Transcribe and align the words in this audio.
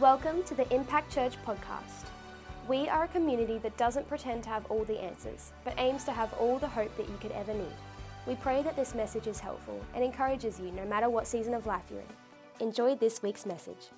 Welcome 0.00 0.42
to 0.42 0.54
the 0.54 0.70
Impact 0.74 1.10
Church 1.10 1.32
podcast. 1.46 2.10
We 2.68 2.86
are 2.86 3.04
a 3.04 3.08
community 3.08 3.56
that 3.56 3.78
doesn't 3.78 4.06
pretend 4.06 4.42
to 4.42 4.50
have 4.50 4.66
all 4.66 4.84
the 4.84 5.02
answers, 5.02 5.52
but 5.64 5.72
aims 5.78 6.04
to 6.04 6.12
have 6.12 6.34
all 6.34 6.58
the 6.58 6.68
hope 6.68 6.94
that 6.98 7.08
you 7.08 7.16
could 7.18 7.32
ever 7.32 7.54
need. 7.54 7.72
We 8.26 8.34
pray 8.34 8.62
that 8.62 8.76
this 8.76 8.94
message 8.94 9.26
is 9.26 9.40
helpful 9.40 9.80
and 9.94 10.04
encourages 10.04 10.60
you 10.60 10.70
no 10.72 10.84
matter 10.84 11.08
what 11.08 11.26
season 11.26 11.54
of 11.54 11.64
life 11.64 11.84
you're 11.90 12.00
in. 12.00 12.66
Enjoy 12.66 12.94
this 12.94 13.22
week's 13.22 13.46
message. 13.46 13.88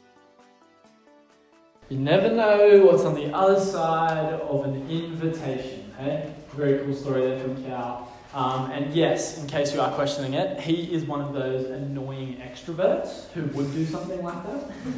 You 1.89 1.99
never 1.99 2.31
know 2.33 2.87
what's 2.87 3.03
on 3.03 3.17
the 3.17 3.35
other 3.35 3.59
side 3.59 4.35
of 4.35 4.67
an 4.67 4.89
invitation. 4.89 5.93
Hey, 5.99 6.33
very 6.51 6.79
cool 6.85 6.95
story 6.95 7.23
there 7.23 7.41
from 7.41 7.65
Cal. 7.65 8.08
Um, 8.35 8.71
and 8.71 8.95
yes, 8.95 9.39
in 9.39 9.47
case 9.47 9.73
you 9.73 9.81
are 9.81 9.91
questioning 9.93 10.35
it, 10.35 10.61
he 10.61 10.93
is 10.93 11.05
one 11.05 11.23
of 11.23 11.33
those 11.33 11.65
annoying 11.71 12.37
extroverts 12.37 13.31
who 13.33 13.45
would 13.57 13.73
do 13.73 13.87
something 13.87 14.23
like 14.23 14.37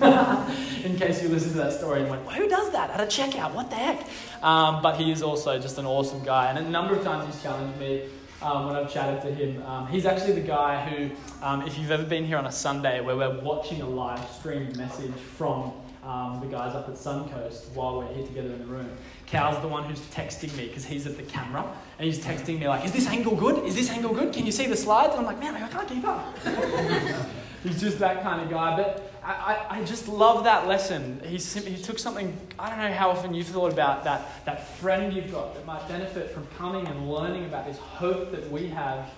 that. 0.00 0.56
in 0.84 0.96
case 0.96 1.22
you 1.22 1.28
listen 1.28 1.52
to 1.52 1.58
that 1.58 1.72
story 1.72 2.00
and 2.00 2.10
went, 2.10 2.26
who 2.32 2.48
does 2.48 2.72
that 2.72 2.90
at 2.90 3.00
a 3.00 3.04
checkout? 3.04 3.54
What 3.54 3.70
the 3.70 3.76
heck? 3.76 4.04
Um, 4.42 4.82
but 4.82 4.96
he 4.96 5.12
is 5.12 5.22
also 5.22 5.60
just 5.60 5.78
an 5.78 5.86
awesome 5.86 6.24
guy. 6.24 6.50
And 6.50 6.58
a 6.58 6.68
number 6.68 6.96
of 6.96 7.04
times 7.04 7.32
he's 7.32 7.40
challenged 7.40 7.78
me 7.78 8.02
um, 8.42 8.66
when 8.66 8.76
I've 8.76 8.92
chatted 8.92 9.22
to 9.22 9.32
him. 9.32 9.62
Um, 9.64 9.86
he's 9.86 10.06
actually 10.06 10.32
the 10.32 10.46
guy 10.46 10.88
who, 10.88 11.10
um, 11.42 11.62
if 11.62 11.78
you've 11.78 11.90
ever 11.90 12.04
been 12.04 12.26
here 12.26 12.38
on 12.38 12.46
a 12.46 12.52
Sunday 12.52 13.00
where 13.00 13.16
we're 13.16 13.40
watching 13.40 13.80
a 13.80 13.86
live 13.86 14.28
stream 14.30 14.72
message 14.76 15.12
from 15.12 15.72
um, 16.04 16.40
the 16.40 16.46
guys 16.46 16.74
up 16.74 16.88
at 16.88 16.94
Suncoast 16.94 17.70
while 17.74 17.98
we're 17.98 18.12
here 18.14 18.26
together 18.26 18.48
in 18.48 18.58
the 18.58 18.64
room. 18.64 18.88
Cal's 19.26 19.60
the 19.60 19.68
one 19.68 19.84
who's 19.84 20.00
texting 20.00 20.56
me 20.56 20.68
because 20.68 20.84
he's 20.84 21.06
at 21.06 21.16
the 21.16 21.22
camera 21.22 21.64
and 21.98 22.06
he's 22.06 22.18
texting 22.18 22.58
me 22.58 22.68
like, 22.68 22.84
"Is 22.84 22.92
this 22.92 23.06
angle 23.06 23.36
good? 23.36 23.64
Is 23.64 23.74
this 23.74 23.90
angle 23.90 24.14
good? 24.14 24.32
Can 24.32 24.46
you 24.46 24.52
see 24.52 24.66
the 24.66 24.76
slides?" 24.76 25.14
And 25.14 25.20
I'm 25.20 25.26
like, 25.26 25.38
"Man, 25.38 25.54
I 25.54 25.68
can't 25.68 25.88
keep 25.88 26.04
up." 26.04 26.36
he's 27.62 27.80
just 27.80 27.98
that 27.98 28.22
kind 28.22 28.40
of 28.40 28.50
guy. 28.50 28.76
But 28.76 29.12
I, 29.22 29.32
I, 29.32 29.78
I 29.78 29.84
just 29.84 30.08
love 30.08 30.44
that 30.44 30.66
lesson. 30.66 31.20
He, 31.24 31.36
he 31.36 31.82
took 31.82 31.98
something. 31.98 32.36
I 32.58 32.70
don't 32.70 32.78
know 32.78 32.92
how 32.92 33.10
often 33.10 33.34
you've 33.34 33.48
thought 33.48 33.72
about 33.72 34.04
that 34.04 34.44
that 34.46 34.68
friend 34.78 35.12
you've 35.12 35.30
got 35.30 35.54
that 35.54 35.66
might 35.66 35.86
benefit 35.86 36.30
from 36.30 36.46
coming 36.58 36.86
and 36.86 37.10
learning 37.10 37.44
about 37.44 37.66
this 37.66 37.78
hope 37.78 38.30
that 38.32 38.50
we 38.50 38.68
have 38.68 39.10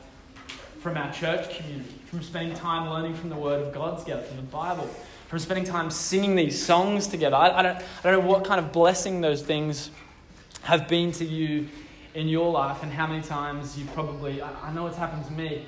from 0.81 0.97
our 0.97 1.13
church 1.13 1.57
community, 1.57 1.95
from 2.07 2.23
spending 2.25 2.57
time 2.57 2.91
learning 2.91 3.15
from 3.15 3.31
the 3.31 3.37
Word 3.37 3.63
of 3.65 3.73
God 3.73 4.01
together, 4.01 4.23
from 4.23 4.37
the 4.37 4.43
Bible 4.43 4.91
from 5.33 5.39
spending 5.39 5.65
time 5.65 5.91
singing 5.91 6.37
these 6.37 6.63
songs 6.63 7.07
together. 7.07 7.37
I, 7.37 7.61
I, 7.61 7.63
don't, 7.63 7.79
I 7.79 7.83
don't 8.03 8.21
know 8.23 8.31
what 8.31 8.45
kind 8.45 8.61
of 8.61 8.71
blessing 8.71 9.23
those 9.23 9.41
things 9.41 9.91
have 10.61 10.89
been 10.89 11.11
to 11.13 11.25
you 11.25 11.69
in 12.13 12.29
your 12.29 12.51
life 12.53 12.83
and 12.83 12.93
how 12.93 13.07
many 13.07 13.23
times 13.23 13.79
you 13.79 13.87
probably, 13.95 14.43
I, 14.43 14.69
I 14.69 14.75
know 14.75 14.87
it's 14.89 14.99
happened 14.99 15.25
to 15.25 15.33
me. 15.33 15.65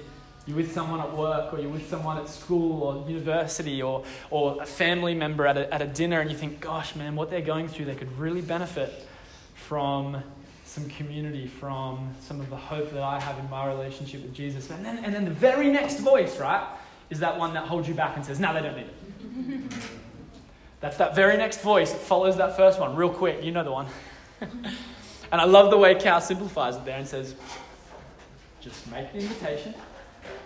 You're 0.46 0.58
with 0.58 0.74
someone 0.74 1.00
at 1.00 1.16
work 1.16 1.54
or 1.54 1.60
you're 1.60 1.70
with 1.70 1.88
someone 1.88 2.18
at 2.18 2.28
school 2.28 2.82
or 2.82 3.08
university 3.08 3.80
or, 3.80 4.04
or 4.28 4.62
a 4.62 4.66
family 4.66 5.14
member 5.14 5.46
at 5.46 5.56
a, 5.56 5.72
at 5.72 5.80
a 5.80 5.86
dinner 5.86 6.20
and 6.20 6.30
you 6.30 6.36
think, 6.36 6.60
gosh, 6.60 6.94
man, 6.94 7.16
what 7.16 7.30
they're 7.30 7.40
going 7.40 7.66
through, 7.66 7.86
they 7.86 7.94
could 7.94 8.18
really 8.18 8.42
benefit 8.42 9.08
from 9.54 10.22
some 10.66 10.86
community, 10.90 11.46
from 11.46 12.14
some 12.20 12.38
of 12.38 12.50
the 12.50 12.56
hope 12.56 12.92
that 12.92 13.02
I 13.02 13.18
have 13.18 13.38
in 13.38 13.48
my 13.48 13.66
relationship 13.66 14.20
with 14.20 14.34
Jesus. 14.34 14.68
And 14.68 14.84
then, 14.84 15.02
and 15.02 15.14
then 15.14 15.24
the 15.24 15.30
very 15.30 15.70
next 15.70 16.00
voice, 16.00 16.38
right, 16.38 16.68
is 17.08 17.18
that 17.20 17.38
one 17.38 17.54
that 17.54 17.66
holds 17.66 17.88
you 17.88 17.94
back 17.94 18.16
and 18.16 18.26
says, 18.26 18.38
no, 18.38 18.52
they 18.52 18.60
don't 18.60 18.76
need 18.76 18.82
it. 18.82 19.03
That's 20.80 20.98
that 20.98 21.14
very 21.14 21.36
next 21.36 21.62
voice 21.62 21.92
that 21.92 22.00
follows 22.00 22.36
that 22.36 22.56
first 22.56 22.78
one, 22.78 22.94
real 22.94 23.10
quick. 23.10 23.42
You 23.42 23.52
know 23.52 23.64
the 23.64 23.72
one. 23.72 23.86
and 24.40 25.40
I 25.40 25.44
love 25.44 25.70
the 25.70 25.78
way 25.78 25.94
Cal 25.94 26.20
simplifies 26.20 26.76
it 26.76 26.84
there 26.84 26.98
and 26.98 27.08
says, 27.08 27.34
just 28.60 28.90
make 28.90 29.12
the 29.12 29.20
invitation, 29.20 29.74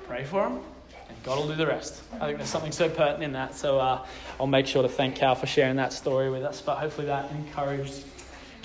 pray 0.07 0.25
for 0.25 0.43
them, 0.43 0.61
and 1.09 1.23
God 1.23 1.39
will 1.39 1.49
do 1.49 1.55
the 1.55 1.67
rest. 1.67 2.03
I 2.15 2.27
think 2.27 2.39
there's 2.39 2.51
something 2.51 2.73
so 2.73 2.89
pertinent 2.89 3.23
in 3.25 3.33
that. 3.33 3.55
So 3.55 3.79
uh, 3.79 4.07
I'll 4.41 4.47
make 4.47 4.67
sure 4.67 4.83
to 4.83 4.89
thank 4.89 5.17
Cal 5.17 5.35
for 5.35 5.47
sharing 5.47 5.77
that 5.77 5.93
story 5.93 6.31
with 6.31 6.43
us, 6.43 6.61
but 6.61 6.79
hopefully 6.79 7.07
that 7.07 7.31
encouraged 7.31 8.05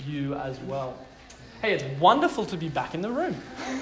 you 0.06 0.34
as 0.34 0.58
well. 0.60 0.96
Hey, 1.64 1.72
it's 1.72 1.98
wonderful 1.98 2.44
to 2.44 2.58
be 2.58 2.68
back 2.68 2.92
in 2.92 3.00
the 3.00 3.10
room. 3.10 3.34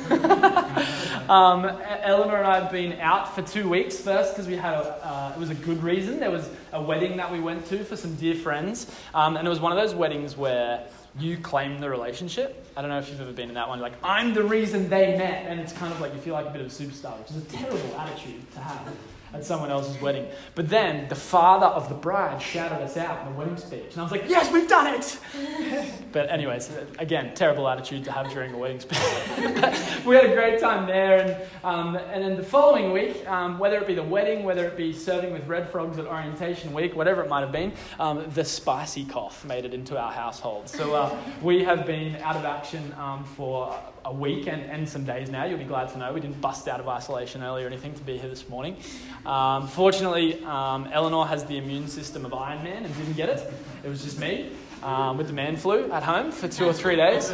um, 1.28 1.64
Eleanor 1.64 2.36
and 2.36 2.46
I 2.46 2.60
have 2.60 2.70
been 2.70 2.92
out 3.00 3.34
for 3.34 3.42
two 3.42 3.68
weeks 3.68 3.98
first 3.98 4.34
because 4.34 4.46
we 4.46 4.54
had 4.54 4.74
a, 4.74 5.04
uh, 5.04 5.32
it 5.34 5.40
was 5.40 5.50
a 5.50 5.56
good 5.56 5.82
reason. 5.82 6.20
There 6.20 6.30
was 6.30 6.48
a 6.72 6.80
wedding 6.80 7.16
that 7.16 7.32
we 7.32 7.40
went 7.40 7.66
to 7.70 7.82
for 7.82 7.96
some 7.96 8.14
dear 8.14 8.36
friends, 8.36 8.86
um, 9.14 9.36
and 9.36 9.44
it 9.44 9.50
was 9.50 9.58
one 9.58 9.72
of 9.72 9.78
those 9.78 9.96
weddings 9.96 10.36
where 10.36 10.86
you 11.18 11.36
claim 11.38 11.80
the 11.80 11.90
relationship. 11.90 12.64
I 12.76 12.82
don't 12.82 12.90
know 12.90 13.00
if 13.00 13.08
you've 13.08 13.20
ever 13.20 13.32
been 13.32 13.48
in 13.48 13.56
that 13.56 13.68
one. 13.68 13.80
Like, 13.80 13.94
I'm 14.04 14.32
the 14.32 14.44
reason 14.44 14.88
they 14.88 15.18
met, 15.18 15.46
and 15.48 15.58
it's 15.58 15.72
kind 15.72 15.92
of 15.92 16.00
like 16.00 16.14
you 16.14 16.20
feel 16.20 16.34
like 16.34 16.46
a 16.46 16.50
bit 16.50 16.60
of 16.60 16.68
a 16.68 16.70
superstar, 16.70 17.18
which 17.18 17.30
is 17.32 17.38
a 17.38 17.46
terrible 17.46 17.98
attitude 17.98 18.48
to 18.52 18.60
have 18.60 18.94
at 19.34 19.44
someone 19.44 19.70
else's 19.70 20.00
wedding. 20.00 20.26
But 20.54 20.68
then 20.68 21.08
the 21.08 21.14
father 21.14 21.66
of 21.66 21.88
the 21.88 21.94
bride 21.94 22.40
shouted 22.40 22.82
us 22.82 22.96
out 22.96 23.26
in 23.26 23.32
the 23.32 23.38
wedding 23.38 23.56
speech. 23.56 23.92
And 23.92 24.00
I 24.00 24.02
was 24.02 24.12
like, 24.12 24.28
yes, 24.28 24.52
we've 24.52 24.68
done 24.68 24.94
it. 24.94 25.18
but, 26.12 26.30
anyways, 26.30 26.70
again, 26.98 27.34
terrible 27.34 27.68
attitude 27.68 28.04
to 28.04 28.12
have 28.12 28.30
during 28.30 28.52
a 28.52 28.58
wedding 28.58 28.72
we 30.06 30.16
had 30.16 30.26
a 30.26 30.34
great 30.34 30.60
time 30.60 30.86
there. 30.86 31.20
And, 31.20 31.64
um, 31.64 31.96
and 31.96 32.22
then 32.22 32.36
the 32.36 32.42
following 32.42 32.92
week, 32.92 33.26
um, 33.28 33.58
whether 33.58 33.78
it 33.78 33.86
be 33.86 33.94
the 33.94 34.02
wedding, 34.02 34.44
whether 34.44 34.66
it 34.66 34.76
be 34.76 34.92
serving 34.92 35.32
with 35.32 35.46
red 35.46 35.68
frogs 35.70 35.98
at 35.98 36.06
orientation 36.06 36.72
week, 36.72 36.94
whatever 36.94 37.22
it 37.22 37.28
might 37.28 37.40
have 37.40 37.52
been, 37.52 37.72
um, 37.98 38.24
the 38.34 38.44
spicy 38.44 39.04
cough 39.04 39.44
made 39.44 39.64
it 39.64 39.74
into 39.74 39.98
our 39.98 40.12
household. 40.12 40.68
So 40.68 40.94
uh, 40.94 41.16
we 41.40 41.64
have 41.64 41.86
been 41.86 42.16
out 42.16 42.36
of 42.36 42.44
action 42.44 42.94
um, 42.98 43.24
for 43.24 43.78
a 44.04 44.12
week 44.12 44.48
and, 44.48 44.62
and 44.62 44.88
some 44.88 45.04
days 45.04 45.30
now. 45.30 45.44
You'll 45.44 45.58
be 45.58 45.64
glad 45.64 45.88
to 45.90 45.98
know 45.98 46.12
we 46.12 46.20
didn't 46.20 46.40
bust 46.40 46.68
out 46.68 46.80
of 46.80 46.88
isolation 46.88 47.42
early 47.42 47.64
or 47.64 47.66
anything 47.66 47.94
to 47.94 48.02
be 48.02 48.18
here 48.18 48.28
this 48.28 48.48
morning. 48.48 48.76
Um, 49.24 49.68
fortunately, 49.68 50.42
um, 50.44 50.88
Eleanor 50.92 51.26
has 51.26 51.44
the 51.44 51.58
immune 51.58 51.88
system 51.88 52.24
of 52.24 52.34
Iron 52.34 52.64
Man 52.64 52.84
and 52.84 52.96
didn't 52.96 53.14
get 53.14 53.28
it. 53.28 53.52
It 53.84 53.88
was 53.88 54.02
just 54.02 54.18
me 54.18 54.50
um, 54.82 55.16
with 55.18 55.28
the 55.28 55.32
man 55.32 55.56
flu 55.56 55.90
at 55.92 56.02
home 56.02 56.32
for 56.32 56.48
two 56.48 56.66
or 56.66 56.72
three 56.72 56.96
days. 56.96 57.32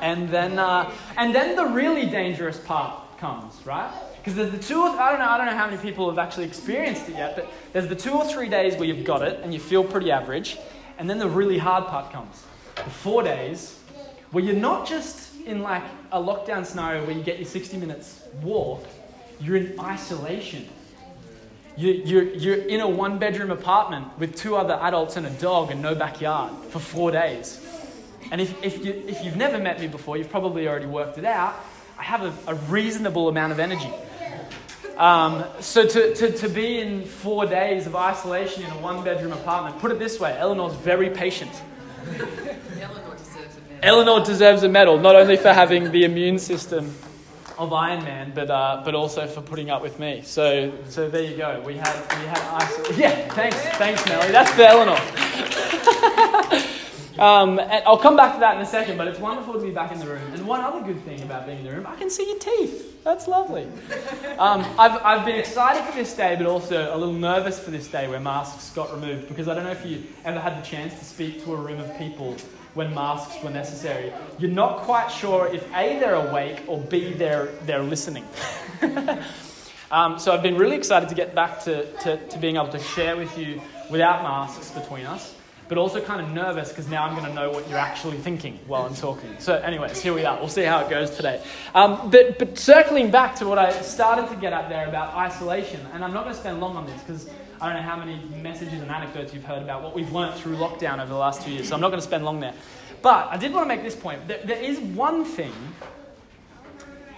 And 0.00 0.28
then, 0.28 0.58
uh, 0.58 0.92
and 1.16 1.34
then 1.34 1.56
the 1.56 1.66
really 1.66 2.06
dangerous 2.06 2.58
part 2.58 3.18
comes, 3.18 3.54
right? 3.64 3.90
Because 4.16 4.34
there's 4.34 4.50
the 4.50 4.58
two 4.58 4.80
or 4.80 4.88
th- 4.88 5.00
I 5.00 5.10
don't 5.10 5.18
know 5.18 5.28
I 5.28 5.36
don't 5.38 5.46
know 5.46 5.56
how 5.56 5.66
many 5.66 5.78
people 5.78 6.08
have 6.08 6.18
actually 6.18 6.44
experienced 6.44 7.08
it 7.08 7.16
yet, 7.16 7.36
but 7.36 7.50
there's 7.72 7.88
the 7.88 7.96
two 7.96 8.12
or 8.12 8.24
three 8.26 8.48
days 8.48 8.76
where 8.76 8.86
you've 8.86 9.04
got 9.04 9.22
it 9.22 9.40
and 9.42 9.52
you 9.52 9.60
feel 9.60 9.84
pretty 9.84 10.10
average, 10.10 10.58
and 10.98 11.08
then 11.08 11.18
the 11.18 11.28
really 11.28 11.58
hard 11.58 11.86
part 11.86 12.12
comes. 12.12 12.44
The 12.76 12.90
four 12.90 13.22
days 13.22 13.78
where 14.30 14.42
you're 14.42 14.54
not 14.54 14.86
just 14.86 15.34
in 15.46 15.62
like 15.62 15.84
a 16.10 16.20
lockdown 16.20 16.66
scenario 16.66 17.04
where 17.06 17.16
you 17.16 17.22
get 17.22 17.38
your 17.38 17.46
60 17.46 17.76
minutes 17.76 18.22
walk, 18.42 18.84
you're 19.40 19.56
in 19.56 19.78
isolation. 19.78 20.68
You're, 21.76 21.94
you're, 21.94 22.34
you're 22.34 22.66
in 22.66 22.80
a 22.80 22.88
one 22.88 23.18
bedroom 23.18 23.50
apartment 23.50 24.18
with 24.18 24.36
two 24.36 24.54
other 24.54 24.74
adults 24.74 25.16
and 25.16 25.26
a 25.26 25.30
dog 25.30 25.72
and 25.72 25.82
no 25.82 25.94
backyard 25.94 26.52
for 26.70 26.78
four 26.78 27.10
days. 27.10 27.60
And 28.30 28.40
if, 28.40 28.62
if, 28.62 28.84
you, 28.84 28.92
if 29.08 29.24
you've 29.24 29.36
never 29.36 29.58
met 29.58 29.80
me 29.80 29.88
before, 29.88 30.16
you've 30.16 30.30
probably 30.30 30.68
already 30.68 30.86
worked 30.86 31.18
it 31.18 31.24
out. 31.24 31.56
I 31.98 32.04
have 32.04 32.22
a, 32.22 32.52
a 32.52 32.54
reasonable 32.54 33.28
amount 33.28 33.52
of 33.52 33.58
energy. 33.58 33.90
Um, 34.96 35.44
so 35.58 35.84
to, 35.86 36.14
to, 36.14 36.30
to 36.38 36.48
be 36.48 36.78
in 36.78 37.04
four 37.04 37.46
days 37.46 37.88
of 37.88 37.96
isolation 37.96 38.62
in 38.62 38.70
a 38.70 38.78
one 38.78 39.02
bedroom 39.02 39.32
apartment, 39.32 39.80
put 39.80 39.90
it 39.90 39.98
this 39.98 40.20
way 40.20 40.36
Eleanor's 40.38 40.74
very 40.74 41.10
patient. 41.10 41.50
Eleanor 43.82 44.24
deserves 44.24 44.62
a 44.62 44.68
medal, 44.68 44.98
not 44.98 45.16
only 45.16 45.36
for 45.36 45.52
having 45.52 45.90
the 45.90 46.04
immune 46.04 46.38
system 46.38 46.94
of 47.58 47.72
Iron 47.72 48.04
Man, 48.04 48.32
but, 48.34 48.50
uh, 48.50 48.82
but 48.84 48.94
also 48.94 49.26
for 49.26 49.40
putting 49.40 49.70
up 49.70 49.82
with 49.82 49.98
me. 49.98 50.22
So, 50.24 50.72
so 50.88 51.08
there 51.08 51.22
you 51.22 51.36
go. 51.36 51.62
We 51.64 51.76
had, 51.76 51.94
we 52.18 52.26
had 52.26 52.38
isolation. 52.62 53.00
Yeah, 53.00 53.28
thanks, 53.32 53.56
thanks, 53.76 54.06
Melly. 54.06 54.30
That's 54.32 54.50
for 54.50 54.62
Eleanor. 54.62 54.98
um, 57.18 57.58
and 57.58 57.84
I'll 57.84 57.98
come 57.98 58.16
back 58.16 58.34
to 58.34 58.40
that 58.40 58.56
in 58.56 58.62
a 58.62 58.66
second, 58.66 58.98
but 58.98 59.08
it's 59.08 59.20
wonderful 59.20 59.54
to 59.54 59.60
be 59.60 59.70
back 59.70 59.92
in 59.92 59.98
the 59.98 60.06
room. 60.06 60.32
And 60.32 60.46
one 60.46 60.60
other 60.60 60.80
good 60.80 61.02
thing 61.04 61.22
about 61.22 61.46
being 61.46 61.58
in 61.60 61.64
the 61.64 61.72
room, 61.72 61.86
I 61.86 61.96
can 61.96 62.10
see 62.10 62.26
your 62.28 62.38
teeth. 62.38 63.02
That's 63.04 63.28
lovely. 63.28 63.68
Um, 64.38 64.64
I've, 64.78 65.00
I've 65.04 65.26
been 65.26 65.38
excited 65.38 65.84
for 65.84 65.92
this 65.96 66.16
day, 66.16 66.36
but 66.36 66.46
also 66.46 66.94
a 66.94 66.96
little 66.96 67.14
nervous 67.14 67.60
for 67.60 67.70
this 67.70 67.86
day 67.86 68.08
where 68.08 68.18
masks 68.18 68.70
got 68.70 68.92
removed 68.92 69.28
because 69.28 69.46
I 69.46 69.54
don't 69.54 69.64
know 69.64 69.70
if 69.72 69.84
you 69.84 70.02
ever 70.24 70.40
had 70.40 70.60
the 70.60 70.66
chance 70.66 70.98
to 70.98 71.04
speak 71.04 71.44
to 71.44 71.52
a 71.52 71.56
room 71.56 71.80
of 71.80 71.96
people 71.98 72.34
when 72.74 72.92
masks 72.92 73.42
were 73.42 73.50
necessary. 73.50 74.12
You're 74.38 74.50
not 74.50 74.78
quite 74.78 75.08
sure 75.08 75.46
if 75.52 75.64
A, 75.74 75.98
they're 75.98 76.14
awake, 76.14 76.62
or 76.66 76.80
B, 76.80 77.12
they're, 77.12 77.46
they're 77.62 77.82
listening. 77.82 78.24
um, 79.90 80.18
so 80.18 80.32
I've 80.32 80.42
been 80.42 80.56
really 80.56 80.76
excited 80.76 81.08
to 81.08 81.14
get 81.14 81.34
back 81.34 81.60
to, 81.64 81.90
to, 82.02 82.16
to 82.28 82.38
being 82.38 82.56
able 82.56 82.68
to 82.68 82.80
share 82.80 83.16
with 83.16 83.38
you 83.38 83.60
without 83.90 84.22
masks 84.22 84.72
between 84.72 85.06
us, 85.06 85.34
but 85.68 85.78
also 85.78 86.00
kind 86.00 86.20
of 86.20 86.30
nervous 86.32 86.70
because 86.70 86.88
now 86.88 87.04
I'm 87.04 87.14
going 87.14 87.28
to 87.28 87.34
know 87.34 87.50
what 87.50 87.68
you're 87.68 87.78
actually 87.78 88.18
thinking 88.18 88.58
while 88.66 88.82
I'm 88.82 88.94
talking. 88.94 89.36
So, 89.38 89.54
anyways, 89.54 90.00
here 90.00 90.12
we 90.12 90.24
are. 90.24 90.36
We'll 90.38 90.48
see 90.48 90.64
how 90.64 90.80
it 90.80 90.90
goes 90.90 91.10
today. 91.10 91.42
Um, 91.74 92.10
but, 92.10 92.38
but 92.38 92.58
circling 92.58 93.10
back 93.10 93.36
to 93.36 93.46
what 93.46 93.58
I 93.58 93.70
started 93.82 94.28
to 94.30 94.36
get 94.36 94.52
at 94.52 94.68
there 94.68 94.88
about 94.88 95.14
isolation, 95.14 95.80
and 95.92 96.04
I'm 96.04 96.12
not 96.12 96.24
going 96.24 96.34
to 96.34 96.40
spend 96.40 96.60
long 96.60 96.76
on 96.76 96.86
this 96.86 97.00
because 97.02 97.30
I 97.64 97.72
don't 97.72 97.76
know 97.76 97.88
how 97.88 97.96
many 97.96 98.20
messages 98.42 98.82
and 98.82 98.90
anecdotes 98.90 99.32
you've 99.32 99.44
heard 99.44 99.62
about 99.62 99.82
what 99.82 99.94
we've 99.94 100.12
learned 100.12 100.38
through 100.38 100.56
lockdown 100.56 100.98
over 100.98 101.06
the 101.06 101.16
last 101.16 101.40
two 101.40 101.50
years, 101.50 101.66
so 101.66 101.74
I'm 101.74 101.80
not 101.80 101.88
going 101.88 102.00
to 102.00 102.06
spend 102.06 102.22
long 102.22 102.38
there. 102.38 102.52
But 103.00 103.28
I 103.28 103.38
did 103.38 103.54
want 103.54 103.64
to 103.64 103.74
make 103.74 103.82
this 103.82 103.96
point. 103.96 104.28
there, 104.28 104.40
there 104.44 104.62
is 104.62 104.78
one 104.78 105.24
thing 105.24 105.54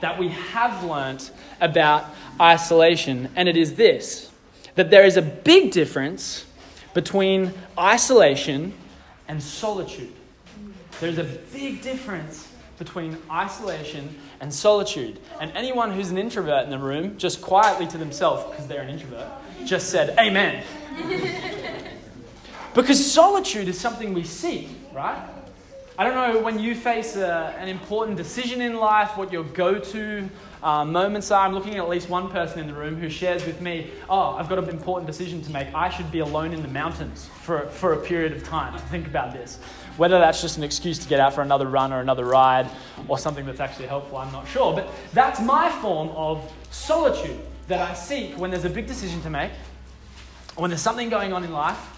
that 0.00 0.16
we 0.16 0.28
have 0.28 0.84
learnt 0.84 1.32
about 1.60 2.04
isolation, 2.40 3.28
and 3.34 3.48
it 3.48 3.56
is 3.56 3.74
this 3.74 4.30
that 4.76 4.88
there 4.88 5.04
is 5.04 5.16
a 5.16 5.22
big 5.22 5.72
difference 5.72 6.44
between 6.94 7.52
isolation 7.76 8.72
and 9.26 9.42
solitude. 9.42 10.12
There's 11.00 11.18
a 11.18 11.24
big 11.24 11.82
difference 11.82 12.46
between 12.78 13.16
isolation 13.30 14.14
and 14.40 14.52
solitude. 14.52 15.18
And 15.40 15.50
anyone 15.52 15.92
who's 15.92 16.10
an 16.10 16.18
introvert 16.18 16.64
in 16.64 16.70
the 16.70 16.78
room, 16.78 17.18
just 17.18 17.40
quietly 17.40 17.86
to 17.88 17.98
themselves, 17.98 18.44
because 18.50 18.66
they're 18.66 18.82
an 18.82 18.90
introvert, 18.90 19.28
just 19.64 19.90
said, 19.90 20.18
Amen. 20.18 20.64
because 22.74 23.10
solitude 23.10 23.68
is 23.68 23.78
something 23.78 24.14
we 24.14 24.24
seek, 24.24 24.68
right? 24.92 25.28
I 25.98 26.04
don't 26.04 26.14
know 26.14 26.42
when 26.42 26.58
you 26.58 26.74
face 26.74 27.16
a, 27.16 27.54
an 27.58 27.68
important 27.68 28.18
decision 28.18 28.60
in 28.60 28.76
life, 28.76 29.16
what 29.16 29.32
your 29.32 29.44
go 29.44 29.78
to 29.78 30.28
uh, 30.62 30.84
moments 30.84 31.30
are. 31.30 31.46
I'm 31.46 31.54
looking 31.54 31.76
at 31.76 31.84
at 31.84 31.88
least 31.88 32.10
one 32.10 32.28
person 32.28 32.60
in 32.60 32.66
the 32.66 32.74
room 32.74 32.96
who 32.96 33.08
shares 33.08 33.46
with 33.46 33.62
me, 33.62 33.90
Oh, 34.10 34.36
I've 34.36 34.50
got 34.50 34.58
an 34.58 34.68
important 34.68 35.06
decision 35.06 35.40
to 35.42 35.50
make. 35.50 35.74
I 35.74 35.88
should 35.88 36.12
be 36.12 36.18
alone 36.18 36.52
in 36.52 36.60
the 36.60 36.68
mountains 36.68 37.30
for, 37.40 37.68
for 37.68 37.94
a 37.94 37.96
period 37.96 38.32
of 38.32 38.44
time. 38.44 38.74
to 38.74 38.78
Think 38.86 39.06
about 39.06 39.32
this. 39.32 39.58
Whether 39.96 40.18
that's 40.18 40.42
just 40.42 40.58
an 40.58 40.64
excuse 40.64 40.98
to 40.98 41.08
get 41.08 41.20
out 41.20 41.34
for 41.34 41.42
another 41.42 41.66
run 41.66 41.92
or 41.92 42.00
another 42.00 42.24
ride 42.24 42.68
or 43.08 43.18
something 43.18 43.46
that's 43.46 43.60
actually 43.60 43.86
helpful, 43.86 44.18
I'm 44.18 44.32
not 44.32 44.46
sure. 44.48 44.74
But 44.74 44.88
that's 45.12 45.40
my 45.40 45.70
form 45.80 46.10
of 46.10 46.52
solitude 46.70 47.40
that 47.68 47.80
I 47.80 47.94
seek 47.94 48.38
when 48.38 48.50
there's 48.50 48.64
a 48.64 48.70
big 48.70 48.86
decision 48.86 49.22
to 49.22 49.30
make, 49.30 49.50
or 50.56 50.62
when 50.62 50.70
there's 50.70 50.82
something 50.82 51.08
going 51.08 51.32
on 51.32 51.44
in 51.44 51.52
life 51.52 51.96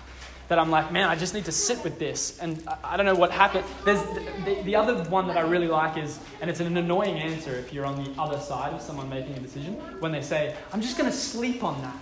that 0.48 0.58
I'm 0.58 0.70
like, 0.70 0.90
man, 0.90 1.10
I 1.10 1.14
just 1.14 1.34
need 1.34 1.44
to 1.44 1.52
sit 1.52 1.82
with 1.84 1.98
this. 1.98 2.38
And 2.38 2.66
I, 2.82 2.96
don't 2.96 3.04
know 3.04 3.14
what 3.14 3.30
happened. 3.30 3.64
There's 3.84 4.02
the, 4.02 4.24
the, 4.44 4.62
the, 4.62 4.76
other 4.76 5.04
one 5.10 5.28
that 5.28 5.36
I 5.36 5.42
really 5.42 5.68
like 5.68 5.98
is, 5.98 6.18
and 6.40 6.48
it's 6.48 6.60
an 6.60 6.74
annoying 6.74 7.18
answer 7.18 7.54
if 7.56 7.72
you're 7.72 7.84
on 7.84 8.02
the 8.02 8.10
other 8.20 8.40
side 8.40 8.72
of 8.72 8.80
someone 8.80 9.10
making 9.10 9.36
a 9.36 9.40
decision, 9.40 9.74
when 10.00 10.10
they 10.10 10.22
say, 10.22 10.56
I'm 10.72 10.80
just 10.80 10.96
going 10.96 11.10
to 11.10 11.16
sleep 11.16 11.62
on 11.62 11.80
that. 11.82 11.96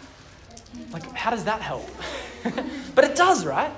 Like, 0.93 1.10
how 1.12 1.31
does 1.31 1.44
that 1.44 1.60
help? 1.60 1.88
but 2.94 3.04
it 3.04 3.16
does, 3.16 3.44
right? 3.44 3.72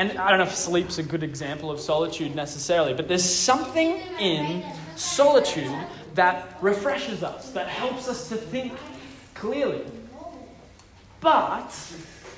And 0.00 0.16
I 0.16 0.30
don't 0.30 0.38
know 0.38 0.46
if 0.46 0.54
sleep's 0.54 0.96
a 0.96 1.02
good 1.02 1.22
example 1.22 1.70
of 1.70 1.78
solitude 1.78 2.34
necessarily, 2.34 2.94
but 2.94 3.06
there's 3.06 3.22
something 3.22 4.00
in 4.18 4.64
solitude 4.96 5.76
that 6.14 6.56
refreshes 6.62 7.22
us, 7.22 7.50
that 7.50 7.68
helps 7.68 8.08
us 8.08 8.30
to 8.30 8.36
think 8.36 8.72
clearly. 9.34 9.84
But 11.20 11.78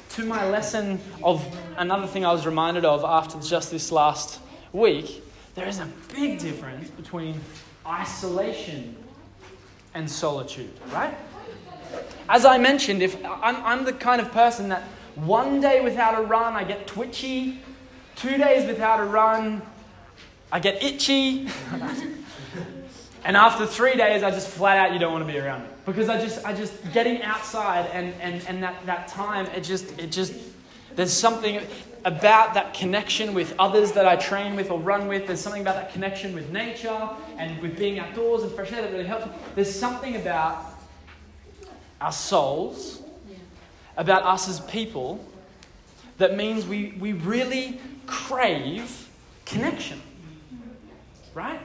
to 0.08 0.24
my 0.24 0.44
lesson 0.50 0.98
of 1.22 1.46
another 1.76 2.08
thing 2.08 2.24
I 2.26 2.32
was 2.32 2.46
reminded 2.46 2.84
of 2.84 3.04
after 3.04 3.38
just 3.38 3.70
this 3.70 3.92
last 3.92 4.40
week, 4.72 5.22
there 5.54 5.68
is 5.68 5.78
a 5.78 5.88
big 6.12 6.40
difference 6.40 6.90
between 6.90 7.38
isolation 7.86 8.96
and 9.94 10.10
solitude, 10.10 10.72
right? 10.90 11.14
As 12.28 12.44
I 12.44 12.58
mentioned, 12.58 13.04
if 13.04 13.24
I'm, 13.24 13.54
I'm 13.64 13.84
the 13.84 13.92
kind 13.92 14.20
of 14.20 14.32
person 14.32 14.70
that 14.70 14.82
one 15.14 15.60
day 15.60 15.80
without 15.80 16.18
a 16.18 16.22
run, 16.22 16.54
I 16.54 16.64
get 16.64 16.86
twitchy. 16.86 17.60
Two 18.16 18.36
days 18.36 18.66
without 18.66 19.00
a 19.00 19.04
run, 19.04 19.62
I 20.50 20.60
get 20.60 20.82
itchy. 20.82 21.48
and 23.24 23.36
after 23.36 23.66
three 23.66 23.96
days, 23.96 24.22
I 24.22 24.30
just 24.30 24.48
flat 24.48 24.78
out, 24.78 24.92
you 24.92 24.98
don't 24.98 25.12
want 25.12 25.26
to 25.26 25.32
be 25.32 25.38
around 25.38 25.62
me 25.62 25.68
because 25.84 26.08
I 26.08 26.20
just, 26.20 26.44
I 26.44 26.52
just 26.52 26.74
getting 26.92 27.22
outside 27.22 27.86
and, 27.92 28.14
and, 28.20 28.44
and 28.46 28.62
that, 28.62 28.84
that 28.86 29.08
time, 29.08 29.46
it 29.46 29.62
just, 29.62 29.98
it 29.98 30.12
just, 30.12 30.34
there's 30.94 31.12
something 31.12 31.60
about 32.04 32.54
that 32.54 32.74
connection 32.74 33.34
with 33.34 33.54
others 33.58 33.92
that 33.92 34.06
I 34.06 34.16
train 34.16 34.56
with 34.56 34.70
or 34.70 34.78
run 34.78 35.08
with. 35.08 35.26
There's 35.26 35.40
something 35.40 35.62
about 35.62 35.76
that 35.76 35.92
connection 35.92 36.34
with 36.34 36.50
nature 36.50 37.08
and 37.38 37.60
with 37.60 37.78
being 37.78 37.98
outdoors 37.98 38.42
and 38.42 38.52
fresh 38.52 38.72
air 38.72 38.82
that 38.82 38.92
really 38.92 39.06
helps. 39.06 39.28
There's 39.54 39.72
something 39.74 40.16
about 40.16 40.66
our 42.00 42.12
souls, 42.12 43.01
about 43.96 44.22
us 44.24 44.48
as 44.48 44.60
people, 44.60 45.24
that 46.18 46.36
means 46.36 46.66
we, 46.66 46.94
we 46.98 47.12
really 47.12 47.80
crave 48.06 49.08
connection. 49.44 50.00
Right? 51.34 51.60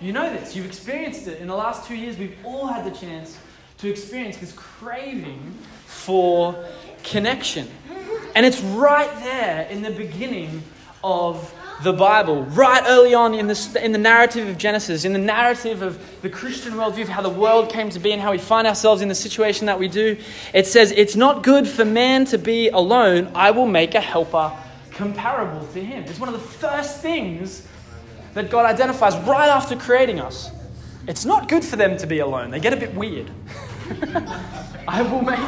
You 0.00 0.12
know 0.12 0.32
this. 0.32 0.56
You've 0.56 0.66
experienced 0.66 1.28
it. 1.28 1.40
In 1.40 1.46
the 1.46 1.54
last 1.54 1.86
two 1.86 1.94
years, 1.94 2.18
we've 2.18 2.36
all 2.44 2.66
had 2.66 2.84
the 2.84 2.96
chance 2.96 3.38
to 3.78 3.88
experience 3.88 4.36
this 4.38 4.52
craving 4.52 5.54
for 5.86 6.64
connection. 7.02 7.68
And 8.34 8.46
it's 8.46 8.60
right 8.60 9.12
there 9.20 9.66
in 9.68 9.82
the 9.82 9.90
beginning 9.90 10.62
of 11.04 11.54
the 11.82 11.92
Bible, 11.92 12.42
right 12.44 12.82
early 12.86 13.14
on 13.14 13.34
in 13.34 13.46
the, 13.46 13.80
in 13.82 13.92
the 13.92 13.98
narrative 13.98 14.48
of 14.48 14.58
Genesis, 14.58 15.04
in 15.04 15.12
the 15.12 15.18
narrative 15.18 15.82
of 15.82 15.98
the 16.22 16.30
Christian 16.30 16.74
worldview 16.74 17.02
of 17.02 17.08
how 17.08 17.22
the 17.22 17.28
world 17.28 17.70
came 17.70 17.90
to 17.90 17.98
be 17.98 18.12
and 18.12 18.20
how 18.20 18.30
we 18.30 18.38
find 18.38 18.66
ourselves 18.66 19.02
in 19.02 19.08
the 19.08 19.14
situation 19.14 19.66
that 19.66 19.78
we 19.78 19.88
do. 19.88 20.16
It 20.54 20.66
says, 20.66 20.92
It's 20.92 21.16
not 21.16 21.42
good 21.42 21.66
for 21.66 21.84
man 21.84 22.24
to 22.26 22.38
be 22.38 22.68
alone. 22.68 23.30
I 23.34 23.50
will 23.50 23.66
make 23.66 23.94
a 23.94 24.00
helper 24.00 24.52
comparable 24.92 25.66
to 25.68 25.82
him. 25.82 26.04
It's 26.04 26.20
one 26.20 26.28
of 26.28 26.34
the 26.34 26.46
first 26.46 27.00
things 27.00 27.66
that 28.34 28.50
God 28.50 28.66
identifies 28.66 29.16
right 29.26 29.48
after 29.48 29.76
creating 29.76 30.20
us. 30.20 30.50
It's 31.08 31.24
not 31.24 31.48
good 31.48 31.64
for 31.64 31.76
them 31.76 31.96
to 31.98 32.06
be 32.06 32.20
alone, 32.20 32.50
they 32.50 32.60
get 32.60 32.72
a 32.72 32.76
bit 32.76 32.94
weird. 32.94 33.30
I 34.88 35.02
will 35.02 35.22
make 35.22 35.38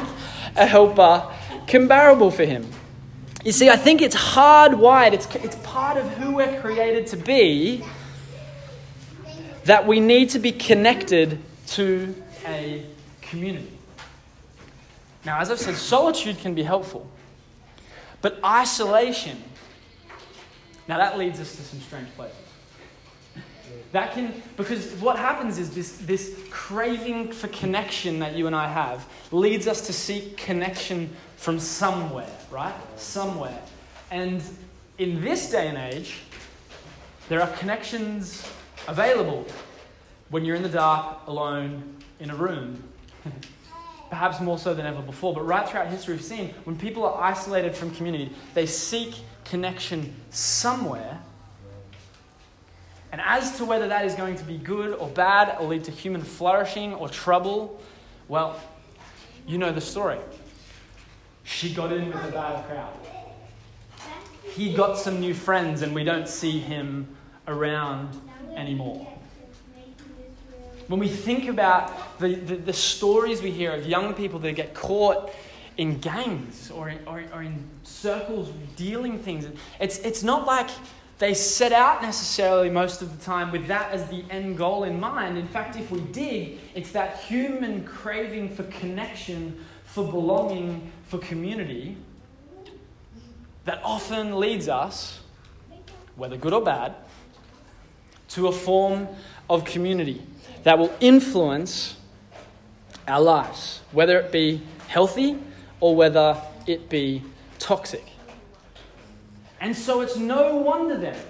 a 0.56 0.66
helper 0.66 1.30
comparable 1.66 2.30
for 2.30 2.44
him. 2.44 2.66
You 3.44 3.52
see, 3.52 3.68
I 3.68 3.76
think 3.76 4.00
it's 4.00 4.16
hardwired, 4.16 5.12
it's, 5.12 5.26
it's 5.36 5.56
part 5.56 5.98
of 5.98 6.08
who 6.14 6.36
we're 6.36 6.60
created 6.62 7.06
to 7.08 7.18
be 7.18 7.84
that 9.64 9.86
we 9.86 10.00
need 10.00 10.30
to 10.30 10.38
be 10.38 10.50
connected 10.50 11.38
to 11.68 12.14
a 12.46 12.86
community. 13.20 13.70
Now, 15.26 15.40
as 15.40 15.50
I've 15.50 15.58
said, 15.58 15.76
solitude 15.76 16.38
can 16.38 16.54
be 16.54 16.62
helpful, 16.62 17.06
but 18.22 18.42
isolation, 18.42 19.42
now 20.88 20.96
that 20.96 21.18
leads 21.18 21.38
us 21.38 21.54
to 21.56 21.62
some 21.62 21.80
strange 21.80 22.08
places. 22.16 22.36
That 23.92 24.12
can, 24.12 24.42
because 24.56 24.92
what 24.94 25.18
happens 25.18 25.58
is 25.58 25.74
this, 25.74 25.98
this 25.98 26.34
craving 26.50 27.32
for 27.32 27.48
connection 27.48 28.20
that 28.20 28.34
you 28.34 28.46
and 28.46 28.56
I 28.56 28.68
have 28.68 29.06
leads 29.30 29.68
us 29.68 29.86
to 29.86 29.92
seek 29.92 30.36
connection 30.38 31.14
from 31.44 31.60
somewhere, 31.60 32.30
right? 32.50 32.72
Somewhere. 32.96 33.60
And 34.10 34.42
in 34.96 35.20
this 35.20 35.50
day 35.50 35.68
and 35.68 35.76
age, 35.76 36.20
there 37.28 37.42
are 37.42 37.50
connections 37.58 38.50
available 38.88 39.44
when 40.30 40.46
you're 40.46 40.56
in 40.56 40.62
the 40.62 40.70
dark, 40.70 41.18
alone, 41.26 41.96
in 42.18 42.30
a 42.30 42.34
room. 42.34 42.82
Perhaps 44.08 44.40
more 44.40 44.56
so 44.56 44.72
than 44.72 44.86
ever 44.86 45.02
before. 45.02 45.34
But 45.34 45.42
right 45.42 45.68
throughout 45.68 45.88
history, 45.88 46.14
we've 46.14 46.24
seen 46.24 46.54
when 46.64 46.78
people 46.78 47.04
are 47.04 47.22
isolated 47.22 47.76
from 47.76 47.90
community, 47.90 48.32
they 48.54 48.64
seek 48.64 49.14
connection 49.44 50.14
somewhere 50.30 51.20
and 53.12 53.20
as 53.22 53.58
to 53.58 53.66
whether 53.66 53.86
that 53.86 54.06
is 54.06 54.14
going 54.14 54.36
to 54.36 54.44
be 54.44 54.56
good 54.56 54.94
or 54.94 55.08
bad 55.08 55.58
or 55.60 55.68
lead 55.68 55.84
to 55.84 55.92
human 55.92 56.22
flourishing 56.22 56.94
or 56.94 57.08
trouble, 57.08 57.80
well, 58.26 58.58
you 59.46 59.56
know 59.56 59.70
the 59.70 59.80
story. 59.80 60.18
She 61.44 61.72
got 61.72 61.92
in 61.92 62.06
with 62.06 62.24
a 62.24 62.32
bad 62.32 62.66
crowd. 62.66 62.94
He 64.54 64.72
got 64.72 64.98
some 64.98 65.20
new 65.20 65.34
friends, 65.34 65.82
and 65.82 65.94
we 65.94 66.04
don't 66.04 66.28
see 66.28 66.58
him 66.58 67.08
around 67.46 68.20
anymore. 68.56 69.10
When 70.88 71.00
we 71.00 71.08
think 71.08 71.48
about 71.48 72.18
the, 72.18 72.34
the, 72.34 72.56
the 72.56 72.72
stories 72.72 73.42
we 73.42 73.50
hear 73.50 73.72
of 73.72 73.86
young 73.86 74.14
people 74.14 74.38
that 74.40 74.52
get 74.52 74.74
caught 74.74 75.32
in 75.76 75.98
gangs 75.98 76.70
or 76.70 76.90
in, 76.90 76.98
or, 77.06 77.24
or 77.32 77.42
in 77.42 77.64
circles 77.82 78.50
dealing 78.76 79.18
things, 79.18 79.46
it's, 79.80 79.98
it's 79.98 80.22
not 80.22 80.46
like 80.46 80.68
they 81.18 81.32
set 81.32 81.72
out 81.72 82.02
necessarily 82.02 82.68
most 82.68 83.00
of 83.00 83.16
the 83.16 83.24
time 83.24 83.50
with 83.50 83.66
that 83.68 83.90
as 83.92 84.08
the 84.08 84.24
end 84.30 84.58
goal 84.58 84.84
in 84.84 85.00
mind. 85.00 85.38
In 85.38 85.48
fact, 85.48 85.76
if 85.76 85.90
we 85.90 86.00
dig, 86.00 86.58
it's 86.74 86.90
that 86.92 87.18
human 87.20 87.84
craving 87.84 88.54
for 88.54 88.64
connection, 88.64 89.64
for 89.94 90.04
belonging, 90.04 90.90
for 91.06 91.18
community 91.18 91.96
that 93.64 93.80
often 93.84 94.40
leads 94.40 94.68
us, 94.68 95.20
whether 96.16 96.36
good 96.36 96.52
or 96.52 96.60
bad, 96.60 96.96
to 98.30 98.48
a 98.48 98.52
form 98.52 99.06
of 99.48 99.64
community 99.64 100.20
that 100.64 100.76
will 100.76 100.92
influence 100.98 101.96
our 103.06 103.20
lives, 103.20 103.82
whether 103.92 104.18
it 104.18 104.32
be 104.32 104.60
healthy 104.88 105.38
or 105.78 105.94
whether 105.94 106.42
it 106.66 106.88
be 106.88 107.22
toxic. 107.60 108.04
And 109.60 109.76
so 109.76 110.00
it's 110.00 110.16
no 110.16 110.56
wonder 110.56 110.98
then, 110.98 111.20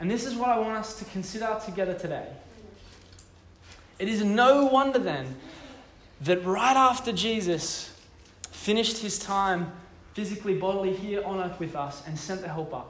and 0.00 0.10
this 0.10 0.24
is 0.24 0.34
what 0.34 0.48
I 0.48 0.58
want 0.58 0.78
us 0.78 0.98
to 1.00 1.04
consider 1.04 1.60
together 1.62 1.92
today. 1.92 2.28
It 3.98 4.08
is 4.08 4.24
no 4.24 4.64
wonder 4.64 4.98
then 4.98 5.36
that 6.22 6.44
right 6.44 6.76
after 6.76 7.12
Jesus 7.12 7.96
finished 8.50 8.98
his 8.98 9.18
time 9.18 9.72
physically, 10.14 10.54
bodily 10.54 10.94
here 10.94 11.22
on 11.24 11.40
earth 11.40 11.58
with 11.58 11.74
us 11.74 12.02
and 12.06 12.18
sent 12.18 12.42
the 12.42 12.48
helper, 12.48 12.82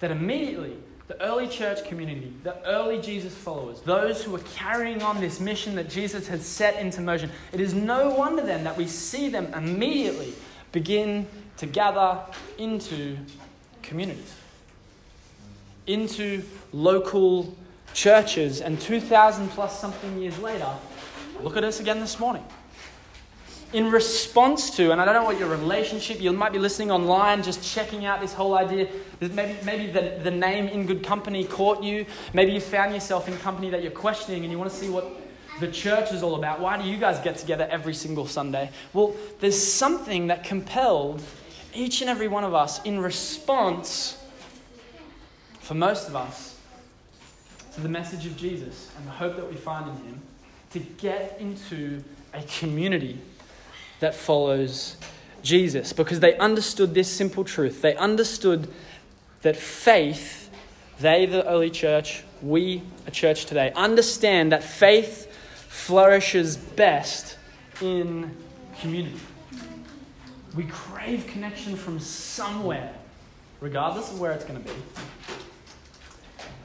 that 0.00 0.10
immediately 0.10 0.76
the 1.08 1.20
early 1.22 1.46
church 1.46 1.84
community, 1.84 2.32
the 2.42 2.60
early 2.66 3.00
Jesus 3.00 3.34
followers, 3.34 3.80
those 3.82 4.24
who 4.24 4.32
were 4.32 4.40
carrying 4.54 5.02
on 5.02 5.20
this 5.20 5.38
mission 5.40 5.76
that 5.76 5.88
Jesus 5.88 6.26
had 6.26 6.42
set 6.42 6.76
into 6.80 7.00
motion, 7.00 7.30
it 7.52 7.60
is 7.60 7.74
no 7.74 8.10
wonder 8.10 8.42
then 8.42 8.64
that 8.64 8.76
we 8.76 8.86
see 8.86 9.28
them 9.28 9.52
immediately 9.54 10.34
begin 10.72 11.26
to 11.58 11.66
gather 11.66 12.20
into 12.58 13.16
communities, 13.82 14.34
into 15.86 16.42
local 16.72 17.56
churches. 17.94 18.60
And 18.60 18.80
2,000 18.80 19.48
plus 19.50 19.80
something 19.80 20.20
years 20.20 20.38
later, 20.40 20.70
look 21.40 21.56
at 21.56 21.64
us 21.64 21.78
again 21.80 22.00
this 22.00 22.18
morning. 22.18 22.44
In 23.72 23.90
response 23.90 24.70
to, 24.76 24.92
and 24.92 25.00
I 25.00 25.04
don't 25.04 25.14
know 25.14 25.24
what 25.24 25.38
your 25.40 25.48
relationship, 25.48 26.20
you 26.20 26.32
might 26.32 26.52
be 26.52 26.58
listening 26.58 26.92
online, 26.92 27.42
just 27.42 27.62
checking 27.64 28.04
out 28.04 28.20
this 28.20 28.32
whole 28.32 28.56
idea. 28.56 28.88
Maybe, 29.20 29.56
maybe 29.64 29.86
the, 29.88 30.20
the 30.22 30.30
name 30.30 30.68
In 30.68 30.86
Good 30.86 31.02
Company 31.02 31.44
caught 31.44 31.82
you. 31.82 32.06
Maybe 32.32 32.52
you 32.52 32.60
found 32.60 32.94
yourself 32.94 33.28
in 33.28 33.36
company 33.38 33.68
that 33.70 33.82
you're 33.82 33.90
questioning 33.90 34.44
and 34.44 34.52
you 34.52 34.58
want 34.58 34.70
to 34.70 34.76
see 34.76 34.88
what 34.88 35.10
the 35.58 35.70
church 35.70 36.12
is 36.12 36.22
all 36.22 36.36
about. 36.36 36.60
Why 36.60 36.80
do 36.80 36.88
you 36.88 36.96
guys 36.96 37.18
get 37.18 37.38
together 37.38 37.66
every 37.70 37.94
single 37.94 38.26
Sunday? 38.26 38.70
Well, 38.92 39.16
there's 39.40 39.60
something 39.60 40.28
that 40.28 40.44
compelled 40.44 41.20
each 41.74 42.00
and 42.00 42.08
every 42.08 42.28
one 42.28 42.44
of 42.44 42.54
us 42.54 42.82
in 42.84 43.00
response, 43.00 44.22
for 45.60 45.74
most 45.74 46.08
of 46.08 46.14
us, 46.14 46.58
to 47.74 47.80
the 47.80 47.88
message 47.88 48.26
of 48.26 48.36
Jesus 48.36 48.90
and 48.96 49.06
the 49.06 49.10
hope 49.10 49.36
that 49.36 49.48
we 49.48 49.56
find 49.56 49.90
in 49.90 49.96
Him, 50.06 50.20
to 50.70 50.78
get 50.78 51.36
into 51.40 52.02
a 52.32 52.42
community 52.42 53.18
that 54.00 54.14
follows 54.14 54.96
Jesus 55.42 55.92
because 55.92 56.20
they 56.20 56.36
understood 56.38 56.94
this 56.94 57.08
simple 57.08 57.44
truth. 57.44 57.82
They 57.82 57.94
understood 57.96 58.68
that 59.42 59.56
faith, 59.56 60.50
they, 60.98 61.26
the 61.26 61.46
early 61.46 61.70
church, 61.70 62.24
we, 62.42 62.82
a 63.06 63.10
church 63.10 63.46
today, 63.46 63.72
understand 63.74 64.52
that 64.52 64.62
faith 64.62 65.32
flourishes 65.68 66.56
best 66.56 67.38
in 67.80 68.34
community. 68.80 69.20
We 70.54 70.64
crave 70.64 71.26
connection 71.26 71.76
from 71.76 72.00
somewhere, 72.00 72.92
regardless 73.60 74.10
of 74.10 74.20
where 74.20 74.32
it's 74.32 74.44
going 74.44 74.62
to 74.62 74.68
be. 74.68 74.76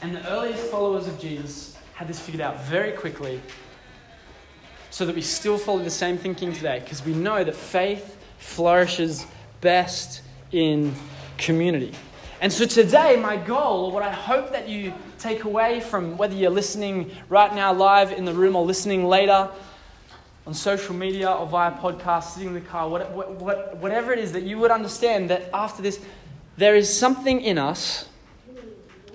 And 0.01 0.15
the 0.15 0.27
earliest 0.31 0.63
followers 0.71 1.07
of 1.07 1.19
Jesus 1.19 1.77
had 1.93 2.07
this 2.07 2.19
figured 2.19 2.41
out 2.41 2.63
very 2.63 2.93
quickly 2.93 3.39
so 4.91 5.05
that 5.05 5.15
we 5.15 5.21
still 5.21 5.57
follow 5.57 5.79
the 5.79 5.89
same 5.89 6.17
thinking 6.17 6.53
today 6.53 6.79
because 6.83 7.03
we 7.03 7.13
know 7.13 7.43
that 7.43 7.55
faith 7.55 8.17
flourishes 8.38 9.25
best 9.62 10.21
in 10.51 10.93
community. 11.38 11.93
And 12.41 12.51
so 12.51 12.65
today, 12.65 13.15
my 13.15 13.38
goal, 13.38 13.86
or 13.86 13.91
what 13.91 14.03
I 14.03 14.12
hope 14.12 14.51
that 14.51 14.67
you 14.67 14.93
take 15.17 15.45
away 15.45 15.79
from 15.79 16.17
whether 16.17 16.36
you're 16.36 16.50
listening 16.51 17.12
right 17.29 17.53
now 17.53 17.71
live 17.71 18.12
in 18.12 18.25
the 18.25 18.33
room 18.33 18.55
or 18.55 18.65
listening 18.65 19.05
later 19.05 19.50
on 20.45 20.53
social 20.53 20.95
media 20.95 21.31
or 21.31 21.48
via 21.48 21.71
podcast, 21.71 22.31
sitting 22.31 22.50
in 22.50 22.53
the 22.55 22.62
car, 22.62 22.89
what, 22.89 23.12
what, 23.12 23.77
whatever 23.77 24.12
it 24.12 24.19
is, 24.19 24.31
that 24.33 24.43
you 24.43 24.57
would 24.57 24.71
understand 24.71 25.29
that 25.29 25.50
after 25.53 25.81
this, 25.81 26.03
there 26.57 26.75
is 26.75 26.91
something 26.91 27.41
in 27.41 27.57
us 27.57 28.10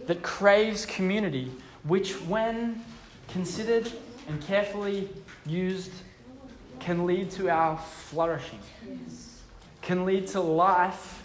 that 0.07 0.23
craves 0.23 0.87
community, 0.87 1.51
which, 1.83 2.13
when 2.23 2.81
considered 3.29 3.91
and 4.29 4.41
carefully 4.47 5.09
used, 5.47 5.93
can 6.81 7.07
lead 7.07 7.31
to 7.33 7.49
our 7.49 7.79
flourishing, 7.79 8.59
can 9.83 10.05
lead 10.05 10.27
to 10.29 10.41
life. 10.41 11.23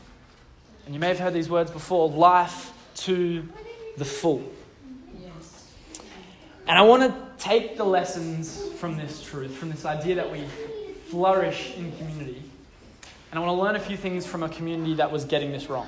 And 0.86 0.94
you 0.94 1.00
may 1.00 1.10
have 1.10 1.20
heard 1.20 1.34
these 1.34 1.50
words 1.50 1.72
before 1.72 2.10
life 2.10 2.74
to 2.96 3.48
the 3.98 4.06
full. 4.06 4.44
And 6.68 6.78
I 6.78 6.82
want 6.84 7.04
to 7.04 7.44
take 7.44 7.76
the 7.76 7.84
lessons 7.84 8.64
from 8.78 8.98
this 8.98 9.22
truth, 9.22 9.56
from 9.56 9.70
this 9.72 9.86
idea 9.86 10.16
that 10.16 10.32
we 10.32 10.44
flourish 11.10 11.76
in 11.76 11.92
community. 11.98 12.42
And 13.32 13.40
I 13.40 13.44
want 13.44 13.58
to 13.58 13.62
learn 13.62 13.76
a 13.76 13.80
few 13.80 13.98
things 13.98 14.26
from 14.26 14.44
a 14.44 14.50
community 14.50 14.94
that 14.96 15.12
was 15.12 15.26
getting 15.26 15.52
this 15.52 15.70
wrong. 15.70 15.88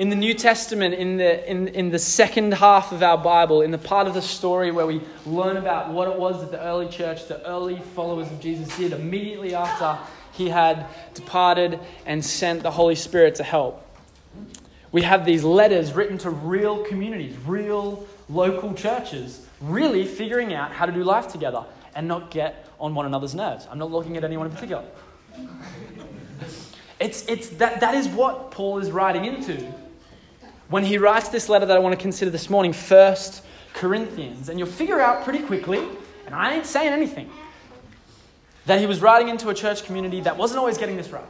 In 0.00 0.08
the 0.08 0.16
New 0.16 0.32
Testament, 0.32 0.94
in 0.94 1.18
the, 1.18 1.46
in, 1.46 1.68
in 1.68 1.90
the 1.90 1.98
second 1.98 2.54
half 2.54 2.90
of 2.90 3.02
our 3.02 3.18
Bible, 3.18 3.60
in 3.60 3.70
the 3.70 3.76
part 3.76 4.06
of 4.06 4.14
the 4.14 4.22
story 4.22 4.70
where 4.70 4.86
we 4.86 5.02
learn 5.26 5.58
about 5.58 5.90
what 5.90 6.08
it 6.08 6.18
was 6.18 6.40
that 6.40 6.50
the 6.50 6.58
early 6.58 6.88
church, 6.88 7.28
the 7.28 7.46
early 7.46 7.78
followers 7.94 8.32
of 8.32 8.40
Jesus 8.40 8.74
did 8.78 8.94
immediately 8.94 9.54
after 9.54 9.98
he 10.32 10.48
had 10.48 10.86
departed 11.12 11.78
and 12.06 12.24
sent 12.24 12.62
the 12.62 12.70
Holy 12.70 12.94
Spirit 12.94 13.34
to 13.34 13.42
help. 13.42 13.86
We 14.90 15.02
have 15.02 15.26
these 15.26 15.44
letters 15.44 15.92
written 15.92 16.16
to 16.18 16.30
real 16.30 16.82
communities, 16.84 17.36
real 17.44 18.08
local 18.30 18.72
churches, 18.72 19.46
really 19.60 20.06
figuring 20.06 20.54
out 20.54 20.72
how 20.72 20.86
to 20.86 20.92
do 20.92 21.04
life 21.04 21.28
together 21.28 21.66
and 21.94 22.08
not 22.08 22.30
get 22.30 22.66
on 22.80 22.94
one 22.94 23.04
another's 23.04 23.34
nerves. 23.34 23.68
I'm 23.70 23.78
not 23.78 23.90
looking 23.90 24.16
at 24.16 24.24
anyone 24.24 24.46
in 24.46 24.52
particular. 24.54 24.82
It's, 27.00 27.26
it's 27.28 27.48
that, 27.48 27.80
that 27.80 27.94
is 27.94 28.08
what 28.08 28.50
Paul 28.50 28.78
is 28.78 28.90
writing 28.90 29.24
into 29.24 29.72
when 30.70 30.84
he 30.84 30.98
writes 30.98 31.28
this 31.28 31.48
letter 31.48 31.66
that 31.66 31.76
I 31.76 31.80
want 31.80 31.96
to 31.96 32.00
consider 32.00 32.30
this 32.30 32.48
morning, 32.48 32.72
First 32.72 33.44
Corinthians. 33.74 34.48
And 34.48 34.58
you'll 34.58 34.68
figure 34.68 35.00
out 35.00 35.24
pretty 35.24 35.40
quickly, 35.40 35.86
and 36.26 36.34
I 36.34 36.54
ain't 36.54 36.66
saying 36.66 36.92
anything, 36.92 37.28
that 38.66 38.78
he 38.78 38.86
was 38.86 39.02
writing 39.02 39.28
into 39.28 39.48
a 39.48 39.54
church 39.54 39.84
community 39.84 40.20
that 40.22 40.36
wasn't 40.36 40.60
always 40.60 40.78
getting 40.78 40.96
this 40.96 41.10
right. 41.10 41.24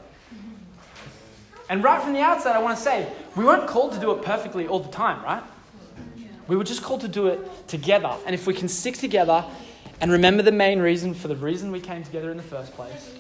And 1.71 1.83
right 1.83 2.03
from 2.03 2.13
the 2.13 2.21
outset, 2.21 2.55
I 2.55 2.61
want 2.61 2.77
to 2.77 2.83
say, 2.83 3.11
we 3.35 3.45
weren't 3.45 3.67
called 3.67 3.93
to 3.93 3.99
do 3.99 4.11
it 4.13 4.23
perfectly 4.23 4.67
all 4.67 4.81
the 4.81 4.91
time, 4.91 5.25
right? 5.25 5.43
We 6.47 6.57
were 6.57 6.65
just 6.65 6.83
called 6.83 7.01
to 7.03 7.09
do 7.09 7.29
it 7.29 7.69
together. 7.69 8.15
And 8.27 8.35
if 8.35 8.47
we 8.47 8.53
can 8.53 8.69
stick 8.69 8.97
together 8.97 9.45
and 10.01 10.11
remember 10.11 10.43
the 10.43 10.53
main 10.53 10.81
reason 10.81 11.15
for 11.15 11.29
the 11.29 11.37
reason 11.37 11.71
we 11.71 11.81
came 11.81 12.03
together 12.03 12.31
in 12.31 12.37
the 12.37 12.43
first 12.43 12.73
place, 12.73 13.15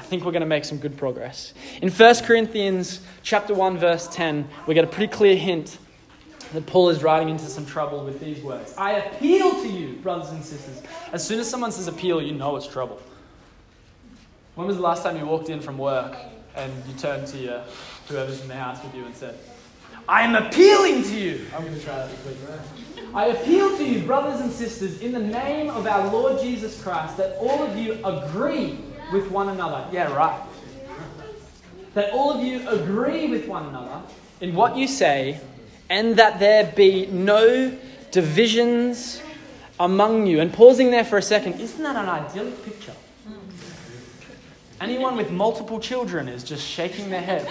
I 0.00 0.02
think 0.02 0.24
we're 0.24 0.32
going 0.32 0.40
to 0.40 0.46
make 0.46 0.64
some 0.64 0.78
good 0.78 0.96
progress. 0.96 1.52
In 1.82 1.90
1 1.90 2.14
Corinthians 2.24 3.02
chapter 3.22 3.52
1 3.52 3.76
verse 3.76 4.08
10, 4.08 4.48
we 4.66 4.72
get 4.72 4.82
a 4.82 4.86
pretty 4.86 5.12
clear 5.12 5.36
hint 5.36 5.76
that 6.54 6.64
Paul 6.64 6.88
is 6.88 7.02
writing 7.02 7.28
into 7.28 7.44
some 7.44 7.66
trouble 7.66 8.02
with 8.02 8.18
these 8.18 8.42
words. 8.42 8.72
I 8.78 8.92
appeal 8.92 9.60
to 9.60 9.68
you, 9.68 9.96
brothers 9.96 10.30
and 10.30 10.42
sisters. 10.42 10.82
As 11.12 11.22
soon 11.24 11.38
as 11.38 11.50
someone 11.50 11.70
says 11.70 11.86
appeal, 11.86 12.22
you 12.22 12.32
know 12.32 12.56
it's 12.56 12.66
trouble. 12.66 12.98
When 14.54 14.66
was 14.66 14.76
the 14.76 14.82
last 14.82 15.02
time 15.02 15.18
you 15.18 15.26
walked 15.26 15.50
in 15.50 15.60
from 15.60 15.76
work 15.76 16.16
and 16.56 16.72
you 16.88 16.94
turned 16.94 17.26
to 17.26 17.36
your 17.36 17.62
whoever's 18.08 18.40
in 18.40 18.48
the 18.48 18.54
house 18.54 18.82
with 18.82 18.94
you 18.94 19.04
and 19.04 19.14
said, 19.14 19.38
I 20.08 20.22
am 20.22 20.34
appealing 20.34 21.02
to 21.02 21.14
you. 21.14 21.46
I'm 21.54 21.62
going 21.62 21.78
to 21.78 21.84
try 21.84 21.98
that 21.98 22.10
quick. 22.22 22.36
I 23.12 23.26
appeal 23.26 23.76
to 23.76 23.84
you, 23.84 24.06
brothers 24.06 24.40
and 24.40 24.50
sisters, 24.50 25.02
in 25.02 25.12
the 25.12 25.20
name 25.20 25.68
of 25.68 25.86
our 25.86 26.10
Lord 26.10 26.40
Jesus 26.40 26.82
Christ, 26.82 27.18
that 27.18 27.36
all 27.36 27.62
of 27.62 27.76
you 27.76 28.02
agree 28.02 28.78
with 29.12 29.30
one 29.30 29.48
another. 29.48 29.86
Yeah, 29.92 30.12
right. 30.14 30.40
That 31.94 32.12
all 32.12 32.32
of 32.32 32.42
you 32.42 32.68
agree 32.68 33.28
with 33.28 33.46
one 33.46 33.66
another 33.66 34.02
in 34.40 34.54
what 34.54 34.76
you 34.76 34.86
say, 34.86 35.40
and 35.88 36.16
that 36.16 36.38
there 36.38 36.72
be 36.76 37.06
no 37.06 37.76
divisions 38.10 39.20
among 39.78 40.26
you. 40.26 40.40
And 40.40 40.52
pausing 40.52 40.90
there 40.90 41.04
for 41.04 41.18
a 41.18 41.22
second, 41.22 41.60
isn't 41.60 41.82
that 41.82 41.96
an 41.96 42.08
idyllic 42.08 42.64
picture? 42.64 42.94
Anyone 44.80 45.16
with 45.16 45.30
multiple 45.30 45.78
children 45.78 46.28
is 46.28 46.42
just 46.42 46.66
shaking 46.66 47.10
their 47.10 47.20
head. 47.20 47.46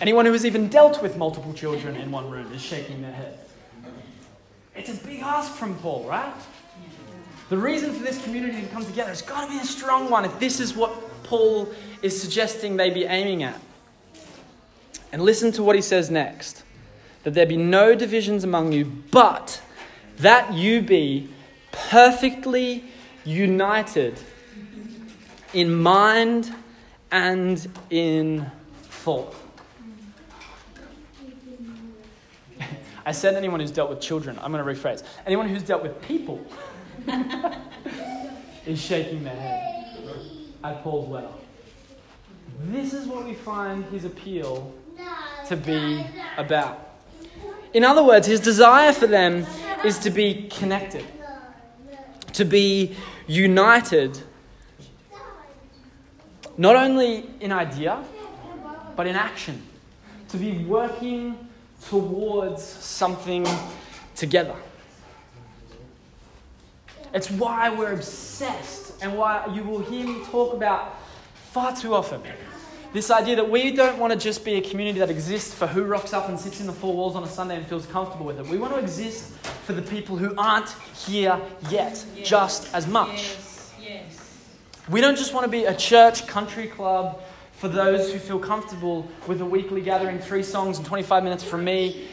Anyone 0.00 0.26
who 0.26 0.32
has 0.32 0.44
even 0.44 0.68
dealt 0.68 1.00
with 1.00 1.16
multiple 1.16 1.52
children 1.52 1.94
in 1.96 2.10
one 2.10 2.28
room 2.28 2.52
is 2.52 2.60
shaking 2.60 3.02
their 3.02 3.12
head. 3.12 3.38
It's 4.74 4.90
a 4.90 5.06
big 5.06 5.20
ask 5.20 5.52
from 5.52 5.76
Paul, 5.76 6.04
right? 6.08 6.34
The 7.50 7.58
reason 7.58 7.92
for 7.92 8.02
this 8.02 8.22
community 8.24 8.62
to 8.62 8.68
come 8.68 8.84
together 8.84 9.10
has 9.10 9.22
got 9.22 9.46
to 9.46 9.50
be 9.50 9.58
a 9.58 9.64
strong 9.64 10.08
one 10.10 10.24
if 10.24 10.38
this 10.38 10.60
is 10.60 10.74
what 10.74 11.22
Paul 11.24 11.72
is 12.00 12.20
suggesting 12.20 12.76
they 12.76 12.90
be 12.90 13.04
aiming 13.04 13.42
at. 13.42 13.60
And 15.12 15.22
listen 15.22 15.52
to 15.52 15.62
what 15.62 15.76
he 15.76 15.82
says 15.82 16.10
next 16.10 16.62
that 17.22 17.32
there 17.32 17.46
be 17.46 17.56
no 17.56 17.94
divisions 17.94 18.44
among 18.44 18.72
you, 18.72 18.84
but 19.10 19.62
that 20.18 20.52
you 20.52 20.82
be 20.82 21.28
perfectly 21.72 22.84
united 23.24 24.18
in 25.54 25.74
mind 25.74 26.54
and 27.10 27.66
in 27.90 28.50
thought. 28.82 29.34
I 33.06 33.12
said 33.12 33.34
anyone 33.34 33.60
who's 33.60 33.70
dealt 33.70 33.88
with 33.88 34.00
children. 34.00 34.38
I'm 34.42 34.52
going 34.52 34.64
to 34.64 34.70
rephrase. 34.70 35.02
Anyone 35.26 35.48
who's 35.48 35.62
dealt 35.62 35.82
with 35.82 36.02
people 36.02 36.44
is 38.66 38.80
shaking 38.80 39.24
their 39.24 39.34
head 39.36 39.84
at 40.62 40.82
Paul's 40.82 41.08
letter. 41.08 41.28
This 42.66 42.94
is 42.94 43.06
what 43.06 43.24
we 43.26 43.34
find 43.34 43.84
his 43.86 44.04
appeal 44.04 44.72
to 45.48 45.56
be 45.56 46.04
about. 46.38 46.94
In 47.72 47.84
other 47.84 48.02
words, 48.02 48.26
his 48.26 48.40
desire 48.40 48.92
for 48.92 49.06
them 49.06 49.44
is 49.84 49.98
to 49.98 50.10
be 50.10 50.48
connected, 50.48 51.04
to 52.32 52.44
be 52.44 52.96
united, 53.26 54.18
not 56.56 56.76
only 56.76 57.28
in 57.40 57.52
idea, 57.52 58.02
but 58.96 59.06
in 59.06 59.16
action, 59.16 59.60
to 60.28 60.36
be 60.36 60.64
working 60.64 61.36
towards 61.88 62.62
something 62.62 63.46
together. 64.14 64.54
It's 67.14 67.30
why 67.30 67.70
we're 67.70 67.92
obsessed 67.92 69.00
and 69.00 69.16
why 69.16 69.46
you 69.54 69.62
will 69.62 69.78
hear 69.80 70.04
me 70.04 70.24
talk 70.24 70.52
about 70.52 70.96
far 71.52 71.74
too 71.74 71.94
often 71.94 72.20
This 72.92 73.08
idea 73.10 73.36
that 73.36 73.48
we 73.48 73.70
don't 73.70 73.98
want 73.98 74.12
to 74.12 74.18
just 74.18 74.44
be 74.44 74.54
a 74.54 74.60
community 74.60 74.98
that 74.98 75.10
exists 75.10 75.54
for 75.54 75.68
who 75.68 75.84
rocks 75.84 76.12
up 76.12 76.28
and 76.28 76.38
sits 76.38 76.60
in 76.60 76.66
the 76.66 76.72
four 76.72 76.92
walls 76.94 77.14
on 77.14 77.22
a 77.22 77.28
Sunday 77.28 77.56
and 77.56 77.66
feels 77.66 77.86
comfortable 77.86 78.26
with 78.26 78.38
it. 78.40 78.46
We 78.48 78.58
want 78.58 78.72
to 78.74 78.80
exist 78.80 79.32
for 79.66 79.72
the 79.72 79.82
people 79.82 80.16
who 80.16 80.34
aren't 80.36 80.70
here 81.06 81.40
yet, 81.70 82.04
Yes. 82.16 82.28
just 82.28 82.74
as 82.74 82.86
much. 82.88 83.10
Yes, 83.22 83.72
yes. 83.80 84.48
We 84.88 85.00
don't 85.00 85.16
just 85.16 85.32
want 85.34 85.44
to 85.44 85.50
be 85.50 85.64
a 85.64 85.74
church 85.74 86.26
country 86.26 86.66
club 86.66 87.20
for 87.52 87.68
those 87.68 88.12
who 88.12 88.18
feel 88.18 88.38
comfortable 88.40 89.08
with 89.28 89.40
a 89.40 89.46
weekly 89.46 89.80
gathering, 89.80 90.18
three 90.18 90.42
songs 90.42 90.78
and 90.78 90.86
25 90.86 91.22
minutes 91.24 91.44
from 91.44 91.64
me, 91.64 92.08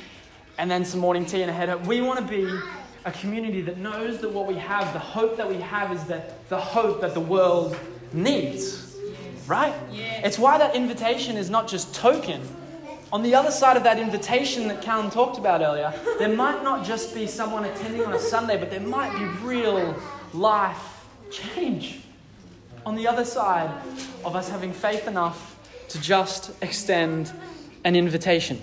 and 0.59 0.69
then 0.69 0.85
some 0.85 0.99
morning 0.99 1.25
tea 1.25 1.41
and 1.41 1.49
a 1.49 1.53
header. 1.53 1.77
We 1.77 2.01
want 2.01 2.19
to 2.19 2.25
be 2.25 2.59
a 3.05 3.11
community 3.11 3.61
that 3.61 3.77
knows 3.77 4.19
that 4.19 4.31
what 4.31 4.47
we 4.47 4.55
have, 4.55 4.93
the 4.93 4.99
hope 4.99 5.37
that 5.37 5.49
we 5.49 5.57
have, 5.57 5.91
is 5.91 6.03
that 6.05 6.47
the 6.49 6.59
hope 6.59 7.01
that 7.01 7.13
the 7.13 7.19
world 7.19 7.77
needs. 8.13 8.95
Yes. 9.03 9.47
Right? 9.47 9.73
Yes. 9.91 10.21
It's 10.25 10.39
why 10.39 10.57
that 10.57 10.75
invitation 10.75 11.37
is 11.37 11.49
not 11.49 11.67
just 11.67 11.95
token. 11.95 12.41
On 13.11 13.23
the 13.23 13.35
other 13.35 13.51
side 13.51 13.75
of 13.75 13.83
that 13.83 13.99
invitation 13.99 14.67
that 14.69 14.81
Callum 14.81 15.09
talked 15.09 15.37
about 15.37 15.61
earlier, 15.61 15.93
there 16.17 16.33
might 16.33 16.63
not 16.63 16.85
just 16.85 17.13
be 17.13 17.27
someone 17.27 17.65
attending 17.65 18.05
on 18.05 18.13
a 18.13 18.19
Sunday, 18.19 18.57
but 18.57 18.69
there 18.69 18.79
might 18.79 19.11
be 19.17 19.25
real 19.45 19.95
life 20.33 21.05
change. 21.29 22.01
On 22.85 22.95
the 22.95 23.07
other 23.07 23.25
side 23.25 23.69
of 24.23 24.35
us 24.35 24.47
having 24.49 24.71
faith 24.71 25.07
enough 25.07 25.57
to 25.89 25.99
just 25.99 26.51
extend 26.61 27.31
an 27.83 27.95
invitation. 27.95 28.61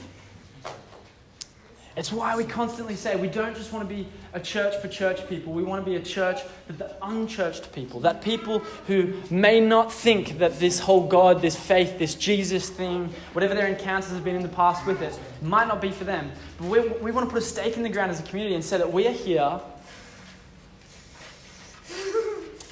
It's 1.99 2.13
why 2.13 2.37
we 2.37 2.45
constantly 2.45 2.95
say 2.95 3.17
we 3.17 3.27
don't 3.27 3.57
just 3.57 3.73
want 3.73 3.89
to 3.89 3.93
be 3.93 4.07
a 4.33 4.39
church 4.39 4.81
for 4.81 4.87
church 4.87 5.29
people. 5.29 5.53
We 5.53 5.65
want 5.65 5.85
to 5.85 5.91
be 5.91 5.97
a 5.97 6.01
church 6.01 6.43
for 6.69 6.73
the 6.75 6.95
unchurched 7.03 7.73
people. 7.73 7.99
That 7.99 8.23
people 8.23 8.61
who 8.87 9.15
may 9.31 9.59
not 9.59 9.93
think 9.93 10.39
that 10.39 10.61
this 10.61 10.79
whole 10.79 11.09
God, 11.09 11.43
this 11.43 11.57
faith, 11.57 11.99
this 11.99 12.15
Jesus 12.15 12.71
thing, 12.71 13.13
whatever 13.33 13.53
their 13.57 13.67
encounters 13.67 14.13
have 14.13 14.23
been 14.23 14.37
in 14.37 14.45
the 14.45 14.49
past 14.49 14.87
with 14.87 15.03
it, 15.03 15.19
might 15.43 15.67
not 15.67 15.81
be 15.81 15.91
for 15.91 16.05
them. 16.05 16.31
But 16.59 16.69
we, 16.69 16.89
we 16.89 17.11
want 17.11 17.29
to 17.29 17.33
put 17.33 17.43
a 17.43 17.45
stake 17.45 17.77
in 17.77 17.83
the 17.83 17.89
ground 17.89 18.13
as 18.13 18.21
a 18.21 18.23
community 18.23 18.55
and 18.55 18.65
say 18.65 18.79
that 18.79 18.93
we 18.93 19.09
are 19.09 19.13
here 19.13 19.61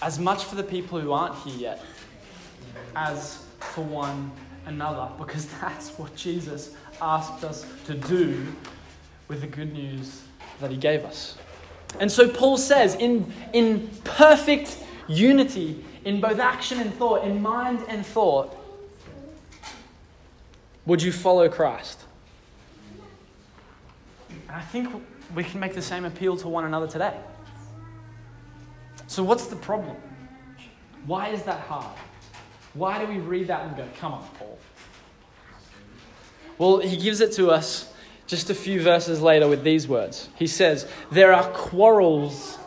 as 0.03 0.21
much 0.21 0.45
for 0.45 0.55
the 0.55 0.63
people 0.63 1.01
who 1.01 1.11
aren't 1.11 1.35
here 1.39 1.59
yet 1.59 1.85
as 2.95 3.45
for 3.59 3.83
one 3.83 4.31
another. 4.67 5.13
Because 5.19 5.47
that's 5.61 5.99
what 5.99 6.15
Jesus 6.15 6.77
asked 7.03 7.43
us 7.43 7.67
to 7.87 7.95
do 7.95 8.47
with 9.29 9.41
the 9.41 9.47
good 9.47 9.73
news 9.73 10.23
that 10.61 10.71
he 10.71 10.77
gave 10.77 11.05
us. 11.05 11.37
And 12.01 12.11
so 12.11 12.29
Paul 12.29 12.57
says, 12.57 12.95
in, 12.95 13.33
in 13.53 13.89
perfect 14.05 14.79
unity, 15.09 15.85
in 16.05 16.21
both 16.21 16.39
action 16.39 16.81
and 16.81 16.93
thought, 16.95 17.25
in 17.25 17.41
mind 17.43 17.85
and 17.89 18.05
thought, 18.05 18.57
would 20.85 21.03
you 21.03 21.13
follow 21.13 21.49
Christ? 21.49 22.01
And 24.31 24.57
I 24.57 24.61
think 24.61 24.89
we 25.35 25.43
can 25.43 25.59
make 25.59 25.75
the 25.75 25.83
same 25.83 26.05
appeal 26.05 26.37
to 26.39 26.49
one 26.49 26.65
another 26.65 26.87
today. 26.87 27.19
So, 29.09 29.23
what's 29.23 29.47
the 29.47 29.57
problem? 29.57 29.97
Why 31.07 31.29
is 31.29 31.43
that 31.45 31.61
hard? 31.61 31.97
Why 32.75 33.05
do 33.05 33.11
we 33.11 33.19
read 33.19 33.49
that 33.49 33.65
and 33.67 33.77
go, 33.77 33.87
come 33.99 34.13
on, 34.13 34.29
Paul? 34.39 34.59
Well, 36.59 36.79
he 36.79 36.97
gives 36.97 37.21
it 37.21 37.33
to 37.33 37.51
us 37.51 37.93
just 38.27 38.51
a 38.51 38.55
few 38.55 38.81
verses 38.83 39.21
later 39.21 39.49
with 39.49 39.63
these 39.63 39.87
words. 39.87 40.29
He 40.37 40.47
says, 40.47 40.89
There 41.11 41.33
are 41.33 41.45
quarrels 41.51 42.59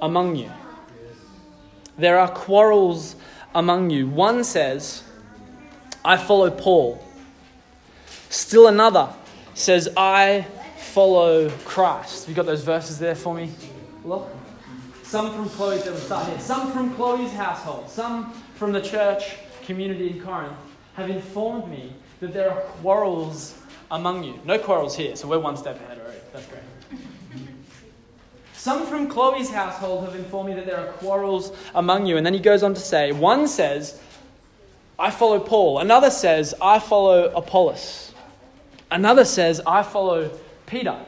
among 0.00 0.36
you. 0.36 0.50
There 1.96 2.18
are 2.18 2.30
quarrels 2.30 3.16
among 3.54 3.90
you. 3.90 4.08
One 4.08 4.44
says, 4.44 5.02
I 6.04 6.16
follow 6.16 6.50
Paul. 6.50 7.04
Still 8.30 8.68
another 8.68 9.12
says, 9.54 9.88
I 9.96 10.46
follow 10.78 11.50
Christ. 11.64 12.28
You 12.28 12.34
got 12.34 12.46
those 12.46 12.62
verses 12.62 12.98
there 12.98 13.14
for 13.14 13.34
me? 13.34 13.50
Look. 14.04 14.28
Some 15.02 15.32
from 15.32 15.48
Chloe's, 15.48 15.84
that 15.84 15.96
start 15.96 16.28
here. 16.28 16.38
Some 16.38 16.70
from 16.70 16.94
Chloe's 16.94 17.32
household, 17.32 17.88
some 17.88 18.32
from 18.56 18.72
the 18.72 18.80
church 18.80 19.36
community 19.64 20.10
in 20.10 20.20
Corinth 20.20 20.52
have 20.96 21.08
informed 21.08 21.70
me 21.70 21.94
that 22.20 22.34
there 22.34 22.50
are 22.50 22.60
quarrels 22.60 23.57
among 23.90 24.24
you. 24.24 24.38
No 24.44 24.58
quarrels 24.58 24.96
here, 24.96 25.16
so 25.16 25.28
we're 25.28 25.38
one 25.38 25.56
step 25.56 25.76
ahead 25.76 25.98
already. 25.98 26.18
That's 26.32 26.46
great. 26.46 26.62
Some 28.58 28.86
from 28.86 29.08
Chloe's 29.08 29.50
household 29.50 30.04
have 30.04 30.16
informed 30.16 30.50
me 30.50 30.56
that 30.56 30.66
there 30.66 30.78
are 30.78 30.92
quarrels 30.94 31.56
among 31.76 32.06
you. 32.06 32.16
And 32.16 32.26
then 32.26 32.34
he 32.34 32.40
goes 32.40 32.62
on 32.64 32.74
to 32.74 32.80
say, 32.80 33.12
one 33.12 33.46
says, 33.46 34.00
I 34.98 35.12
follow 35.12 35.38
Paul. 35.38 35.78
Another 35.78 36.10
says, 36.10 36.54
I 36.60 36.80
follow 36.80 37.30
Apollos. 37.30 38.12
Another 38.90 39.24
says, 39.24 39.60
I 39.64 39.84
follow 39.84 40.30
Peter. 40.66 40.98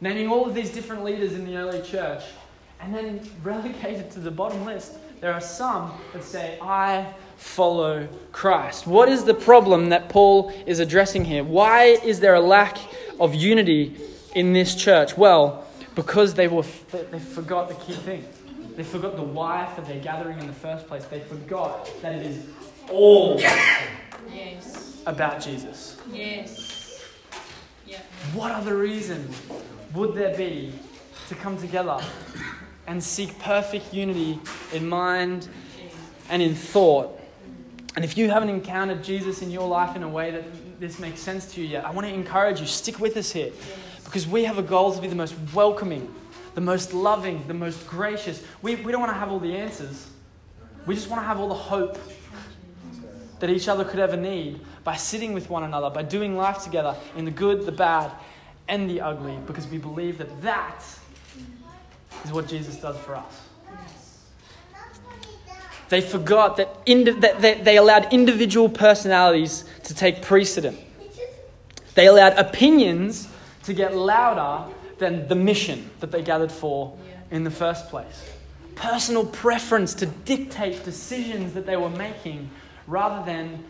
Naming 0.00 0.28
all 0.28 0.46
of 0.46 0.54
these 0.54 0.70
different 0.70 1.04
leaders 1.04 1.34
in 1.34 1.44
the 1.44 1.56
early 1.56 1.82
church. 1.82 2.22
And 2.80 2.94
then 2.94 3.20
relegated 3.42 4.10
to 4.12 4.20
the 4.20 4.30
bottom 4.30 4.64
list, 4.64 4.94
there 5.20 5.34
are 5.34 5.40
some 5.40 5.92
that 6.14 6.24
say, 6.24 6.58
I 6.62 7.12
follow 7.36 8.08
Christ. 8.32 8.86
What 8.86 9.08
is 9.08 9.24
the 9.24 9.34
problem 9.34 9.88
that 9.90 10.08
Paul 10.08 10.52
is 10.66 10.78
addressing 10.78 11.24
here? 11.24 11.44
Why 11.44 11.84
is 12.04 12.20
there 12.20 12.34
a 12.34 12.40
lack 12.40 12.78
of 13.20 13.34
unity 13.34 13.96
in 14.34 14.52
this 14.52 14.74
church? 14.74 15.16
Well, 15.16 15.66
because 15.94 16.34
they, 16.34 16.48
were, 16.48 16.64
they 16.90 17.18
forgot 17.18 17.68
the 17.68 17.74
key 17.74 17.94
thing. 17.94 18.24
They 18.76 18.82
forgot 18.82 19.14
the 19.16 19.22
why 19.22 19.70
for 19.74 19.82
their 19.82 20.00
gathering 20.00 20.38
in 20.40 20.46
the 20.48 20.52
first 20.52 20.88
place. 20.88 21.04
They 21.04 21.20
forgot 21.20 21.88
that 22.02 22.14
it 22.16 22.26
is 22.26 22.46
all 22.90 23.40
Yes. 24.32 25.00
about 25.06 25.40
Jesus. 25.40 25.96
Yes. 26.12 27.04
Yeah. 27.86 28.00
What 28.32 28.50
other 28.50 28.76
reason 28.76 29.28
would 29.94 30.14
there 30.14 30.36
be 30.36 30.72
to 31.28 31.34
come 31.36 31.56
together 31.56 32.00
and 32.86 33.02
seek 33.02 33.38
perfect 33.38 33.94
unity 33.94 34.40
in 34.72 34.88
mind 34.88 35.48
and 36.28 36.42
in 36.42 36.54
thought? 36.54 37.20
And 37.96 38.04
if 38.04 38.18
you 38.18 38.28
haven't 38.28 38.48
encountered 38.48 39.04
Jesus 39.04 39.40
in 39.40 39.50
your 39.50 39.68
life 39.68 39.94
in 39.94 40.02
a 40.02 40.08
way 40.08 40.32
that 40.32 40.44
this 40.80 40.98
makes 40.98 41.20
sense 41.20 41.52
to 41.54 41.60
you 41.60 41.68
yet, 41.68 41.84
I 41.84 41.90
want 41.90 42.06
to 42.06 42.12
encourage 42.12 42.60
you, 42.60 42.66
stick 42.66 42.98
with 42.98 43.16
us 43.16 43.30
here. 43.30 43.52
Because 44.04 44.26
we 44.26 44.44
have 44.44 44.58
a 44.58 44.62
goal 44.62 44.92
to 44.92 45.00
be 45.00 45.06
the 45.06 45.14
most 45.14 45.34
welcoming, 45.54 46.12
the 46.54 46.60
most 46.60 46.92
loving, 46.92 47.46
the 47.46 47.54
most 47.54 47.86
gracious. 47.86 48.42
We, 48.62 48.74
we 48.76 48.90
don't 48.90 49.00
want 49.00 49.12
to 49.12 49.18
have 49.18 49.30
all 49.30 49.38
the 49.38 49.56
answers. 49.56 50.08
We 50.86 50.94
just 50.94 51.08
want 51.08 51.22
to 51.22 51.26
have 51.26 51.38
all 51.38 51.48
the 51.48 51.54
hope 51.54 51.98
that 53.38 53.50
each 53.50 53.68
other 53.68 53.84
could 53.84 54.00
ever 54.00 54.16
need 54.16 54.60
by 54.82 54.96
sitting 54.96 55.32
with 55.32 55.48
one 55.48 55.64
another, 55.64 55.90
by 55.90 56.02
doing 56.02 56.36
life 56.36 56.62
together 56.62 56.96
in 57.16 57.24
the 57.24 57.30
good, 57.30 57.64
the 57.64 57.72
bad, 57.72 58.10
and 58.68 58.88
the 58.88 59.00
ugly, 59.00 59.38
because 59.46 59.66
we 59.66 59.78
believe 59.78 60.18
that 60.18 60.42
that 60.42 60.82
is 62.24 62.32
what 62.32 62.48
Jesus 62.48 62.76
does 62.76 62.96
for 62.98 63.14
us. 63.14 63.43
They 65.88 66.00
forgot 66.00 66.56
that, 66.56 66.68
indi- 66.86 67.12
that 67.12 67.40
they, 67.40 67.54
they 67.54 67.76
allowed 67.76 68.12
individual 68.12 68.68
personalities 68.68 69.64
to 69.84 69.94
take 69.94 70.22
precedent. 70.22 70.78
They 71.94 72.06
allowed 72.06 72.34
opinions 72.34 73.28
to 73.64 73.72
get 73.72 73.94
louder 73.94 74.72
than 74.98 75.28
the 75.28 75.34
mission 75.34 75.90
that 76.00 76.10
they 76.10 76.22
gathered 76.22 76.52
for 76.52 76.96
in 77.30 77.44
the 77.44 77.50
first 77.50 77.88
place. 77.88 78.30
Personal 78.74 79.26
preference 79.26 79.94
to 79.94 80.06
dictate 80.06 80.84
decisions 80.84 81.54
that 81.54 81.66
they 81.66 81.76
were 81.76 81.90
making 81.90 82.50
rather 82.86 83.24
than 83.24 83.64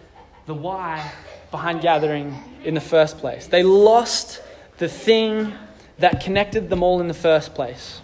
the 0.47 0.55
why 0.55 1.13
behind 1.51 1.81
gathering 1.83 2.37
in 2.65 2.75
the 2.75 2.81
first 2.81 3.19
place. 3.19 3.47
They 3.47 3.63
lost 3.63 4.43
the 4.79 4.89
thing 4.89 5.53
that 5.99 6.21
connected 6.21 6.71
them 6.71 6.83
all 6.83 7.01
in 7.01 7.09
the 7.09 7.15
first 7.15 7.55
place. 7.55 8.01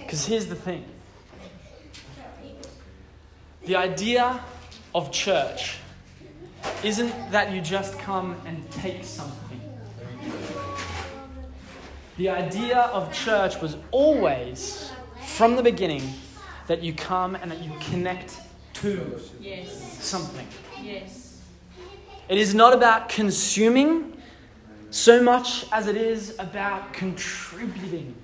Because 0.00 0.26
here's 0.26 0.46
the 0.46 0.54
thing 0.54 0.84
the 3.68 3.76
idea 3.76 4.40
of 4.94 5.12
church 5.12 5.76
isn't 6.82 7.12
that 7.30 7.52
you 7.52 7.60
just 7.60 7.98
come 7.98 8.34
and 8.46 8.68
take 8.70 9.04
something. 9.04 9.60
The 12.16 12.30
idea 12.30 12.78
of 12.78 13.12
church 13.12 13.60
was 13.60 13.76
always, 13.90 14.90
from 15.26 15.54
the 15.54 15.62
beginning, 15.62 16.14
that 16.66 16.82
you 16.82 16.94
come 16.94 17.34
and 17.34 17.50
that 17.50 17.62
you 17.62 17.70
connect 17.78 18.40
to 18.74 19.20
Yes. 19.38 19.98
something. 20.02 20.46
Yes. 20.82 21.42
It 22.30 22.38
is 22.38 22.54
not 22.54 22.72
about 22.72 23.10
consuming 23.10 24.16
so 24.88 25.22
much 25.22 25.66
as 25.72 25.88
it 25.88 25.96
is 25.96 26.34
about 26.38 26.94
contributing. 26.94 28.14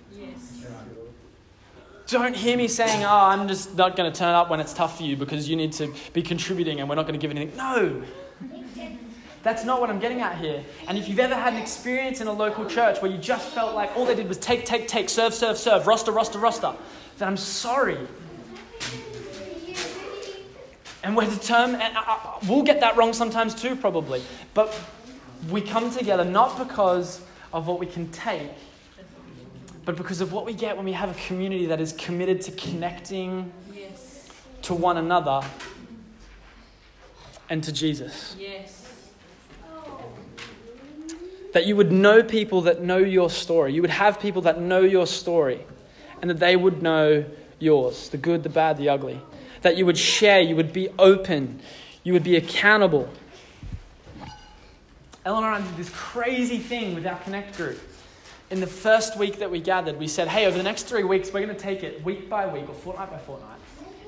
Don't 2.07 2.37
hear 2.37 2.57
me 2.57 2.69
saying, 2.69 3.03
oh, 3.05 3.09
I'm 3.09 3.49
just 3.49 3.77
not 3.77 3.97
going 3.97 4.13
to 4.13 4.19
turn 4.19 4.35
up 4.35 4.51
when 4.51 4.61
it's 4.61 4.75
tough 4.75 4.99
for 4.99 5.05
you 5.05 5.17
because 5.17 5.49
you 5.49 5.57
need 5.57 5.73
to 5.73 5.93
be 6.13 6.23
contributing 6.23 6.81
and 6.81 6.89
we're 6.89 6.97
not 6.97 7.07
going 7.07 7.19
to 7.19 7.27
give 7.27 7.31
anything. 7.31 7.57
No. 7.57 8.03
That's 9.43 9.65
not 9.65 9.81
what 9.81 9.91
I'm 9.91 10.01
getting 10.01 10.23
at 10.23 10.39
here. 10.39 10.65
And 10.89 10.97
if 10.97 11.07
you've 11.07 11.19
ever 11.19 11.35
had 11.35 11.53
an 11.53 11.61
experience 11.61 12.23
in 12.23 12.29
a 12.29 12.33
local 12.33 12.65
church 12.67 13.01
where 13.03 13.11
you 13.11 13.19
just 13.19 13.49
felt 13.51 13.75
like 13.75 13.95
all 13.95 14.07
they 14.07 14.15
did 14.15 14.27
was 14.27 14.39
take, 14.39 14.65
take, 14.65 14.89
take, 14.89 15.11
serve, 15.11 15.35
serve, 15.35 15.59
serve, 15.59 15.87
roster, 15.87 16.13
roster, 16.13 16.39
roster, 16.39 16.75
then 17.19 17.29
I'm 17.29 17.37
sorry. 17.37 17.99
And 21.03 21.15
we're 21.15 21.29
determined, 21.29 21.83
and 21.83 21.95
uh, 21.95 22.03
uh, 22.07 22.39
we'll 22.49 22.63
get 22.63 22.81
that 22.81 22.97
wrong 22.97 23.13
sometimes 23.13 23.55
too, 23.55 23.77
probably. 23.77 24.23
But 24.55 24.79
we 25.51 25.61
come 25.61 25.91
together 25.91 26.25
not 26.25 26.57
because 26.57 27.21
of 27.53 27.67
what 27.67 27.79
we 27.79 27.87
can 27.87 28.11
take, 28.11 28.51
but 29.85 29.97
because 29.97 30.21
of 30.21 30.33
what 30.33 30.47
we 30.47 30.55
get 30.55 30.77
when 30.77 30.85
we 30.85 30.93
have 30.93 31.11
a 31.11 31.27
community 31.27 31.67
that 31.67 31.81
is 31.81 31.93
committed 31.93 32.41
to 32.43 32.53
connecting 32.53 33.53
Yes. 33.75 34.29
to 34.63 34.75
one 34.75 34.97
another 34.97 35.43
and 37.51 37.63
to 37.65 37.73
Jesus. 37.73 38.35
Yes. 38.39 38.81
That 41.53 41.67
you 41.67 41.77
would 41.77 41.93
know 41.93 42.23
people 42.23 42.63
that 42.63 42.83
know 42.83 42.99
your 42.99 43.31
story. 43.31 43.75
You 43.75 43.83
would 43.83 43.91
have 43.91 44.19
people 44.19 44.43
that 44.43 44.61
know 44.61 44.81
your 44.81 45.07
story 45.07 45.65
and 46.21 46.29
that 46.31 46.41
they 46.41 46.57
would 46.57 46.83
know 46.83 47.25
yours 47.59 48.09
the 48.09 48.17
good, 48.17 48.43
the 48.43 48.49
bad, 48.49 48.77
the 48.77 48.89
ugly. 48.89 49.21
That 49.63 49.77
you 49.77 49.87
would 49.87 49.99
share, 49.99 50.41
you 50.41 50.57
would 50.57 50.73
be 50.73 50.89
open, 50.99 51.61
you 52.03 52.13
would 52.13 52.25
be 52.25 52.37
accountable. 52.37 53.09
Eleanor 55.25 55.53
and 55.53 55.65
I 55.65 55.67
did 55.67 55.77
this 55.77 55.91
crazy 55.91 56.59
thing 56.59 56.95
with 56.95 57.07
our 57.07 57.19
Connect 57.21 57.57
group. 57.57 57.79
In 58.55 58.61
the 58.61 58.69
first 58.69 59.19
week 59.19 59.41
that 59.41 59.51
we 59.51 59.59
gathered, 59.59 59.99
we 59.99 60.07
said, 60.07 60.29
hey, 60.29 60.47
over 60.47 60.57
the 60.57 60.63
next 60.63 60.85
three 60.85 61.03
weeks, 61.03 61.33
we're 61.33 61.45
going 61.45 61.57
to 61.57 61.61
take 61.61 61.83
it 61.83 62.05
week 62.05 62.31
by 62.31 62.47
week 62.47 62.69
or 62.69 62.75
fortnight 62.77 63.11
by 63.11 63.19
fortnight, 63.19 63.59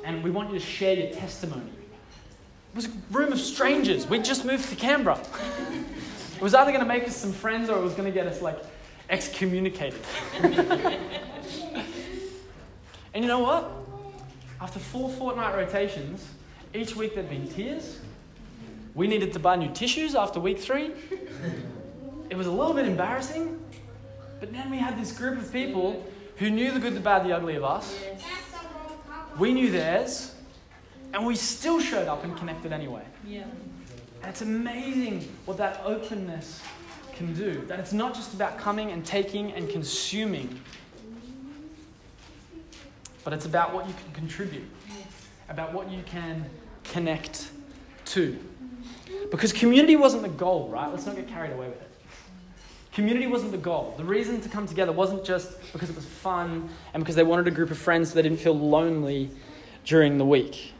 and 0.05 0.23
we 0.23 0.31
want 0.31 0.53
you 0.53 0.59
to 0.61 0.65
share 0.65 0.95
your 0.95 1.11
testimony. 1.13 1.67
It 1.67 2.77
was 2.77 2.87
a 2.87 2.93
room 3.11 3.33
of 3.33 3.41
strangers. 3.41 4.07
We 4.07 4.21
just 4.21 4.45
moved 4.45 4.69
to 4.69 4.77
Canberra. 4.77 5.19
It 6.37 6.41
was 6.41 6.55
either 6.55 6.71
going 6.71 6.85
to 6.85 6.87
make 6.87 7.09
us 7.09 7.17
some 7.17 7.33
friends 7.33 7.69
or 7.69 7.77
it 7.77 7.83
was 7.83 7.95
going 7.95 8.05
to 8.05 8.13
get 8.13 8.29
us 8.29 8.41
like 8.41 8.63
excommunicated. 9.11 9.99
and 10.41 10.95
you 13.17 13.27
know 13.27 13.41
what? 13.41 13.69
After 14.61 14.79
four 14.79 15.11
fortnight 15.11 15.57
rotations, 15.57 16.25
each 16.73 16.95
week 16.95 17.17
there'd 17.17 17.29
been 17.29 17.49
tears. 17.49 17.99
We 18.95 19.09
needed 19.09 19.33
to 19.33 19.41
buy 19.41 19.57
new 19.57 19.73
tissues 19.73 20.15
after 20.15 20.39
week 20.39 20.61
three. 20.61 20.93
It 22.31 22.37
was 22.37 22.47
a 22.47 22.53
little 22.53 22.75
bit 22.75 22.87
embarrassing, 22.87 23.61
but 24.41 24.53
then 24.53 24.71
we 24.71 24.79
had 24.79 24.99
this 25.01 25.13
group 25.13 25.39
of 25.39 25.53
people 25.53 26.05
who 26.37 26.51
knew 26.51 26.71
the 26.71 26.79
good, 26.79 26.95
the 26.95 27.01
bad, 27.01 27.25
the 27.25 27.33
ugly 27.33 27.57
of 27.57 27.65
us. 27.65 27.99
We 29.39 29.53
knew 29.53 29.71
theirs, 29.71 30.35
and 31.13 31.27
we 31.27 31.37
still 31.37 31.81
showed 31.81 32.09
up 32.09 32.25
and 32.25 32.37
connected 32.37 32.73
anyway. 32.73 33.03
Yeah. 33.27 33.45
And 34.23 34.31
it's 34.31 34.43
amazing 34.43 35.29
what 35.45 35.57
that 35.59 35.81
openness 35.85 36.63
can 37.15 37.35
do. 37.35 37.65
That 37.67 37.79
it's 37.81 37.93
not 37.93 38.15
just 38.15 38.35
about 38.35 38.59
coming 38.59 38.91
and 38.91 39.05
taking 39.05 39.53
and 39.53 39.69
consuming, 39.69 40.61
but 43.25 43.33
it's 43.33 43.47
about 43.47 43.75
what 43.75 43.89
you 43.89 43.95
can 43.95 44.13
contribute, 44.13 44.69
about 45.49 45.73
what 45.73 45.91
you 45.91 46.03
can 46.05 46.45
connect 46.85 47.51
to. 48.07 48.39
Because 49.31 49.53
community 49.53 49.97
wasn't 49.97 50.23
the 50.23 50.29
goal, 50.29 50.69
right? 50.69 50.91
Let's 50.91 51.07
not 51.07 51.17
get 51.17 51.29
carried 51.29 51.53
away 51.53 51.69
with 51.69 51.81
it. 51.81 51.91
Community 52.97 53.27
wasn't 53.27 53.53
the 53.53 53.59
goal. 53.59 53.93
The 53.99 54.05
reason 54.05 54.41
to 54.41 54.49
come 54.49 54.67
together 54.67 54.91
wasn't 54.91 55.23
just 55.23 55.61
because 55.75 55.91
it 55.91 55.97
was 55.97 56.07
fun 56.07 56.71
and 56.95 57.03
because 57.03 57.15
they 57.15 57.25
wanted 57.25 57.47
a 57.47 57.51
group 57.51 57.71
of 57.71 57.77
friends 57.77 58.09
so 58.09 58.15
they 58.15 58.23
didn't 58.23 58.41
feel 58.41 58.59
lonely 58.59 59.29
during 59.85 60.17
the 60.17 60.25
week. 60.25 60.73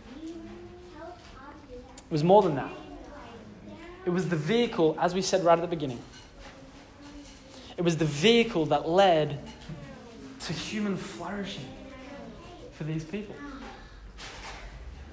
It 1.69 2.09
was 2.09 2.25
more 2.25 2.41
than 2.41 2.55
that. 2.55 2.73
It 4.07 4.09
was 4.09 4.31
the 4.31 4.37
vehicle, 4.37 4.97
as 4.99 5.15
we 5.15 5.21
said 5.21 5.45
right 5.45 5.59
at 5.59 5.61
the 5.61 5.67
beginning, 5.67 6.01
it 7.77 7.83
was 7.83 7.99
the 7.99 8.07
vehicle 8.07 8.65
that 8.65 8.89
led 8.89 9.39
to 10.41 10.53
human 10.55 10.97
flourishing 10.97 11.69
for 12.73 12.85
these 12.85 13.05
people. 13.05 13.37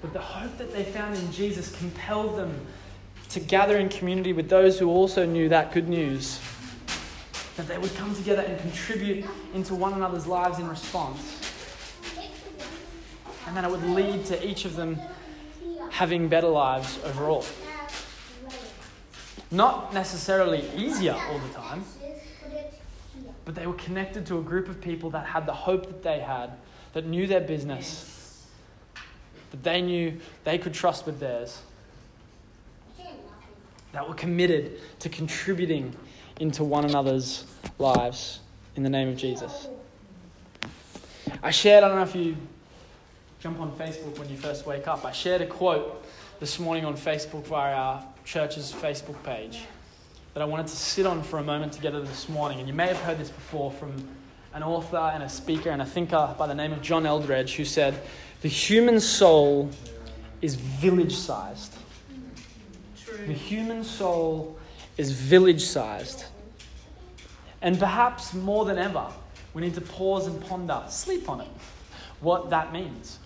But 0.00 0.14
the 0.14 0.20
hope 0.20 0.56
that 0.56 0.72
they 0.72 0.84
found 0.84 1.16
in 1.16 1.30
Jesus 1.32 1.76
compelled 1.76 2.38
them 2.38 2.66
to 3.28 3.40
gather 3.40 3.76
in 3.76 3.90
community 3.90 4.32
with 4.32 4.48
those 4.48 4.78
who 4.78 4.88
also 4.88 5.26
knew 5.26 5.50
that 5.50 5.70
good 5.74 5.90
news. 5.90 6.40
That 7.56 7.68
they 7.68 7.78
would 7.78 7.94
come 7.94 8.14
together 8.14 8.42
and 8.42 8.58
contribute 8.60 9.24
into 9.54 9.74
one 9.74 9.92
another's 9.92 10.26
lives 10.26 10.58
in 10.58 10.68
response. 10.68 11.40
And 13.46 13.56
that 13.56 13.64
it 13.64 13.70
would 13.70 13.84
lead 13.84 14.24
to 14.26 14.46
each 14.46 14.64
of 14.64 14.74
them 14.76 14.98
having 15.90 16.28
better 16.28 16.48
lives 16.48 16.98
overall. 17.04 17.44
Not 19.50 19.94
necessarily 19.94 20.64
easier 20.74 21.12
all 21.12 21.38
the 21.38 21.54
time, 21.54 21.84
but 23.44 23.54
they 23.54 23.66
were 23.66 23.74
connected 23.74 24.26
to 24.26 24.38
a 24.38 24.42
group 24.42 24.68
of 24.68 24.80
people 24.80 25.10
that 25.10 25.26
had 25.26 25.46
the 25.46 25.52
hope 25.52 25.86
that 25.86 26.02
they 26.02 26.18
had, 26.18 26.50
that 26.94 27.06
knew 27.06 27.26
their 27.28 27.40
business, 27.40 28.44
that 29.52 29.62
they 29.62 29.80
knew 29.80 30.18
they 30.42 30.58
could 30.58 30.74
trust 30.74 31.06
with 31.06 31.20
theirs, 31.20 31.62
that 33.92 34.08
were 34.08 34.14
committed 34.14 34.80
to 34.98 35.08
contributing 35.08 35.94
into 36.40 36.64
one 36.64 36.84
another's 36.84 37.44
lives 37.78 38.40
in 38.76 38.82
the 38.82 38.90
name 38.90 39.08
of 39.08 39.16
Jesus. 39.16 39.68
I 41.42 41.50
shared, 41.50 41.84
I 41.84 41.88
don't 41.88 41.96
know 41.96 42.04
if 42.04 42.14
you 42.14 42.36
jump 43.40 43.60
on 43.60 43.70
Facebook 43.72 44.18
when 44.18 44.28
you 44.28 44.36
first 44.36 44.66
wake 44.66 44.88
up, 44.88 45.04
I 45.04 45.12
shared 45.12 45.42
a 45.42 45.46
quote 45.46 46.04
this 46.40 46.58
morning 46.58 46.84
on 46.84 46.96
Facebook 46.96 47.44
via 47.44 47.74
our 47.74 48.04
church's 48.24 48.72
Facebook 48.72 49.22
page 49.22 49.60
that 50.32 50.42
I 50.42 50.46
wanted 50.46 50.66
to 50.66 50.76
sit 50.76 51.06
on 51.06 51.22
for 51.22 51.38
a 51.38 51.44
moment 51.44 51.72
together 51.72 52.00
this 52.00 52.28
morning. 52.28 52.58
And 52.58 52.66
you 52.66 52.74
may 52.74 52.88
have 52.88 53.00
heard 53.00 53.18
this 53.18 53.30
before 53.30 53.70
from 53.70 53.92
an 54.52 54.62
author 54.62 54.96
and 54.96 55.22
a 55.22 55.28
speaker 55.28 55.70
and 55.70 55.80
a 55.80 55.84
thinker 55.84 56.34
by 56.38 56.46
the 56.46 56.54
name 56.54 56.72
of 56.72 56.82
John 56.82 57.04
Eldredge, 57.04 57.54
who 57.54 57.64
said, 57.64 58.00
The 58.40 58.48
human 58.48 58.98
soul 58.98 59.70
is 60.42 60.56
village 60.56 61.14
sized. 61.14 61.74
The 63.26 63.32
human 63.32 63.84
soul 63.84 64.58
is 64.96 65.10
village 65.10 65.62
sized. 65.62 66.24
And 67.62 67.78
perhaps 67.78 68.34
more 68.34 68.64
than 68.64 68.78
ever, 68.78 69.06
we 69.54 69.62
need 69.62 69.74
to 69.74 69.80
pause 69.80 70.26
and 70.26 70.40
ponder, 70.44 70.82
sleep 70.88 71.28
on 71.28 71.40
it, 71.40 71.48
what 72.20 72.50
that 72.50 72.72
means. 72.72 73.18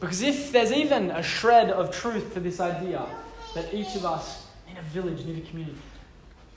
Because 0.00 0.22
if 0.22 0.52
there's 0.52 0.72
even 0.72 1.10
a 1.10 1.22
shred 1.22 1.70
of 1.70 1.90
truth 1.90 2.34
to 2.34 2.40
this 2.40 2.60
idea 2.60 3.06
that 3.54 3.72
each 3.72 3.96
of 3.96 4.04
us 4.04 4.46
need 4.68 4.76
a 4.78 4.82
village, 4.82 5.24
need 5.24 5.42
a 5.42 5.48
community, 5.48 5.78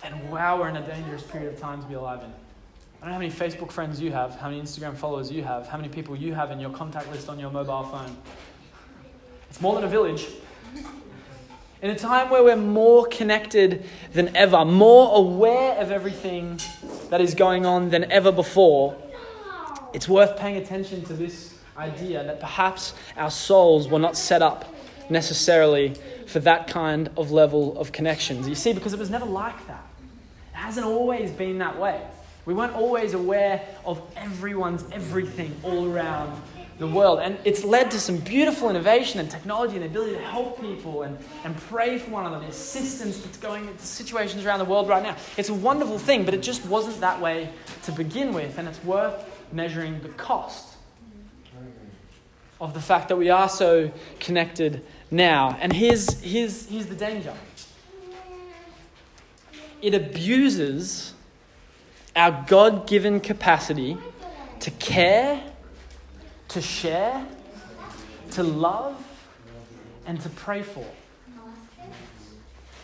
then 0.01 0.29
wow, 0.29 0.59
we're 0.59 0.69
in 0.69 0.75
a 0.75 0.85
dangerous 0.85 1.23
period 1.23 1.53
of 1.53 1.59
time 1.59 1.81
to 1.81 1.87
be 1.87 1.93
alive 1.93 2.19
in. 2.19 2.25
I 2.29 3.05
don't 3.05 3.09
know 3.09 3.13
how 3.13 3.19
many 3.19 3.31
Facebook 3.31 3.71
friends 3.71 4.01
you 4.01 4.11
have, 4.11 4.35
how 4.35 4.49
many 4.49 4.61
Instagram 4.61 4.95
followers 4.95 5.31
you 5.31 5.43
have, 5.43 5.67
how 5.67 5.77
many 5.77 5.89
people 5.89 6.15
you 6.15 6.33
have 6.33 6.51
in 6.51 6.59
your 6.59 6.71
contact 6.71 7.09
list 7.11 7.29
on 7.29 7.39
your 7.39 7.51
mobile 7.51 7.83
phone. 7.83 8.17
It's 9.49 9.61
more 9.61 9.75
than 9.75 9.83
a 9.83 9.87
village. 9.87 10.27
In 11.79 11.91
a 11.91 11.95
time 11.95 12.31
where 12.31 12.43
we're 12.43 12.55
more 12.55 13.05
connected 13.05 13.85
than 14.11 14.35
ever, 14.35 14.65
more 14.65 15.15
aware 15.15 15.79
of 15.79 15.91
everything 15.91 16.59
that 17.11 17.21
is 17.21 17.35
going 17.35 17.67
on 17.67 17.91
than 17.91 18.11
ever 18.11 18.31
before, 18.31 18.95
it's 19.93 20.09
worth 20.09 20.37
paying 20.37 20.57
attention 20.57 21.03
to 21.03 21.13
this 21.13 21.53
idea 21.77 22.23
that 22.23 22.39
perhaps 22.39 22.95
our 23.15 23.29
souls 23.29 23.87
were 23.87 23.99
not 23.99 24.17
set 24.17 24.41
up 24.41 24.73
necessarily 25.11 25.93
for 26.25 26.39
that 26.39 26.67
kind 26.67 27.11
of 27.15 27.29
level 27.29 27.77
of 27.77 27.91
connections. 27.91 28.49
You 28.49 28.55
see, 28.55 28.73
because 28.73 28.93
it 28.93 28.99
was 28.99 29.11
never 29.11 29.27
like 29.27 29.67
that. 29.67 29.85
It 30.53 30.57
hasn't 30.57 30.85
always 30.85 31.29
been 31.29 31.59
that 31.59 31.77
way. 31.77 32.01
We 32.47 32.55
weren't 32.55 32.73
always 32.73 33.13
aware 33.13 33.61
of 33.85 34.01
everyone's 34.15 34.83
everything 34.91 35.55
all 35.61 35.85
around 35.85 36.41
the 36.79 36.87
world. 36.87 37.19
And 37.19 37.37
it's 37.43 37.63
led 37.63 37.91
to 37.91 37.99
some 37.99 38.17
beautiful 38.17 38.69
innovation 38.69 39.19
and 39.19 39.29
technology 39.29 39.75
and 39.75 39.83
the 39.83 39.87
ability 39.87 40.13
to 40.13 40.21
help 40.21 40.61
people 40.61 41.03
and, 41.03 41.17
and 41.43 41.57
pray 41.57 41.97
for 41.97 42.11
one 42.11 42.25
another. 42.25 42.43
There's 42.43 42.55
systems 42.55 43.21
that's 43.21 43.37
going 43.37 43.67
into 43.67 43.85
situations 43.85 44.45
around 44.45 44.59
the 44.59 44.65
world 44.65 44.87
right 44.87 45.03
now. 45.03 45.15
It's 45.37 45.49
a 45.49 45.53
wonderful 45.53 45.97
thing, 45.97 46.23
but 46.25 46.33
it 46.33 46.41
just 46.41 46.65
wasn't 46.65 46.99
that 47.01 47.19
way 47.19 47.49
to 47.83 47.91
begin 47.91 48.33
with. 48.33 48.57
And 48.57 48.67
it's 48.67 48.83
worth 48.83 49.25
measuring 49.51 50.01
the 50.01 50.09
cost 50.09 50.75
of 52.59 52.73
the 52.73 52.81
fact 52.81 53.09
that 53.09 53.15
we 53.17 53.29
are 53.29 53.49
so 53.49 53.91
connected 54.19 54.83
now. 55.11 55.57
And 55.61 55.71
here's, 55.71 56.19
here's, 56.21 56.67
here's 56.67 56.87
the 56.87 56.95
danger 56.95 57.33
it 59.79 59.93
abuses 59.93 61.13
our 62.15 62.43
God 62.47 62.87
given 62.87 63.19
capacity 63.19 63.95
to 64.61 64.71
care, 64.71 65.41
to 66.49 66.61
share, 66.61 67.25
to 68.31 68.43
love, 68.43 68.95
and 70.05 70.19
to 70.21 70.29
pray 70.29 70.63
for. 70.63 70.85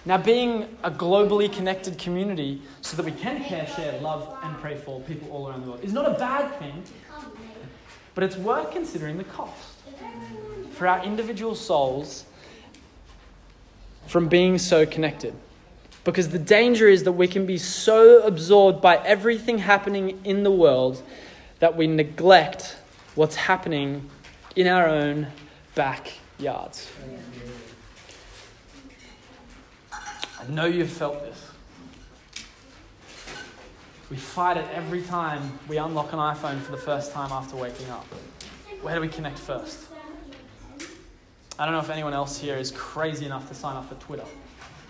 Now, 0.06 0.18
being 0.18 0.78
a 0.84 0.92
globally 0.92 1.52
connected 1.52 1.98
community 1.98 2.62
so 2.82 2.98
that 2.98 3.06
we 3.06 3.14
can 3.14 3.42
care, 3.42 3.66
share, 3.66 4.00
love, 4.02 4.38
and 4.44 4.58
pray 4.58 4.76
for 4.76 5.00
people 5.02 5.32
all 5.32 5.48
around 5.48 5.64
the 5.64 5.70
world 5.72 5.84
is 5.84 5.94
not 5.94 6.06
a 6.06 6.18
bad 6.20 6.60
thing, 6.60 6.84
but 8.14 8.26
it's 8.26 8.36
worth 8.36 8.72
considering 8.72 9.18
the 9.18 9.24
cost 9.24 9.74
for 10.72 10.88
our 10.88 11.04
individual 11.06 11.56
souls 11.56 12.26
from 14.08 14.28
being 14.28 14.58
so 14.58 14.86
connected. 14.86 15.34
Because 16.04 16.30
the 16.30 16.40
danger 16.40 16.90
is 16.90 17.04
that 17.04 17.14
we 17.14 17.30
can 17.30 17.46
be 17.46 17.58
so 17.58 18.24
absorbed 18.24 18.82
by 18.82 18.98
everything 18.98 19.60
happening 19.60 20.20
in 20.26 20.44
the 20.44 20.52
world 20.52 21.02
that 21.60 21.78
we 21.78 21.88
neglect 21.88 22.76
what's 23.16 23.36
happening 23.36 24.10
in 24.56 24.68
our 24.68 24.88
own 24.88 25.28
backyards. 25.76 26.90
I 29.92 30.48
know 30.50 30.66
you've 30.66 30.90
felt 30.90 31.22
this. 31.22 31.50
We 34.10 34.18
fight 34.18 34.58
it 34.58 34.66
every 34.74 35.02
time 35.02 35.58
we 35.68 35.78
unlock 35.78 36.14
an 36.14 36.20
iPhone 36.20 36.60
for 36.60 36.72
the 36.72 36.78
first 36.78 37.12
time 37.14 37.32
after 37.32 37.56
waking 37.56 37.90
up. 37.90 38.06
Where 38.82 38.96
do 38.96 39.02
we 39.02 39.08
connect 39.08 39.40
first? 39.40 39.88
I 41.58 41.66
don't 41.66 41.74
know 41.74 41.80
if 41.80 41.90
anyone 41.90 42.14
else 42.14 42.40
here 42.40 42.58
is 42.58 42.72
crazy 42.72 43.26
enough 43.26 43.48
to 43.48 43.54
sign 43.54 43.76
up 43.76 43.88
for 43.88 43.96
Twitter. 43.96 44.26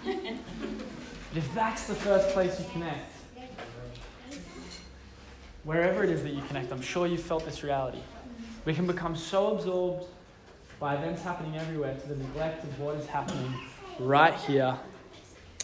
but 0.05 0.17
if 1.35 1.53
that's 1.53 1.87
the 1.87 1.95
first 1.95 2.29
place 2.29 2.59
you 2.59 2.65
connect, 2.71 3.11
wherever 5.63 6.03
it 6.03 6.09
is 6.09 6.23
that 6.23 6.33
you 6.33 6.41
connect, 6.47 6.71
I'm 6.71 6.81
sure 6.81 7.05
you've 7.05 7.21
felt 7.21 7.45
this 7.45 7.63
reality. 7.63 7.99
We 8.65 8.73
can 8.73 8.87
become 8.87 9.15
so 9.15 9.55
absorbed 9.55 10.05
by 10.79 10.95
events 10.95 11.21
happening 11.21 11.57
everywhere 11.57 11.95
to 11.95 12.07
the 12.07 12.15
neglect 12.15 12.63
of 12.63 12.79
what 12.79 12.95
is 12.95 13.05
happening 13.05 13.53
right 13.99 14.35
here 14.35 14.77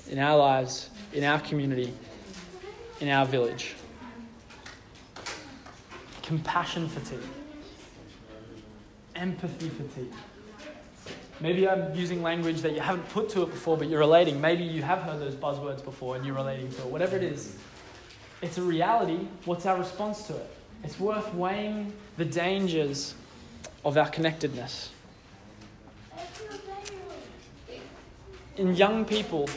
in 0.10 0.20
our 0.20 0.38
lives, 0.38 0.90
in 1.14 1.24
our 1.24 1.40
community, 1.40 1.94
in 3.00 3.08
our 3.08 3.26
village. 3.26 3.76
Compassion 6.24 6.90
fatigue, 6.90 7.20
empathy 9.16 9.70
fatigue. 9.70 10.14
Maybe 11.40 11.70
I'm 11.70 11.96
using 11.96 12.22
language 12.22 12.62
that 12.62 12.74
you 12.74 12.82
haven't 12.82 13.08
put 13.10 13.30
to 13.30 13.44
it 13.44 13.50
before, 13.50 13.78
but 13.78 13.88
you're 13.88 14.00
relating. 14.00 14.42
Maybe 14.42 14.66
you 14.66 14.84
have 14.84 15.00
heard 15.04 15.22
those 15.22 15.36
buzzwords 15.36 15.84
before 15.84 16.18
and 16.18 16.26
you're 16.26 16.36
relating 16.36 16.70
to 16.72 16.82
it. 16.82 16.88
Whatever 16.88 17.16
it 17.16 17.24
is, 17.24 17.58
it's 18.42 18.58
a 18.58 18.62
reality. 18.62 19.26
What's 19.46 19.66
our 19.66 19.78
response 19.78 20.28
to 20.28 20.36
it? 20.36 20.56
It's 20.84 21.00
worth 21.00 21.34
weighing 21.34 21.94
the 22.18 22.26
dangers 22.26 23.14
of 23.84 23.98
our 23.98 24.10
connectedness. 24.10 24.90
In 28.58 28.76
young 28.76 29.06
people 29.06 29.50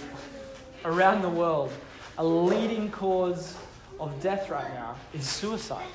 around 0.84 1.22
the 1.22 1.28
world, 1.28 1.72
a 2.18 2.24
leading 2.24 2.90
cause 2.90 3.56
of 3.98 4.20
death 4.22 4.50
right 4.50 4.72
now 4.74 4.96
is 5.14 5.26
suicide. 5.26 5.86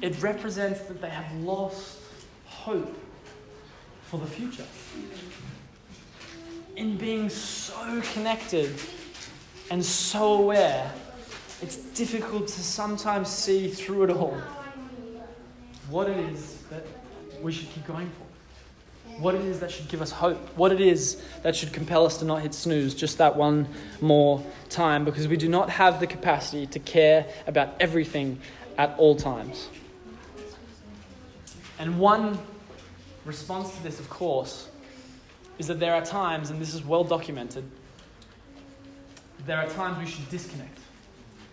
It 0.00 0.20
represents 0.22 0.80
that 0.82 1.00
they 1.00 1.10
have 1.10 1.32
lost 1.42 1.98
hope 2.46 2.96
for 4.04 4.18
the 4.18 4.26
future. 4.26 4.66
In 6.76 6.96
being 6.96 7.28
so 7.28 8.00
connected 8.12 8.80
and 9.70 9.84
so 9.84 10.34
aware, 10.34 10.90
it's 11.62 11.76
difficult 11.76 12.48
to 12.48 12.60
sometimes 12.62 13.28
see 13.28 13.68
through 13.68 14.04
it 14.04 14.10
all 14.10 14.40
what 15.90 16.08
it 16.08 16.18
is 16.18 16.62
that 16.70 16.86
we 17.42 17.52
should 17.52 17.68
keep 17.70 17.86
going 17.86 18.08
for. 18.10 18.24
What 19.20 19.34
it 19.34 19.42
is 19.42 19.60
that 19.60 19.70
should 19.70 19.88
give 19.88 20.00
us 20.00 20.10
hope. 20.10 20.38
What 20.56 20.72
it 20.72 20.80
is 20.80 21.22
that 21.42 21.54
should 21.54 21.72
compel 21.72 22.06
us 22.06 22.16
to 22.18 22.24
not 22.24 22.42
hit 22.42 22.54
snooze 22.54 22.94
just 22.94 23.18
that 23.18 23.36
one 23.36 23.68
more 24.00 24.42
time 24.68 25.04
because 25.04 25.28
we 25.28 25.36
do 25.36 25.48
not 25.48 25.68
have 25.68 26.00
the 26.00 26.06
capacity 26.06 26.66
to 26.68 26.78
care 26.78 27.26
about 27.46 27.74
everything 27.80 28.40
at 28.78 28.94
all 28.98 29.16
times. 29.16 29.68
And 31.78 31.98
one 31.98 32.38
response 33.24 33.74
to 33.76 33.82
this, 33.82 34.00
of 34.00 34.08
course, 34.08 34.68
is 35.58 35.66
that 35.66 35.80
there 35.80 35.94
are 35.94 36.04
times, 36.04 36.50
and 36.50 36.60
this 36.60 36.72
is 36.72 36.84
well 36.84 37.04
documented, 37.04 37.64
there 39.46 39.58
are 39.58 39.68
times 39.68 39.98
we 39.98 40.06
should 40.06 40.28
disconnect, 40.30 40.78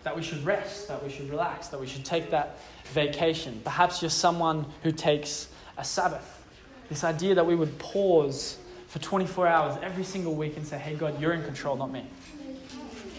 that 0.08 0.16
we 0.16 0.22
should 0.22 0.42
rest, 0.42 0.88
that 0.88 1.04
we 1.04 1.10
should 1.10 1.28
relax, 1.28 1.68
that 1.68 1.78
we 1.78 1.86
should 1.86 2.02
take 2.02 2.30
that 2.30 2.58
vacation. 2.94 3.60
Perhaps 3.62 4.00
you're 4.00 4.08
someone 4.08 4.64
who 4.82 4.90
takes 4.90 5.48
a 5.76 5.84
Sabbath. 5.84 6.46
This 6.88 7.04
idea 7.04 7.34
that 7.34 7.44
we 7.44 7.54
would 7.54 7.78
pause 7.78 8.56
for 8.86 9.00
24 9.00 9.46
hours 9.46 9.78
every 9.82 10.04
single 10.04 10.34
week 10.34 10.56
and 10.56 10.66
say, 10.66 10.78
hey, 10.78 10.94
God, 10.94 11.20
you're 11.20 11.34
in 11.34 11.44
control, 11.44 11.76
not 11.76 11.92
me. 11.92 12.06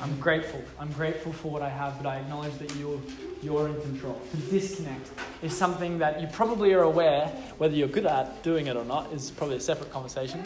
I'm 0.01 0.19
grateful. 0.19 0.63
I'm 0.79 0.91
grateful 0.93 1.31
for 1.31 1.51
what 1.51 1.61
I 1.61 1.69
have, 1.69 1.95
but 2.01 2.09
I 2.09 2.15
acknowledge 2.21 2.57
that 2.57 2.75
you're, 2.77 2.99
you're 3.43 3.67
in 3.67 3.79
control. 3.81 4.19
To 4.31 4.37
disconnect 4.37 5.11
is 5.43 5.55
something 5.55 5.99
that 5.99 6.19
you 6.19 6.27
probably 6.29 6.73
are 6.73 6.81
aware, 6.81 7.27
whether 7.59 7.75
you're 7.75 7.87
good 7.87 8.07
at 8.07 8.41
doing 8.41 8.65
it 8.65 8.75
or 8.75 8.85
not, 8.85 9.13
is 9.13 9.29
probably 9.29 9.57
a 9.57 9.59
separate 9.59 9.91
conversation. 9.91 10.43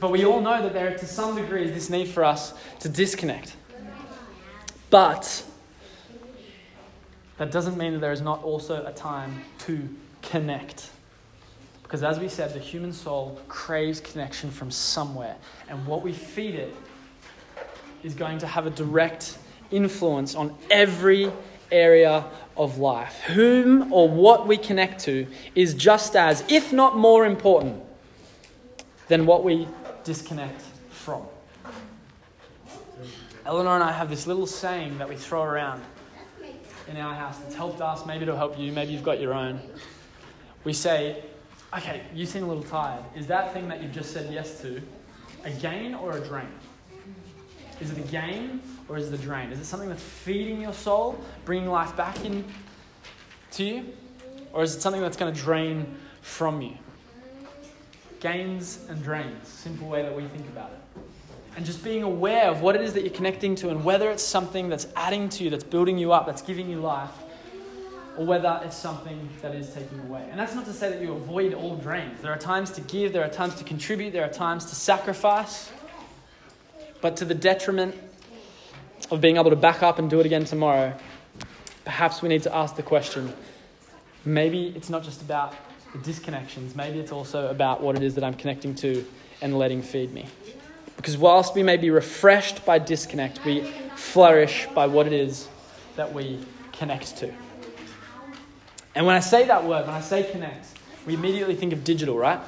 But 0.00 0.10
we 0.10 0.26
all 0.26 0.42
know 0.42 0.60
that 0.60 0.74
there, 0.74 0.98
to 0.98 1.06
some 1.06 1.34
degree, 1.34 1.64
is 1.64 1.72
this 1.72 1.88
need 1.88 2.08
for 2.08 2.24
us 2.24 2.52
to 2.80 2.90
disconnect. 2.90 3.56
But 4.94 5.42
that 7.38 7.50
doesn't 7.50 7.76
mean 7.76 7.94
that 7.94 7.98
there 7.98 8.12
is 8.12 8.20
not 8.20 8.44
also 8.44 8.86
a 8.86 8.92
time 8.92 9.42
to 9.66 9.88
connect. 10.22 10.88
Because 11.82 12.04
as 12.04 12.20
we 12.20 12.28
said, 12.28 12.54
the 12.54 12.60
human 12.60 12.92
soul 12.92 13.40
craves 13.48 13.98
connection 13.98 14.52
from 14.52 14.70
somewhere. 14.70 15.34
And 15.68 15.84
what 15.84 16.02
we 16.02 16.12
feed 16.12 16.54
it 16.54 16.72
is 18.04 18.14
going 18.14 18.38
to 18.38 18.46
have 18.46 18.66
a 18.66 18.70
direct 18.70 19.36
influence 19.72 20.36
on 20.36 20.56
every 20.70 21.32
area 21.72 22.24
of 22.56 22.78
life. 22.78 23.20
Whom 23.22 23.92
or 23.92 24.08
what 24.08 24.46
we 24.46 24.56
connect 24.56 25.00
to 25.06 25.26
is 25.56 25.74
just 25.74 26.14
as, 26.14 26.44
if 26.48 26.72
not 26.72 26.96
more 26.96 27.26
important, 27.26 27.82
than 29.08 29.26
what 29.26 29.42
we 29.42 29.66
disconnect 30.04 30.62
from. 30.90 31.24
Eleanor 33.46 33.74
and 33.74 33.84
I 33.84 33.92
have 33.92 34.08
this 34.08 34.26
little 34.26 34.46
saying 34.46 34.96
that 34.98 35.08
we 35.08 35.16
throw 35.16 35.42
around 35.42 35.82
in 36.88 36.96
our 36.96 37.14
house 37.14 37.38
that's 37.38 37.54
helped 37.54 37.82
us. 37.82 38.06
Maybe 38.06 38.22
it'll 38.22 38.36
help 38.36 38.58
you. 38.58 38.72
Maybe 38.72 38.92
you've 38.92 39.02
got 39.02 39.20
your 39.20 39.34
own. 39.34 39.60
We 40.64 40.72
say, 40.72 41.22
okay, 41.76 42.02
you 42.14 42.24
seem 42.24 42.44
a 42.44 42.46
little 42.46 42.62
tired. 42.62 43.04
Is 43.14 43.26
that 43.26 43.52
thing 43.52 43.68
that 43.68 43.82
you've 43.82 43.92
just 43.92 44.14
said 44.14 44.32
yes 44.32 44.62
to 44.62 44.80
a 45.44 45.50
gain 45.50 45.94
or 45.94 46.16
a 46.16 46.20
drain? 46.20 46.48
Is 47.82 47.90
it 47.90 47.98
a 47.98 48.08
gain 48.10 48.62
or 48.88 48.96
is 48.96 49.12
it 49.12 49.20
a 49.20 49.22
drain? 49.22 49.52
Is 49.52 49.60
it 49.60 49.66
something 49.66 49.90
that's 49.90 50.02
feeding 50.02 50.62
your 50.62 50.72
soul, 50.72 51.22
bringing 51.44 51.68
life 51.68 51.94
back 51.96 52.24
in 52.24 52.46
to 53.52 53.64
you? 53.64 53.92
Or 54.54 54.62
is 54.62 54.74
it 54.74 54.80
something 54.80 55.02
that's 55.02 55.18
going 55.18 55.34
to 55.34 55.38
drain 55.38 55.94
from 56.22 56.62
you? 56.62 56.78
Gains 58.20 58.86
and 58.88 59.02
drains, 59.02 59.48
simple 59.48 59.88
way 59.88 60.00
that 60.00 60.16
we 60.16 60.24
think 60.28 60.48
about 60.48 60.70
it. 60.70 60.83
And 61.56 61.64
just 61.64 61.84
being 61.84 62.02
aware 62.02 62.48
of 62.48 62.62
what 62.62 62.74
it 62.74 62.80
is 62.80 62.92
that 62.94 63.02
you're 63.02 63.12
connecting 63.12 63.54
to 63.56 63.70
and 63.70 63.84
whether 63.84 64.10
it's 64.10 64.22
something 64.22 64.68
that's 64.68 64.88
adding 64.96 65.28
to 65.30 65.44
you, 65.44 65.50
that's 65.50 65.64
building 65.64 65.98
you 65.98 66.12
up, 66.12 66.26
that's 66.26 66.42
giving 66.42 66.68
you 66.68 66.80
life, 66.80 67.12
or 68.16 68.26
whether 68.26 68.60
it's 68.64 68.76
something 68.76 69.28
that 69.40 69.54
is 69.54 69.72
taking 69.72 70.00
away. 70.00 70.26
And 70.30 70.38
that's 70.38 70.54
not 70.54 70.64
to 70.66 70.72
say 70.72 70.88
that 70.90 71.00
you 71.00 71.12
avoid 71.12 71.54
all 71.54 71.76
drains. 71.76 72.20
There 72.20 72.32
are 72.32 72.38
times 72.38 72.72
to 72.72 72.80
give, 72.80 73.12
there 73.12 73.24
are 73.24 73.28
times 73.28 73.54
to 73.56 73.64
contribute, 73.64 74.12
there 74.12 74.24
are 74.24 74.32
times 74.32 74.66
to 74.66 74.74
sacrifice, 74.74 75.70
but 77.00 77.16
to 77.18 77.24
the 77.24 77.34
detriment 77.34 77.94
of 79.10 79.20
being 79.20 79.36
able 79.36 79.50
to 79.50 79.56
back 79.56 79.82
up 79.82 79.98
and 79.98 80.10
do 80.10 80.18
it 80.20 80.26
again 80.26 80.44
tomorrow, 80.44 80.96
perhaps 81.84 82.22
we 82.22 82.28
need 82.28 82.42
to 82.42 82.54
ask 82.54 82.76
the 82.76 82.82
question 82.82 83.32
maybe 84.24 84.72
it's 84.74 84.88
not 84.88 85.04
just 85.04 85.20
about 85.20 85.54
the 85.92 85.98
disconnections, 85.98 86.74
maybe 86.74 86.98
it's 86.98 87.12
also 87.12 87.50
about 87.50 87.82
what 87.82 87.94
it 87.94 88.02
is 88.02 88.14
that 88.14 88.24
I'm 88.24 88.34
connecting 88.34 88.74
to 88.76 89.04
and 89.42 89.58
letting 89.58 89.82
feed 89.82 90.12
me. 90.12 90.26
Because 90.96 91.16
whilst 91.18 91.54
we 91.54 91.62
may 91.62 91.76
be 91.76 91.90
refreshed 91.90 92.64
by 92.64 92.78
disconnect, 92.78 93.44
we 93.44 93.62
flourish 93.96 94.66
by 94.74 94.86
what 94.86 95.06
it 95.06 95.12
is 95.12 95.48
that 95.96 96.12
we 96.12 96.38
connect 96.72 97.16
to. 97.18 97.32
And 98.94 99.06
when 99.06 99.16
I 99.16 99.20
say 99.20 99.46
that 99.46 99.64
word, 99.64 99.86
when 99.86 99.94
I 99.94 100.00
say 100.00 100.30
connect, 100.30 100.66
we 101.06 101.14
immediately 101.14 101.56
think 101.56 101.72
of 101.72 101.84
digital, 101.84 102.16
right? 102.16 102.40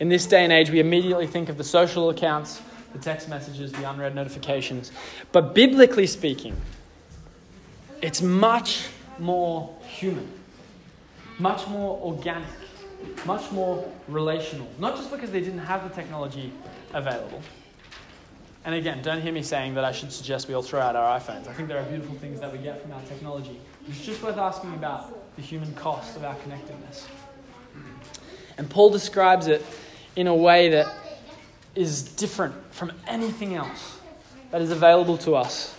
In 0.00 0.08
this 0.08 0.26
day 0.26 0.44
and 0.44 0.52
age, 0.52 0.70
we 0.70 0.80
immediately 0.80 1.26
think 1.26 1.48
of 1.48 1.56
the 1.56 1.64
social 1.64 2.10
accounts, 2.10 2.60
the 2.92 2.98
text 2.98 3.28
messages, 3.28 3.72
the 3.72 3.88
unread 3.88 4.14
notifications. 4.14 4.90
But 5.30 5.54
biblically 5.54 6.06
speaking, 6.06 6.56
it's 8.02 8.22
much 8.22 8.88
more 9.18 9.74
human, 9.86 10.28
much 11.38 11.66
more 11.68 11.98
organic, 12.02 12.48
much 13.26 13.50
more 13.52 13.90
relational. 14.08 14.68
Not 14.78 14.96
just 14.96 15.10
because 15.10 15.30
they 15.30 15.40
didn't 15.40 15.58
have 15.58 15.88
the 15.88 15.94
technology 15.94 16.52
available. 16.92 17.42
And 18.64 18.74
again, 18.74 19.00
don't 19.02 19.22
hear 19.22 19.32
me 19.32 19.42
saying 19.42 19.74
that 19.74 19.84
I 19.84 19.92
should 19.92 20.12
suggest 20.12 20.48
we 20.48 20.54
all 20.54 20.62
throw 20.62 20.80
out 20.80 20.94
our 20.94 21.18
iPhones. 21.18 21.48
I 21.48 21.52
think 21.52 21.68
there 21.68 21.78
are 21.78 21.84
beautiful 21.84 22.14
things 22.16 22.40
that 22.40 22.52
we 22.52 22.58
get 22.58 22.82
from 22.82 22.92
our 22.92 23.00
technology. 23.02 23.58
It's 23.88 24.04
just 24.04 24.22
worth 24.22 24.36
asking 24.36 24.74
about 24.74 25.36
the 25.36 25.42
human 25.42 25.72
cost 25.74 26.16
of 26.16 26.24
our 26.24 26.34
connectedness. 26.36 27.08
And 28.58 28.68
Paul 28.68 28.90
describes 28.90 29.46
it 29.46 29.64
in 30.16 30.26
a 30.26 30.34
way 30.34 30.68
that 30.70 30.92
is 31.74 32.02
different 32.02 32.54
from 32.72 32.92
anything 33.06 33.54
else 33.54 33.98
that 34.50 34.60
is 34.60 34.70
available 34.70 35.16
to 35.18 35.34
us 35.34 35.74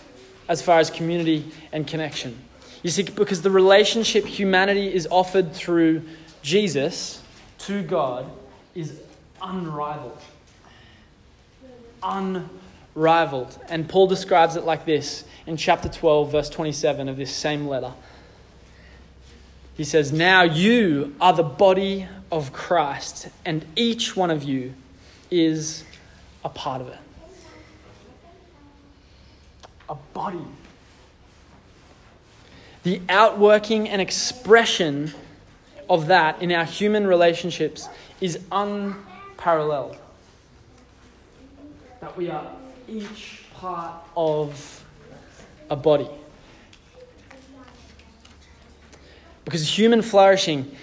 as 0.48 0.60
far 0.60 0.80
as 0.80 0.90
community 0.90 1.52
and 1.72 1.86
connection. 1.86 2.36
You 2.82 2.90
see, 2.90 3.04
because 3.04 3.42
the 3.42 3.50
relationship 3.50 4.24
humanity 4.26 4.92
is 4.92 5.06
offered 5.10 5.52
through 5.52 6.02
Jesus 6.42 7.22
to 7.58 7.82
God 7.82 8.30
is 8.74 9.00
unrivaled. 9.40 10.20
Unrivaled. 12.02 13.58
And 13.68 13.88
Paul 13.88 14.08
describes 14.08 14.56
it 14.56 14.64
like 14.64 14.84
this 14.84 15.24
in 15.46 15.56
chapter 15.56 15.88
12, 15.88 16.32
verse 16.32 16.50
27 16.50 17.08
of 17.08 17.16
this 17.16 17.34
same 17.34 17.66
letter. 17.66 17.92
he 19.76 19.84
says, 19.84 20.12
Now 20.12 20.42
you 20.42 21.14
are 21.20 21.32
the 21.32 21.42
body 21.42 22.06
of 22.30 22.52
Christ, 22.52 23.28
and 23.44 23.64
each 23.76 24.16
one 24.16 24.30
of 24.30 24.42
you 24.42 24.74
is 25.30 25.84
a 26.44 26.48
part 26.48 26.80
of 26.80 26.88
it. 26.88 26.98
A 29.88 29.94
body. 30.12 30.44
The 32.82 33.00
outworking 33.08 33.88
and 33.88 34.02
expression 34.02 35.14
of 35.92 36.06
that 36.06 36.40
in 36.40 36.50
our 36.50 36.64
human 36.64 37.06
relationships 37.06 37.86
is 38.18 38.38
unparalleled. 38.50 39.98
That 42.00 42.16
we 42.16 42.30
are 42.30 42.50
each 42.88 43.42
part 43.54 43.92
of 44.16 44.84
a 45.68 45.76
body. 45.76 46.08
Because 49.44 49.78
human 49.78 50.00
flourishing, 50.00 50.74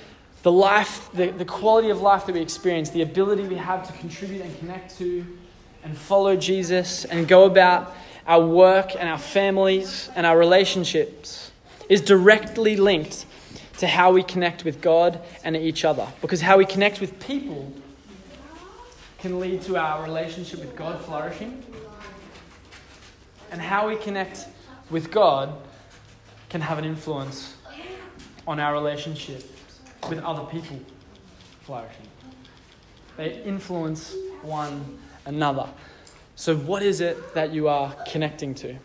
the 0.44 0.52
life, 0.52 1.10
the, 1.12 1.32
the 1.32 1.44
quality 1.44 1.90
of 1.90 2.02
life 2.02 2.28
that 2.28 2.36
we 2.36 2.42
experience, 2.42 2.92
the 2.92 3.02
ability 3.02 3.48
we 3.48 3.56
have 3.56 3.88
to 3.88 3.94
contribute 3.94 4.44
and 4.44 4.60
connect 4.60 4.96
to 5.00 5.26
and 5.84 5.98
follow 5.98 6.36
Jesus 6.36 7.06
and 7.06 7.28
go 7.28 7.46
about 7.46 7.96
our 8.28 8.46
work 8.46 8.92
and 8.96 9.10
our 9.10 9.18
families 9.18 10.12
and 10.16 10.28
our 10.28 10.38
relationships 10.38 11.52
is 11.90 12.00
directly 12.00 12.78
linked 12.78 13.26
to 13.80 13.88
how 13.88 14.12
we 14.12 14.22
connect 14.24 14.66
with 14.66 14.82
God 14.82 15.22
and 15.44 15.56
each 15.56 15.86
other. 15.86 16.06
Because 16.22 16.42
how 16.42 16.58
we 16.58 16.66
connect 16.66 17.00
with 17.00 17.18
people 17.20 17.74
can 19.20 19.40
lead 19.40 19.62
to 19.64 19.78
our 19.78 20.04
relationship 20.04 20.60
with 20.60 20.76
God 20.76 21.00
flourishing. 21.06 21.64
And 23.52 23.62
how 23.62 23.88
we 23.88 23.96
connect 23.96 24.48
with 24.90 25.12
God 25.12 25.54
can 26.50 26.60
have 26.60 26.78
an 26.78 26.84
influence 26.84 27.56
on 28.46 28.60
our 28.60 28.74
relationship 28.74 29.50
with 30.10 30.20
other 30.20 30.44
people 30.44 30.80
flourishing. 31.62 32.08
They 33.16 33.42
influence 33.44 34.14
one 34.42 35.00
another. 35.26 35.70
So, 36.36 36.58
what 36.58 36.84
is 36.84 37.00
it 37.00 37.34
that 37.34 37.54
you 37.54 37.68
are 37.70 37.96
connecting 38.10 38.56
to? 38.56 38.76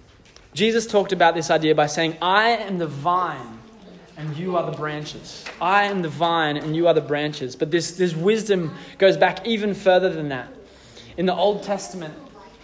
Jesus 0.54 0.86
talked 0.86 1.12
about 1.12 1.34
this 1.34 1.50
idea 1.50 1.74
by 1.74 1.86
saying, 1.86 2.16
I 2.22 2.50
am 2.50 2.78
the 2.78 2.86
vine 2.86 3.60
and 4.16 4.36
you 4.36 4.56
are 4.56 4.70
the 4.70 4.76
branches. 4.76 5.44
I 5.60 5.84
am 5.84 6.02
the 6.02 6.08
vine 6.08 6.56
and 6.56 6.74
you 6.76 6.86
are 6.86 6.94
the 6.94 7.00
branches. 7.00 7.56
But 7.56 7.70
this, 7.70 7.96
this 7.96 8.14
wisdom 8.14 8.74
goes 8.98 9.16
back 9.16 9.46
even 9.46 9.74
further 9.74 10.10
than 10.10 10.28
that. 10.28 10.48
In 11.16 11.26
the 11.26 11.34
Old 11.34 11.62
Testament, 11.62 12.14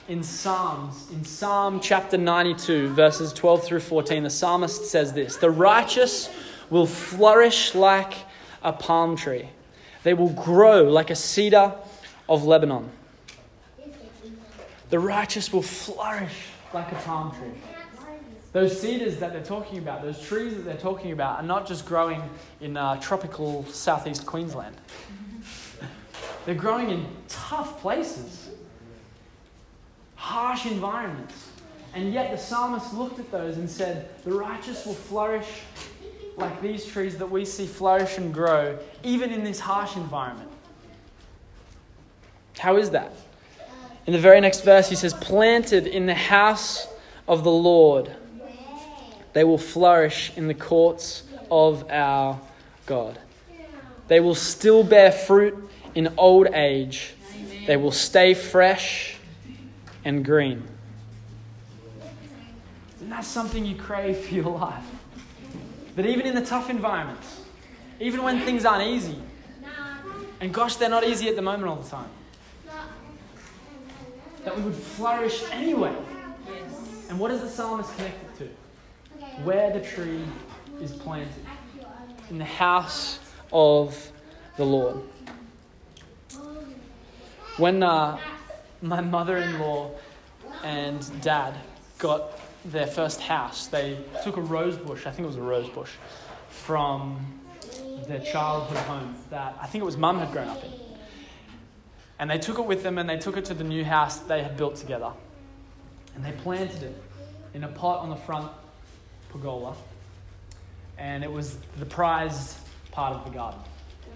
in 0.08 0.22
Psalms, 0.22 1.08
in 1.12 1.24
Psalm 1.24 1.80
chapter 1.80 2.18
92, 2.18 2.88
verses 2.88 3.32
12 3.32 3.64
through 3.64 3.80
14, 3.80 4.24
the 4.24 4.30
psalmist 4.30 4.86
says 4.86 5.12
this 5.12 5.36
The 5.36 5.50
righteous 5.50 6.28
will 6.68 6.86
flourish 6.86 7.74
like 7.74 8.14
a 8.62 8.72
palm 8.72 9.16
tree, 9.16 9.48
they 10.02 10.14
will 10.14 10.30
grow 10.30 10.82
like 10.82 11.10
a 11.10 11.16
cedar 11.16 11.74
of 12.28 12.44
Lebanon. 12.44 12.90
The 14.90 14.98
righteous 14.98 15.52
will 15.52 15.62
flourish 15.62 16.48
like 16.74 16.90
a 16.90 16.96
palm 16.96 17.30
tree. 17.30 17.69
Those 18.52 18.80
cedars 18.80 19.18
that 19.18 19.32
they're 19.32 19.44
talking 19.44 19.78
about, 19.78 20.02
those 20.02 20.20
trees 20.20 20.54
that 20.54 20.64
they're 20.64 20.76
talking 20.76 21.12
about, 21.12 21.38
are 21.38 21.46
not 21.46 21.66
just 21.66 21.86
growing 21.86 22.20
in 22.60 22.76
uh, 22.76 23.00
tropical 23.00 23.64
southeast 23.66 24.26
Queensland. 24.26 24.76
They're 26.46 26.54
growing 26.54 26.90
in 26.90 27.06
tough 27.28 27.80
places, 27.80 28.50
harsh 30.16 30.66
environments. 30.66 31.50
And 31.94 32.12
yet 32.12 32.30
the 32.30 32.38
psalmist 32.38 32.94
looked 32.94 33.18
at 33.18 33.30
those 33.30 33.56
and 33.56 33.68
said, 33.68 34.08
The 34.24 34.32
righteous 34.32 34.86
will 34.86 34.94
flourish 34.94 35.62
like 36.36 36.60
these 36.62 36.86
trees 36.86 37.18
that 37.18 37.30
we 37.30 37.44
see 37.44 37.66
flourish 37.66 38.16
and 38.16 38.32
grow, 38.32 38.78
even 39.02 39.30
in 39.30 39.44
this 39.44 39.60
harsh 39.60 39.96
environment. 39.96 40.50
How 42.58 42.76
is 42.76 42.90
that? 42.90 43.12
In 44.06 44.12
the 44.12 44.18
very 44.18 44.40
next 44.40 44.62
verse, 44.62 44.88
he 44.88 44.96
says, 44.96 45.14
Planted 45.14 45.86
in 45.86 46.06
the 46.06 46.14
house 46.14 46.88
of 47.28 47.44
the 47.44 47.50
Lord, 47.50 48.10
they 49.32 49.44
will 49.44 49.58
flourish 49.58 50.32
in 50.36 50.48
the 50.48 50.54
courts 50.54 51.22
of 51.50 51.90
our 51.90 52.40
God. 52.86 53.18
They 54.08 54.20
will 54.20 54.34
still 54.34 54.82
bear 54.82 55.12
fruit 55.12 55.70
in 55.94 56.14
old 56.16 56.48
age. 56.48 57.14
They 57.66 57.76
will 57.76 57.92
stay 57.92 58.34
fresh 58.34 59.16
and 60.04 60.24
green. 60.24 60.64
Isn't 62.96 63.10
that 63.10 63.24
something 63.24 63.64
you 63.64 63.76
crave 63.76 64.18
for 64.18 64.34
your 64.34 64.50
life? 64.50 64.84
That 65.96 66.06
even 66.06 66.26
in 66.26 66.34
the 66.34 66.44
tough 66.44 66.70
environments, 66.70 67.40
even 68.00 68.22
when 68.22 68.40
things 68.40 68.64
aren't 68.64 68.88
easy, 68.88 69.16
and 70.40 70.54
gosh, 70.54 70.76
they're 70.76 70.88
not 70.88 71.04
easy 71.04 71.28
at 71.28 71.36
the 71.36 71.42
moment 71.42 71.68
all 71.68 71.76
the 71.76 71.88
time, 71.88 72.10
that 74.44 74.56
we 74.56 74.62
would 74.62 74.74
flourish 74.74 75.42
anyway. 75.52 75.94
And 77.08 77.18
what 77.18 77.30
is 77.30 77.42
the 77.42 77.48
psalmist 77.48 77.94
connected 77.96 78.24
to? 78.24 78.29
Where 79.44 79.70
the 79.72 79.80
tree 79.80 80.24
is 80.80 80.92
planted 80.92 81.28
in 82.30 82.38
the 82.38 82.44
house 82.44 83.18
of 83.52 84.10
the 84.56 84.64
Lord. 84.64 85.00
When 87.56 87.82
uh, 87.82 88.18
my 88.80 89.00
mother 89.00 89.38
in 89.38 89.58
law 89.58 89.90
and 90.62 91.20
dad 91.22 91.54
got 91.98 92.38
their 92.64 92.86
first 92.86 93.20
house, 93.20 93.66
they 93.66 93.98
took 94.22 94.36
a 94.36 94.40
rose 94.40 94.76
bush, 94.76 95.06
I 95.06 95.10
think 95.10 95.24
it 95.24 95.28
was 95.28 95.36
a 95.36 95.42
rose 95.42 95.68
bush, 95.68 95.90
from 96.48 97.40
their 98.06 98.20
childhood 98.20 98.78
home 98.78 99.14
that 99.30 99.56
I 99.60 99.66
think 99.66 99.82
it 99.82 99.84
was 99.84 99.96
mum 99.96 100.18
had 100.18 100.32
grown 100.32 100.48
up 100.48 100.62
in. 100.64 100.70
And 102.18 102.30
they 102.30 102.38
took 102.38 102.58
it 102.58 102.64
with 102.66 102.82
them 102.82 102.98
and 102.98 103.08
they 103.08 103.18
took 103.18 103.36
it 103.36 103.44
to 103.46 103.54
the 103.54 103.64
new 103.64 103.84
house 103.84 104.18
they 104.18 104.42
had 104.42 104.56
built 104.56 104.76
together. 104.76 105.12
And 106.14 106.24
they 106.24 106.32
planted 106.32 106.82
it 106.82 107.02
in 107.54 107.64
a 107.64 107.68
pot 107.68 108.00
on 108.00 108.10
the 108.10 108.16
front 108.16 108.50
pergola. 109.30 109.74
And 110.98 111.24
it 111.24 111.32
was 111.32 111.56
the 111.78 111.86
prized 111.86 112.56
part 112.90 113.14
of 113.14 113.24
the 113.24 113.30
garden. 113.30 113.60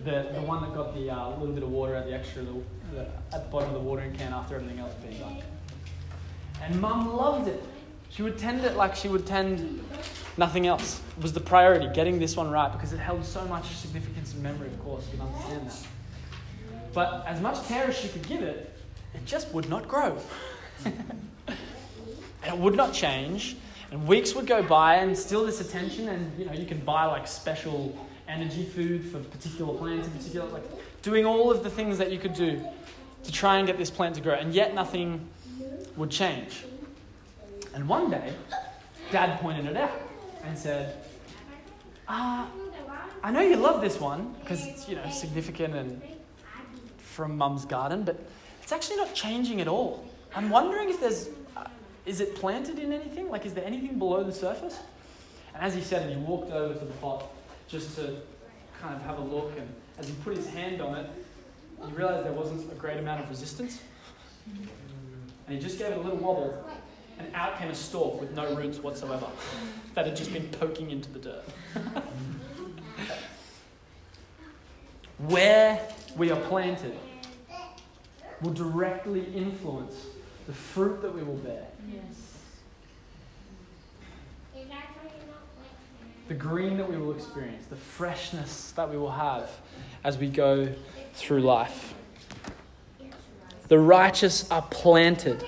The, 0.05 0.29
the 0.35 0.43
one 0.43 0.61
that 0.63 0.75
got 0.75 0.95
the 0.95 1.11
uh, 1.11 1.31
little 1.31 1.55
bit 1.55 1.63
of 1.63 1.71
water 1.71 1.95
at 1.95 2.07
the 2.07 2.15
extra 2.15 2.43
the, 2.43 2.53
the, 2.93 3.07
at 3.33 3.45
the 3.45 3.51
bottom 3.51 3.69
of 3.69 3.75
the 3.75 3.81
watering 3.81 4.15
can 4.15 4.33
after 4.33 4.57
everything 4.57 4.79
else 4.81 4.93
been 4.95 5.19
done. 5.19 5.39
And 6.63 6.81
mum 6.81 7.17
loved 7.17 7.49
it. 7.49 7.63
She 8.11 8.23
would 8.23 8.39
tend 8.39 8.65
it 8.65 8.77
like 8.77 8.95
she 8.95 9.09
would 9.09 9.27
tend 9.27 9.83
nothing 10.37 10.67
else. 10.67 11.01
It 11.17 11.23
was 11.23 11.33
the 11.33 11.41
priority, 11.41 11.89
getting 11.93 12.19
this 12.19 12.37
one 12.37 12.51
right, 12.51 12.71
because 12.71 12.93
it 12.93 12.99
held 12.99 13.25
so 13.25 13.45
much 13.47 13.67
significance 13.77 14.35
and 14.35 14.43
memory, 14.43 14.69
of 14.69 14.79
course, 14.85 15.05
you 15.11 15.19
can 15.19 15.27
understand 15.27 15.69
that. 15.69 15.87
But 16.93 17.25
as 17.27 17.41
much 17.41 17.65
care 17.67 17.89
as 17.89 17.97
she 17.99 18.09
could 18.09 18.27
give 18.27 18.43
it, 18.43 18.73
it 19.15 19.25
just 19.25 19.53
would 19.53 19.69
not 19.69 19.89
grow. 19.89 20.17
and 20.85 20.95
it 22.47 22.57
would 22.57 22.77
not 22.77 22.93
change. 22.93 23.57
And 23.95 24.09
weeks 24.09 24.35
would 24.35 24.49
go 24.49 24.61
by 24.61 24.97
and 24.97 25.17
still 25.17 25.47
this 25.47 25.61
attention, 25.61 26.09
and 26.09 26.37
you 26.37 26.47
know, 26.47 26.53
you 26.53 26.67
can 26.67 26.81
buy 26.81 27.05
like 27.05 27.29
special 27.29 27.97
energy 28.27 28.65
food 28.65 29.05
for 29.05 29.21
particular 29.21 29.73
plants 29.79 30.09
in 30.09 30.13
particular, 30.15 30.49
like 30.49 30.65
doing 31.03 31.25
all 31.25 31.49
of 31.53 31.63
the 31.63 31.71
things 31.71 31.97
that 31.99 32.11
you 32.11 32.19
could 32.19 32.35
do 32.35 32.61
to 33.23 33.31
try 33.31 33.59
and 33.59 33.69
get 33.69 33.79
this 33.79 33.91
plant 33.91 34.17
to 34.17 34.21
grow, 34.21 34.35
and 34.35 34.53
yet 34.53 34.75
nothing 34.75 35.25
would 35.97 36.11
change. 36.11 36.65
And 37.73 37.89
one 37.89 38.11
day, 38.11 38.35
Dad 39.13 39.39
pointed 39.39 39.65
it 39.67 39.77
out 39.77 39.93
and 40.43 40.59
said, 40.59 40.97
uh, 42.09 42.47
I 43.23 43.31
know 43.31 43.43
you 43.43 43.55
love 43.55 43.81
this 43.81 44.01
one 44.01 44.35
because 44.41 44.67
it's 44.67 44.89
you 44.89 44.97
know 44.97 45.09
significant 45.11 45.73
and 45.77 46.03
from 46.99 47.39
Mum's 47.39 47.65
garden, 47.65 48.03
but 48.03 48.19
it's 48.61 48.73
actually 48.73 48.97
not 48.97 49.15
changing 49.15 49.61
at 49.61 49.69
all. 49.69 50.05
I'm 50.35 50.51
wondering 50.51 50.91
if 50.91 50.99
there's 50.99 51.29
is 52.07 52.21
it 52.21 52.35
planted 52.35 52.79
in 52.79 52.93
anything? 52.93 53.31
Like, 53.31 53.47
is 53.47 53.55
there 53.55 53.65
anything 53.65 53.99
below 53.99 54.23
the 54.23 54.33
surface? 54.33 54.79
And 55.55 55.63
as 55.63 55.75
he 55.75 55.81
said 55.81 56.09
it, 56.09 56.17
he 56.17 56.21
walked 56.21 56.53
over 56.53 56.75
to 56.75 56.85
the 56.85 56.93
pot 56.95 57.31
just 57.69 57.97
to 57.97 58.17
kind 58.81 58.95
of 58.95 59.03
have 59.03 59.19
a 59.19 59.23
look. 59.23 59.53
And 59.57 59.69
as 59.99 60.09
he 60.09 60.15
put 60.25 60.37
his 60.37 60.47
hand 60.47 60.83
on 60.83 60.97
it, 60.97 61.11
he 61.87 61.93
realized 61.93 62.25
there 62.25 62.33
wasn't 62.33 62.71
a 62.71 62.75
great 62.75 62.99
amount 62.99 63.23
of 63.23 63.31
resistance. 63.31 63.81
And 64.47 65.57
he 65.57 65.59
just 65.59 65.79
gave 65.79 65.89
it 65.89 65.97
a 65.97 66.01
little 66.01 66.19
wobble, 66.19 66.65
and 67.19 67.29
out 67.35 67.59
came 67.59 67.69
a 67.69 67.75
stalk 67.75 68.21
with 68.21 68.33
no 68.33 68.55
roots 68.55 68.79
whatsoever 68.79 69.27
that 69.95 70.07
had 70.07 70.17
just 70.17 70.33
been 70.33 70.49
poking 70.49 70.91
into 70.91 71.11
the 71.11 71.19
dirt. 71.19 71.45
Where 75.19 75.81
we 76.17 76.31
are 76.31 76.41
planted 76.43 76.97
will 78.41 78.53
directly 78.53 79.25
influence 79.35 79.95
the 80.47 80.53
fruit 80.53 81.01
that 81.03 81.15
we 81.15 81.23
will 81.23 81.37
bear. 81.37 81.67
Yes. 81.91 82.35
the 86.29 86.35
green 86.35 86.79
that 86.79 86.91
we 86.91 86.97
will 86.97 87.13
experience, 87.13 87.67
the 87.67 87.77
freshness 87.77 88.73
that 88.73 88.91
we 88.91 88.97
will 88.97 89.11
have 89.11 89.51
as 90.05 90.17
we 90.17 90.29
go 90.29 90.69
through 91.13 91.41
life. 91.41 91.95
The 93.69 93.79
righteous 93.79 94.51
are 94.51 94.63
planted, 94.63 95.45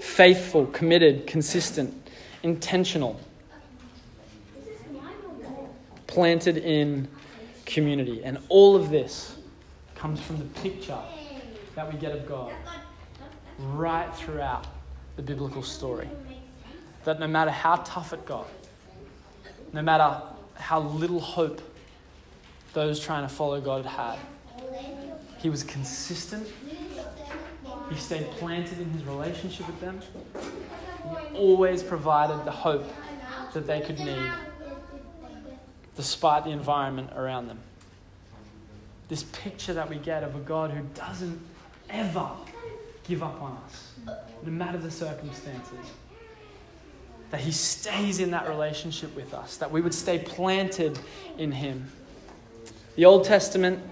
faithful, 0.00 0.66
committed, 0.66 1.26
consistent, 1.26 2.10
intentional. 2.42 3.20
planted 6.06 6.56
in 6.56 7.06
community. 7.66 8.24
And 8.24 8.38
all 8.48 8.74
of 8.74 8.90
this 8.90 9.36
comes 9.94 10.20
from 10.20 10.38
the 10.38 10.44
picture 10.60 10.98
that 11.74 11.92
we 11.92 11.98
get 11.98 12.12
of 12.12 12.26
God 12.26 12.52
right 13.58 14.14
throughout 14.14 14.66
the 15.16 15.22
biblical 15.22 15.62
story. 15.62 16.08
That 17.04 17.20
no 17.20 17.26
matter 17.26 17.50
how 17.50 17.76
tough 17.76 18.12
it 18.12 18.24
got, 18.26 18.48
no 19.72 19.82
matter 19.82 20.22
how 20.54 20.80
little 20.80 21.20
hope 21.20 21.60
those 22.74 23.00
trying 23.00 23.26
to 23.26 23.34
follow 23.34 23.60
God 23.60 23.84
had, 23.86 24.18
he 25.38 25.50
was 25.50 25.62
consistent. 25.64 26.46
He 27.90 27.96
stayed 27.96 28.30
planted 28.32 28.80
in 28.80 28.90
his 28.90 29.04
relationship 29.04 29.66
with 29.66 29.80
them. 29.80 30.00
He 31.30 31.36
always 31.36 31.82
provided 31.82 32.44
the 32.44 32.50
hope 32.50 32.84
that 33.54 33.66
they 33.66 33.80
could 33.80 33.98
need, 33.98 34.30
despite 35.96 36.44
the 36.44 36.50
environment 36.50 37.10
around 37.16 37.48
them. 37.48 37.60
This 39.08 39.22
picture 39.22 39.72
that 39.72 39.88
we 39.88 39.96
get 39.96 40.22
of 40.22 40.36
a 40.36 40.40
God 40.40 40.70
who 40.70 40.82
doesn't 40.94 41.40
ever 41.88 42.28
give 43.08 43.22
up 43.22 43.40
on 43.40 43.58
us, 43.64 43.92
no 44.44 44.50
matter 44.52 44.78
the 44.78 44.90
circumstances. 44.90 45.86
That 47.30 47.40
He 47.40 47.52
stays 47.52 48.20
in 48.20 48.30
that 48.30 48.48
relationship 48.48 49.14
with 49.16 49.34
us, 49.34 49.56
that 49.56 49.70
we 49.70 49.80
would 49.80 49.94
stay 49.94 50.18
planted 50.18 50.98
in 51.36 51.52
Him. 51.52 51.90
The 52.96 53.04
Old 53.04 53.24
Testament 53.24 53.82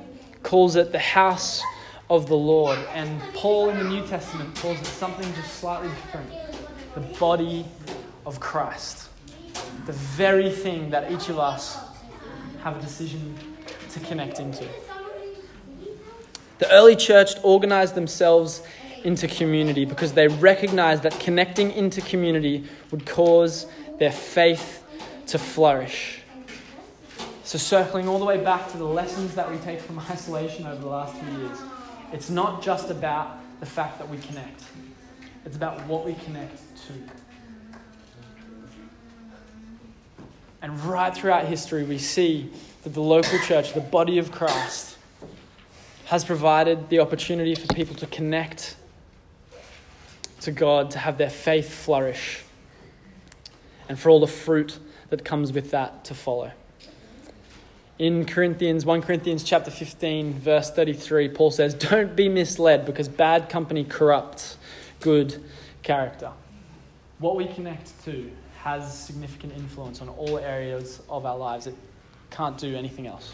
calls 0.42 0.76
it 0.76 0.92
the 0.92 0.98
house 0.98 1.62
of 2.08 2.28
the 2.28 2.36
Lord, 2.36 2.78
and 2.94 3.20
Paul 3.34 3.70
in 3.70 3.78
the 3.78 3.84
New 3.84 4.06
Testament 4.06 4.54
calls 4.56 4.80
it 4.80 4.86
something 4.86 5.26
just 5.34 5.54
slightly 5.54 5.88
different 5.88 6.30
the 6.94 7.00
body 7.18 7.66
of 8.24 8.40
Christ. 8.40 9.10
The 9.84 9.92
very 9.92 10.50
thing 10.50 10.90
that 10.90 11.12
each 11.12 11.28
of 11.28 11.38
us 11.38 11.78
have 12.62 12.78
a 12.78 12.80
decision 12.80 13.36
to 13.90 14.00
connect 14.00 14.40
into. 14.40 14.66
The 16.58 16.72
early 16.72 16.96
church 16.96 17.32
organized 17.42 17.94
themselves 17.94 18.62
into 19.06 19.28
community 19.28 19.84
because 19.84 20.12
they 20.14 20.26
recognized 20.26 21.04
that 21.04 21.18
connecting 21.20 21.70
into 21.70 22.00
community 22.00 22.64
would 22.90 23.06
cause 23.06 23.66
their 23.98 24.10
faith 24.10 24.82
to 25.28 25.38
flourish. 25.38 26.20
So, 27.44 27.56
circling 27.56 28.08
all 28.08 28.18
the 28.18 28.24
way 28.24 28.42
back 28.42 28.68
to 28.72 28.76
the 28.76 28.84
lessons 28.84 29.36
that 29.36 29.48
we 29.48 29.58
take 29.58 29.80
from 29.80 29.98
isolation 30.10 30.66
over 30.66 30.80
the 30.80 30.88
last 30.88 31.14
few 31.14 31.38
years, 31.38 31.58
it's 32.12 32.30
not 32.30 32.62
just 32.62 32.90
about 32.90 33.38
the 33.60 33.66
fact 33.66 33.98
that 33.98 34.08
we 34.08 34.18
connect, 34.18 34.64
it's 35.44 35.56
about 35.56 35.86
what 35.86 36.04
we 36.04 36.14
connect 36.14 36.58
to. 36.88 36.92
And 40.62 40.80
right 40.80 41.14
throughout 41.14 41.46
history, 41.46 41.84
we 41.84 41.98
see 41.98 42.50
that 42.82 42.92
the 42.92 43.00
local 43.00 43.38
church, 43.38 43.72
the 43.72 43.80
body 43.80 44.18
of 44.18 44.32
Christ, 44.32 44.96
has 46.06 46.24
provided 46.24 46.88
the 46.88 46.98
opportunity 46.98 47.54
for 47.54 47.72
people 47.72 47.94
to 47.96 48.06
connect 48.08 48.74
to 50.40 50.52
God, 50.52 50.90
to 50.92 50.98
have 50.98 51.18
their 51.18 51.30
faith 51.30 51.72
flourish, 51.72 52.42
and 53.88 53.98
for 53.98 54.10
all 54.10 54.20
the 54.20 54.26
fruit 54.26 54.78
that 55.10 55.24
comes 55.24 55.52
with 55.52 55.70
that 55.70 56.04
to 56.04 56.14
follow. 56.14 56.52
In 57.98 58.26
Corinthians, 58.26 58.84
1 58.84 59.02
Corinthians 59.02 59.42
chapter 59.42 59.70
15, 59.70 60.34
verse 60.34 60.70
33, 60.70 61.30
Paul 61.30 61.50
says, 61.50 61.72
Don't 61.74 62.14
be 62.14 62.28
misled 62.28 62.84
because 62.84 63.08
bad 63.08 63.48
company 63.48 63.84
corrupts 63.84 64.58
good 65.00 65.42
character. 65.82 66.30
What 67.18 67.36
we 67.36 67.46
connect 67.46 68.04
to 68.04 68.30
has 68.58 68.98
significant 68.98 69.54
influence 69.54 70.02
on 70.02 70.08
all 70.08 70.38
areas 70.38 71.00
of 71.08 71.24
our 71.24 71.38
lives. 71.38 71.66
It 71.68 71.74
can't 72.30 72.58
do 72.58 72.74
anything 72.76 73.06
else. 73.06 73.32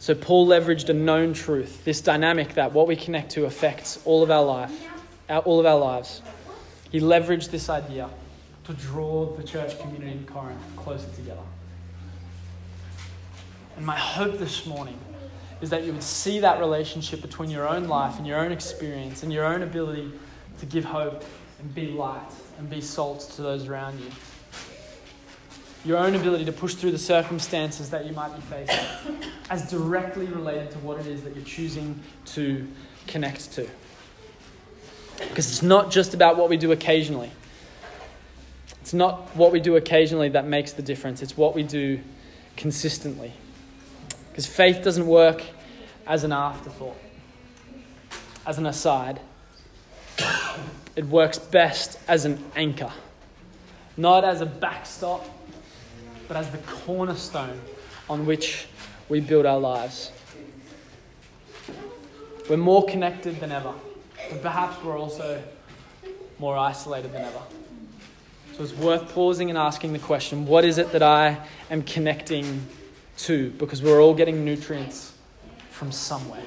So 0.00 0.14
Paul 0.14 0.46
leveraged 0.46 0.88
a 0.88 0.94
known 0.94 1.34
truth, 1.34 1.84
this 1.84 2.00
dynamic 2.00 2.54
that 2.54 2.72
what 2.72 2.88
we 2.88 2.96
connect 2.96 3.32
to 3.32 3.44
affects 3.44 4.00
all 4.06 4.22
of 4.22 4.30
our 4.30 4.42
life, 4.42 4.88
all 5.28 5.60
of 5.60 5.66
our 5.66 5.78
lives. 5.78 6.22
He 6.90 7.00
leveraged 7.00 7.50
this 7.50 7.68
idea 7.68 8.08
to 8.64 8.72
draw 8.72 9.26
the 9.36 9.42
church 9.42 9.78
community 9.78 10.12
in 10.12 10.24
Corinth 10.24 10.58
closer 10.74 11.06
together. 11.10 11.42
And 13.76 13.84
my 13.84 13.96
hope 13.96 14.38
this 14.38 14.64
morning 14.64 14.98
is 15.60 15.68
that 15.68 15.84
you 15.84 15.92
would 15.92 16.02
see 16.02 16.40
that 16.40 16.60
relationship 16.60 17.20
between 17.20 17.50
your 17.50 17.68
own 17.68 17.86
life 17.86 18.16
and 18.16 18.26
your 18.26 18.38
own 18.38 18.52
experience 18.52 19.22
and 19.22 19.30
your 19.30 19.44
own 19.44 19.60
ability 19.60 20.10
to 20.60 20.66
give 20.66 20.86
hope 20.86 21.22
and 21.58 21.74
be 21.74 21.88
light 21.88 22.32
and 22.58 22.70
be 22.70 22.80
salt 22.80 23.20
to 23.36 23.42
those 23.42 23.68
around 23.68 24.00
you. 24.00 24.10
Your 25.84 25.96
own 25.96 26.14
ability 26.14 26.44
to 26.44 26.52
push 26.52 26.74
through 26.74 26.90
the 26.90 26.98
circumstances 26.98 27.88
that 27.90 28.04
you 28.04 28.12
might 28.12 28.34
be 28.34 28.42
facing 28.42 29.16
as 29.50 29.70
directly 29.70 30.26
related 30.26 30.70
to 30.72 30.78
what 30.80 31.00
it 31.00 31.06
is 31.06 31.22
that 31.22 31.34
you're 31.34 31.44
choosing 31.44 31.98
to 32.26 32.68
connect 33.06 33.52
to. 33.52 33.66
Because 35.16 35.50
it's 35.50 35.62
not 35.62 35.90
just 35.90 36.12
about 36.12 36.36
what 36.36 36.50
we 36.50 36.58
do 36.58 36.72
occasionally. 36.72 37.30
It's 38.82 38.92
not 38.92 39.34
what 39.34 39.52
we 39.52 39.60
do 39.60 39.76
occasionally 39.76 40.28
that 40.30 40.46
makes 40.46 40.72
the 40.72 40.82
difference, 40.82 41.22
it's 41.22 41.36
what 41.36 41.54
we 41.54 41.62
do 41.62 42.00
consistently. 42.56 43.32
Because 44.30 44.46
faith 44.46 44.82
doesn't 44.82 45.06
work 45.06 45.42
as 46.06 46.24
an 46.24 46.32
afterthought, 46.32 46.96
as 48.46 48.58
an 48.58 48.66
aside. 48.66 49.20
It 50.94 51.06
works 51.06 51.38
best 51.38 51.98
as 52.06 52.26
an 52.26 52.42
anchor, 52.54 52.92
not 53.96 54.24
as 54.24 54.40
a 54.40 54.46
backstop, 54.46 55.24
but 56.30 56.36
as 56.36 56.48
the 56.50 56.58
cornerstone 56.58 57.60
on 58.08 58.24
which 58.24 58.66
we 59.08 59.18
build 59.18 59.44
our 59.46 59.58
lives. 59.58 60.12
We're 62.48 62.56
more 62.56 62.86
connected 62.86 63.40
than 63.40 63.50
ever, 63.50 63.74
but 64.30 64.40
perhaps 64.40 64.80
we're 64.84 64.96
also 64.96 65.42
more 66.38 66.56
isolated 66.56 67.12
than 67.12 67.22
ever. 67.22 67.40
So 68.56 68.62
it's 68.62 68.72
worth 68.74 69.12
pausing 69.12 69.48
and 69.50 69.58
asking 69.58 69.92
the 69.92 69.98
question 69.98 70.46
what 70.46 70.64
is 70.64 70.78
it 70.78 70.92
that 70.92 71.02
I 71.02 71.36
am 71.68 71.82
connecting 71.82 72.64
to? 73.18 73.50
Because 73.58 73.82
we're 73.82 74.00
all 74.00 74.14
getting 74.14 74.44
nutrients 74.44 75.14
from 75.72 75.90
somewhere. 75.90 76.44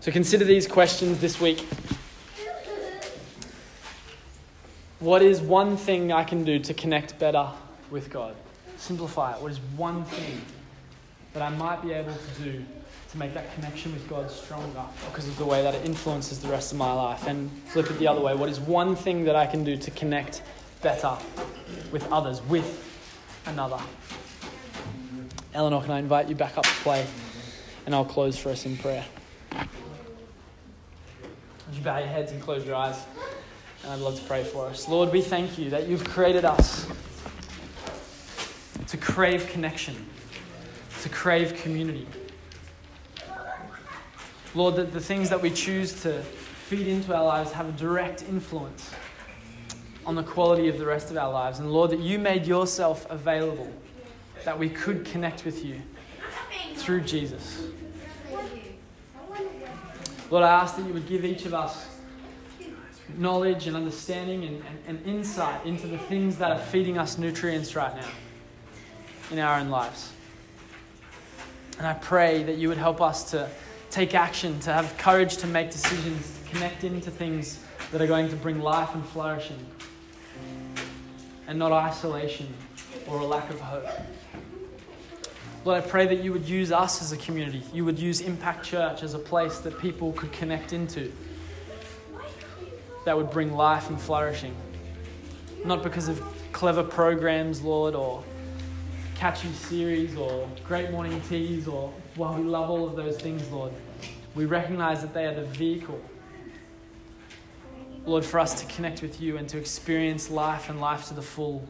So 0.00 0.10
consider 0.10 0.46
these 0.46 0.66
questions 0.66 1.20
this 1.20 1.38
week. 1.38 1.66
What 5.04 5.20
is 5.20 5.42
one 5.42 5.76
thing 5.76 6.12
I 6.12 6.24
can 6.24 6.44
do 6.44 6.58
to 6.60 6.72
connect 6.72 7.18
better 7.18 7.50
with 7.90 8.08
God? 8.08 8.34
Simplify 8.78 9.34
it. 9.34 9.42
What 9.42 9.52
is 9.52 9.60
one 9.76 10.02
thing 10.06 10.40
that 11.34 11.42
I 11.42 11.50
might 11.50 11.82
be 11.82 11.92
able 11.92 12.14
to 12.14 12.42
do 12.42 12.64
to 13.10 13.18
make 13.18 13.34
that 13.34 13.54
connection 13.54 13.92
with 13.92 14.08
God 14.08 14.30
stronger 14.30 14.82
because 15.10 15.28
of 15.28 15.36
the 15.36 15.44
way 15.44 15.60
that 15.62 15.74
it 15.74 15.84
influences 15.84 16.38
the 16.40 16.48
rest 16.48 16.72
of 16.72 16.78
my 16.78 16.90
life? 16.90 17.26
And 17.26 17.50
flip 17.66 17.90
it 17.90 17.98
the 17.98 18.08
other 18.08 18.22
way. 18.22 18.34
What 18.34 18.48
is 18.48 18.58
one 18.58 18.96
thing 18.96 19.26
that 19.26 19.36
I 19.36 19.44
can 19.44 19.62
do 19.62 19.76
to 19.76 19.90
connect 19.90 20.40
better 20.80 21.18
with 21.92 22.10
others, 22.10 22.40
with 22.44 22.82
another? 23.44 23.80
Eleanor, 25.52 25.82
can 25.82 25.90
I 25.90 25.98
invite 25.98 26.30
you 26.30 26.34
back 26.34 26.56
up 26.56 26.64
to 26.64 26.74
play? 26.76 27.06
And 27.84 27.94
I'll 27.94 28.06
close 28.06 28.38
for 28.38 28.48
us 28.48 28.64
in 28.64 28.78
prayer. 28.78 29.04
Would 29.52 29.68
you 31.74 31.82
bow 31.82 31.98
your 31.98 32.08
heads 32.08 32.32
and 32.32 32.40
close 32.40 32.64
your 32.64 32.76
eyes? 32.76 33.04
And 33.84 33.92
I'd 33.92 34.00
love 34.00 34.18
to 34.18 34.24
pray 34.24 34.44
for 34.44 34.66
us. 34.66 34.88
Lord, 34.88 35.12
we 35.12 35.20
thank 35.20 35.58
you 35.58 35.68
that 35.68 35.86
you've 35.86 36.04
created 36.04 36.46
us 36.46 36.86
to 38.86 38.96
crave 38.96 39.46
connection, 39.50 39.94
to 41.02 41.10
crave 41.10 41.54
community. 41.56 42.06
Lord, 44.54 44.76
that 44.76 44.94
the 44.94 45.00
things 45.00 45.28
that 45.28 45.42
we 45.42 45.50
choose 45.50 46.00
to 46.00 46.22
feed 46.22 46.86
into 46.86 47.14
our 47.14 47.24
lives 47.24 47.52
have 47.52 47.68
a 47.68 47.72
direct 47.72 48.22
influence 48.22 48.90
on 50.06 50.14
the 50.14 50.22
quality 50.22 50.68
of 50.68 50.78
the 50.78 50.86
rest 50.86 51.10
of 51.10 51.18
our 51.18 51.30
lives. 51.30 51.58
And 51.58 51.70
Lord, 51.70 51.90
that 51.90 52.00
you 52.00 52.18
made 52.18 52.46
yourself 52.46 53.06
available 53.10 53.70
that 54.46 54.58
we 54.58 54.70
could 54.70 55.04
connect 55.04 55.44
with 55.44 55.62
you 55.62 55.82
through 56.76 57.02
Jesus. 57.02 57.66
Lord, 60.30 60.42
I 60.42 60.62
ask 60.62 60.76
that 60.76 60.86
you 60.86 60.94
would 60.94 61.06
give 61.06 61.26
each 61.26 61.44
of 61.44 61.52
us 61.52 61.93
knowledge 63.16 63.66
and 63.66 63.76
understanding 63.76 64.44
and, 64.44 64.62
and, 64.66 64.98
and, 64.98 65.06
insight 65.06 65.64
into 65.66 65.86
the 65.86 65.98
things 65.98 66.36
that 66.38 66.50
are 66.50 66.58
feeding 66.58 66.98
us 66.98 67.18
nutrients 67.18 67.76
right 67.76 67.94
now 67.94 68.08
in 69.30 69.38
our 69.38 69.58
own 69.58 69.68
lives. 69.68 70.12
And 71.78 71.86
I 71.86 71.94
pray 71.94 72.42
that 72.44 72.56
you 72.56 72.68
would 72.68 72.78
help 72.78 73.00
us 73.00 73.30
to 73.32 73.48
take 73.90 74.14
action, 74.14 74.58
to 74.60 74.72
have 74.72 74.96
courage 74.96 75.36
to 75.38 75.46
make 75.46 75.70
decisions, 75.70 76.38
to 76.38 76.50
connect 76.50 76.84
into 76.84 77.10
things 77.10 77.60
that 77.92 78.00
are 78.00 78.06
going 78.06 78.28
to 78.30 78.36
bring 78.36 78.60
life 78.60 78.94
and 78.94 79.04
flourishing, 79.06 79.64
and 81.46 81.58
not 81.58 81.72
isolation 81.72 82.52
or 83.06 83.18
a 83.18 83.24
lack 83.24 83.50
of 83.50 83.60
hope. 83.60 83.86
Lord, 85.64 85.82
I 85.82 85.86
pray 85.86 86.06
that 86.06 86.22
you 86.22 86.32
would 86.32 86.48
use 86.48 86.72
us 86.72 87.00
as 87.00 87.12
a 87.12 87.16
community. 87.16 87.62
You 87.72 87.84
would 87.84 87.98
use 87.98 88.20
Impact 88.20 88.64
Church 88.64 89.02
as 89.02 89.14
a 89.14 89.18
place 89.18 89.58
that 89.58 89.78
people 89.78 90.12
could 90.12 90.32
connect 90.32 90.72
into 90.72 91.12
that 93.04 93.16
would 93.16 93.30
bring 93.30 93.54
life 93.54 93.88
and 93.90 94.00
flourishing. 94.00 94.54
Not 95.64 95.82
because 95.82 96.08
of 96.08 96.22
clever 96.52 96.82
programs, 96.82 97.62
Lord, 97.62 97.94
or 97.94 98.22
catchy 99.14 99.52
series, 99.52 100.16
or 100.16 100.48
great 100.66 100.90
morning 100.90 101.20
teas, 101.28 101.68
or 101.68 101.92
while 102.16 102.34
we 102.34 102.42
love 102.42 102.70
all 102.70 102.86
of 102.86 102.96
those 102.96 103.16
things, 103.16 103.48
Lord, 103.50 103.72
we 104.34 104.44
recognize 104.44 105.00
that 105.02 105.14
they 105.14 105.26
are 105.26 105.34
the 105.34 105.44
vehicle, 105.44 106.00
Lord, 108.06 108.24
for 108.24 108.38
us 108.38 108.60
to 108.60 108.66
connect 108.74 109.02
with 109.02 109.20
you 109.20 109.36
and 109.36 109.48
to 109.48 109.58
experience 109.58 110.30
life 110.30 110.68
and 110.68 110.80
life 110.80 111.06
to 111.08 111.14
the 111.14 111.22
full 111.22 111.66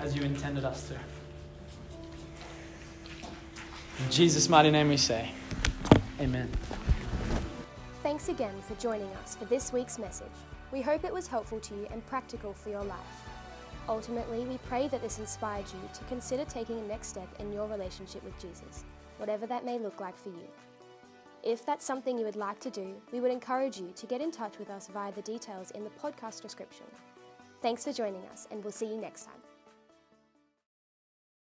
as 0.00 0.14
you 0.14 0.22
intended 0.22 0.64
us 0.64 0.88
to. 0.88 0.94
In 4.04 4.10
Jesus' 4.10 4.48
mighty 4.48 4.70
name 4.70 4.88
we 4.88 4.96
say, 4.96 5.30
Amen. 6.20 6.50
Thanks 8.02 8.28
again 8.28 8.54
for 8.62 8.74
joining 8.80 9.08
us 9.22 9.36
for 9.36 9.44
this 9.46 9.72
week's 9.72 9.98
message. 9.98 10.26
We 10.72 10.80
hope 10.80 11.04
it 11.04 11.12
was 11.12 11.26
helpful 11.26 11.60
to 11.60 11.74
you 11.74 11.86
and 11.90 12.04
practical 12.06 12.54
for 12.54 12.70
your 12.70 12.82
life. 12.82 12.98
Ultimately, 13.88 14.44
we 14.46 14.56
pray 14.68 14.88
that 14.88 15.02
this 15.02 15.18
inspired 15.18 15.66
you 15.66 15.88
to 15.92 16.04
consider 16.04 16.44
taking 16.46 16.78
a 16.78 16.82
next 16.82 17.08
step 17.08 17.28
in 17.38 17.52
your 17.52 17.68
relationship 17.68 18.24
with 18.24 18.38
Jesus, 18.38 18.84
whatever 19.18 19.46
that 19.46 19.66
may 19.66 19.78
look 19.78 20.00
like 20.00 20.16
for 20.16 20.30
you. 20.30 20.48
If 21.42 21.66
that's 21.66 21.84
something 21.84 22.16
you 22.16 22.24
would 22.24 22.36
like 22.36 22.60
to 22.60 22.70
do, 22.70 22.94
we 23.12 23.20
would 23.20 23.32
encourage 23.32 23.78
you 23.78 23.92
to 23.96 24.06
get 24.06 24.20
in 24.20 24.30
touch 24.30 24.58
with 24.58 24.70
us 24.70 24.88
via 24.88 25.12
the 25.12 25.22
details 25.22 25.72
in 25.72 25.84
the 25.84 25.90
podcast 25.90 26.40
description. 26.40 26.86
Thanks 27.60 27.84
for 27.84 27.92
joining 27.92 28.24
us, 28.26 28.46
and 28.50 28.62
we'll 28.62 28.72
see 28.72 28.86
you 28.86 28.96
next 28.96 29.24
time. 29.24 29.41